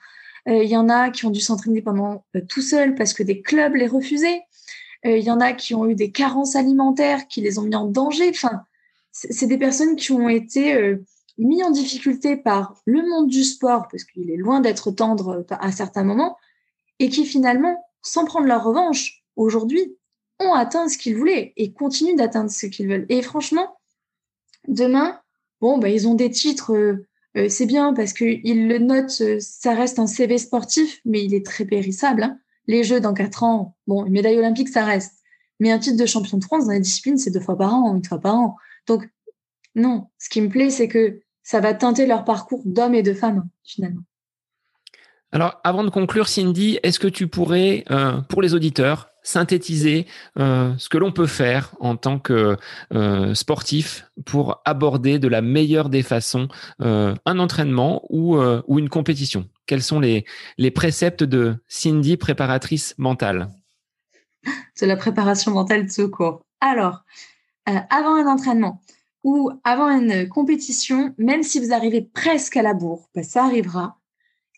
[0.48, 3.40] Euh, il y en a qui ont dû s'entraîner pendant tout seuls parce que des
[3.40, 4.42] clubs les refusaient.
[5.04, 7.86] il y en a qui ont eu des carences alimentaires qui les ont mis en
[7.86, 8.28] danger.
[8.30, 8.62] Enfin,
[9.12, 10.96] c'est des personnes qui ont été
[11.38, 15.72] mis en difficulté par le monde du sport parce qu'il est loin d'être tendre à
[15.72, 16.36] certains moments
[16.98, 19.96] et qui finalement, sans prendre leur revanche, aujourd'hui
[20.40, 23.06] ont atteint ce qu'ils voulaient et continuent d'atteindre ce qu'ils veulent.
[23.08, 23.76] Et franchement,
[24.68, 25.20] demain,
[25.60, 26.96] bon, bah, ils ont des titres,
[27.48, 31.64] c'est bien parce qu'ils le notent, ça reste un CV sportif, mais il est très
[31.64, 32.22] périssable.
[32.22, 32.38] Hein.
[32.66, 35.12] Les Jeux dans quatre ans, bon, une médaille olympique, ça reste.
[35.60, 37.94] Mais un titre de champion de France dans la discipline, c'est deux fois par an,
[37.94, 38.56] une fois par an.
[38.86, 39.08] Donc,
[39.74, 43.12] non, ce qui me plaît, c'est que ça va teinter leur parcours d'hommes et de
[43.12, 44.02] femmes, finalement.
[45.30, 50.06] Alors, avant de conclure, Cindy, est-ce que tu pourrais, euh, pour les auditeurs, synthétiser
[50.38, 52.56] euh, ce que l'on peut faire en tant que
[52.92, 56.46] euh, sportif pour aborder de la meilleure des façons
[56.78, 59.48] un entraînement ou, ou une compétition.
[59.66, 60.24] Quels sont les,
[60.58, 63.48] les préceptes de Cindy, préparatrice mentale?
[64.74, 66.44] C'est la préparation mentale de secours.
[66.60, 67.02] Alors,
[67.66, 68.80] avant un entraînement,
[69.24, 73.98] ou avant une compétition, même si vous arrivez presque à la bourre, ben, ça arrivera,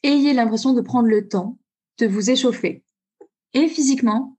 [0.03, 1.57] ayez l'impression de prendre le temps
[1.99, 2.83] de vous échauffer,
[3.55, 4.36] et physiquement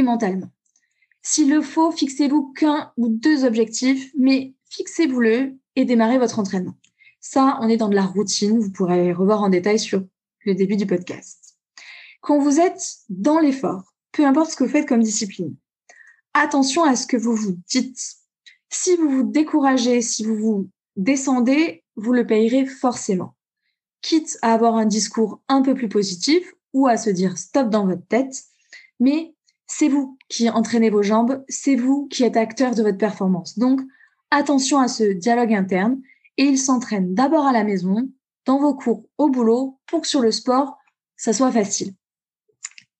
[0.00, 0.50] mentalement.
[1.20, 6.78] S'il le faut, fixez-vous qu'un ou deux objectifs, mais fixez-vous-le et démarrez votre entraînement.
[7.20, 10.02] Ça, on est dans de la routine, vous pourrez revoir en détail sur
[10.46, 11.58] le début du podcast.
[12.22, 15.54] Quand vous êtes dans l'effort, peu importe ce que vous faites comme discipline,
[16.32, 18.22] attention à ce que vous vous dites
[18.72, 23.36] si vous vous découragez, si vous vous descendez, vous le payerez forcément.
[24.00, 27.86] Quitte à avoir un discours un peu plus positif ou à se dire stop dans
[27.86, 28.44] votre tête,
[28.98, 29.34] mais
[29.74, 33.58] c'est vous qui entraînez vos jambes, c'est vous qui êtes acteur de votre performance.
[33.58, 33.80] Donc,
[34.30, 36.02] attention à ce dialogue interne
[36.36, 38.10] et il s'entraîne d'abord à la maison,
[38.44, 40.76] dans vos cours, au boulot, pour que sur le sport,
[41.16, 41.94] ça soit facile.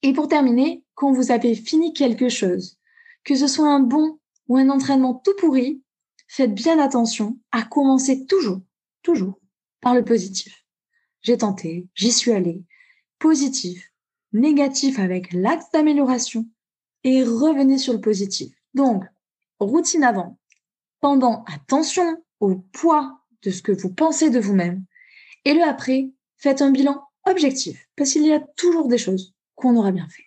[0.00, 2.78] Et pour terminer, quand vous avez fini quelque chose,
[3.22, 4.18] que ce soit un bon
[4.48, 5.82] ou un entraînement tout pourri,
[6.26, 8.62] faites bien attention à commencer toujours,
[9.02, 9.38] toujours
[9.82, 10.64] par le positif.
[11.20, 12.64] J'ai tenté, j'y suis allé,
[13.18, 13.92] positif,
[14.32, 16.46] négatif avec l'axe d'amélioration
[17.04, 18.52] et revenez sur le positif.
[18.74, 19.04] Donc,
[19.58, 20.38] routine avant,
[21.00, 24.84] pendant, attention au poids de ce que vous pensez de vous-même
[25.44, 29.76] et le après, faites un bilan objectif parce qu'il y a toujours des choses qu'on
[29.76, 30.24] aura bien fait.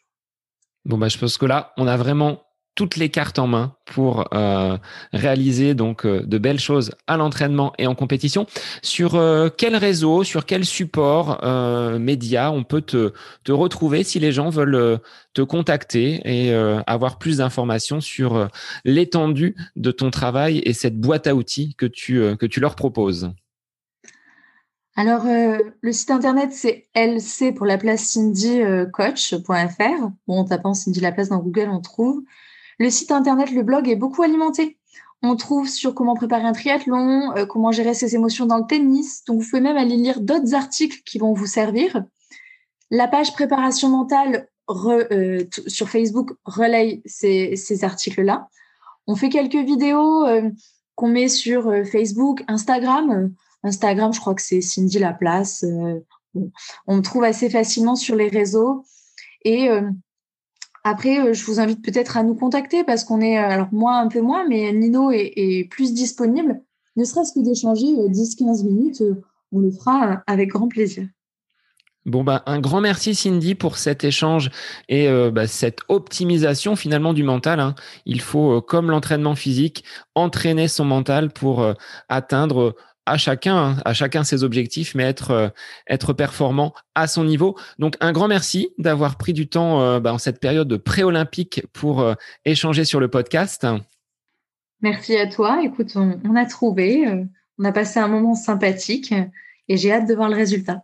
[0.85, 2.44] Bon, bah, je pense que là, on a vraiment
[2.76, 4.77] toutes les cartes en main pour euh,
[5.14, 8.45] réaliser donc euh, de belles choses à l'entraînement et en compétition.
[8.84, 11.41] Sur euh, quel réseau, sur quel support
[11.99, 13.14] média on peut te,
[13.49, 14.99] retrouver si les gens veulent
[15.34, 16.53] te contacter et
[16.88, 18.49] avoir plus d'informations sur
[18.84, 23.31] l'étendue de ton travail et cette boîte à outils que tu, que tu leur proposes?
[24.97, 30.10] Alors, le site internet, c'est lc pour la place cindycoach.fr.
[30.27, 32.23] Bon, en tapant Cindy place dans Google, on trouve.
[32.77, 34.77] Le site internet, le blog est beaucoup alimenté.
[35.22, 39.23] On trouve sur comment préparer un triathlon, euh, comment gérer ses émotions dans le tennis.
[39.26, 42.03] Donc, vous pouvez même aller lire d'autres articles qui vont vous servir.
[42.91, 48.49] La page préparation mentale euh, sur Facebook relaye ces, articles-là.
[49.07, 50.49] On fait quelques vidéos euh,
[50.95, 53.34] qu'on met sur Facebook, Instagram.
[53.64, 55.65] Instagram, je crois que c'est Cindy Laplace.
[56.88, 58.84] on trouve assez facilement sur les réseaux.
[59.43, 59.69] Et
[60.88, 63.95] après, euh, je vous invite peut-être à nous contacter parce qu'on est, euh, alors moi
[63.95, 66.62] un peu moins, mais Nino est, plus disponible.
[66.95, 69.03] Ne serait-ce que d'échanger 10-15 euh, minutes,
[69.52, 71.07] on le fera avec grand plaisir.
[72.06, 74.52] Bon bah un grand merci Cindy pour cet échange
[74.90, 77.60] et bah, cette optimisation finalement du mental.
[77.60, 77.74] Hein.
[78.06, 79.84] Il faut, comme l'entraînement physique,
[80.14, 81.66] entraîner son mental pour
[82.07, 82.76] atteindre
[83.06, 85.49] à chacun, hein, à chacun ses objectifs, mais être euh,
[85.88, 87.57] être performant à son niveau.
[87.80, 91.64] Donc un grand merci d'avoir pris du temps euh, bah, en cette période de pré-olympique
[91.73, 92.14] pour euh,
[92.45, 93.68] échanger sur le podcast.
[94.82, 95.61] Merci à toi.
[95.64, 97.07] Écoute, on a trouvé,
[97.57, 99.14] on a passé un moment sympathique
[99.68, 100.84] et j'ai hâte de voir le résultat.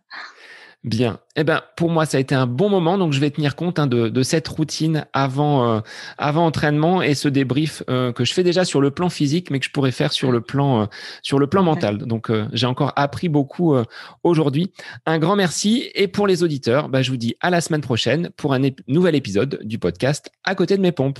[0.83, 1.19] Bien.
[1.35, 2.97] Eh ben, pour moi, ça a été un bon moment.
[2.97, 5.79] Donc, je vais tenir compte hein, de, cette routine avant, euh,
[6.17, 9.59] avant entraînement et ce débrief euh, que je fais déjà sur le plan physique, mais
[9.59, 10.85] que je pourrais faire sur le plan, euh,
[11.21, 11.99] sur le plan mental.
[11.99, 13.75] Donc, j'ai encore appris beaucoup
[14.23, 14.71] aujourd'hui.
[15.05, 15.89] Un grand merci.
[15.93, 19.13] Et pour les auditeurs, bah, je vous dis à la semaine prochaine pour un nouvel
[19.13, 21.19] épisode du podcast À côté de mes pompes.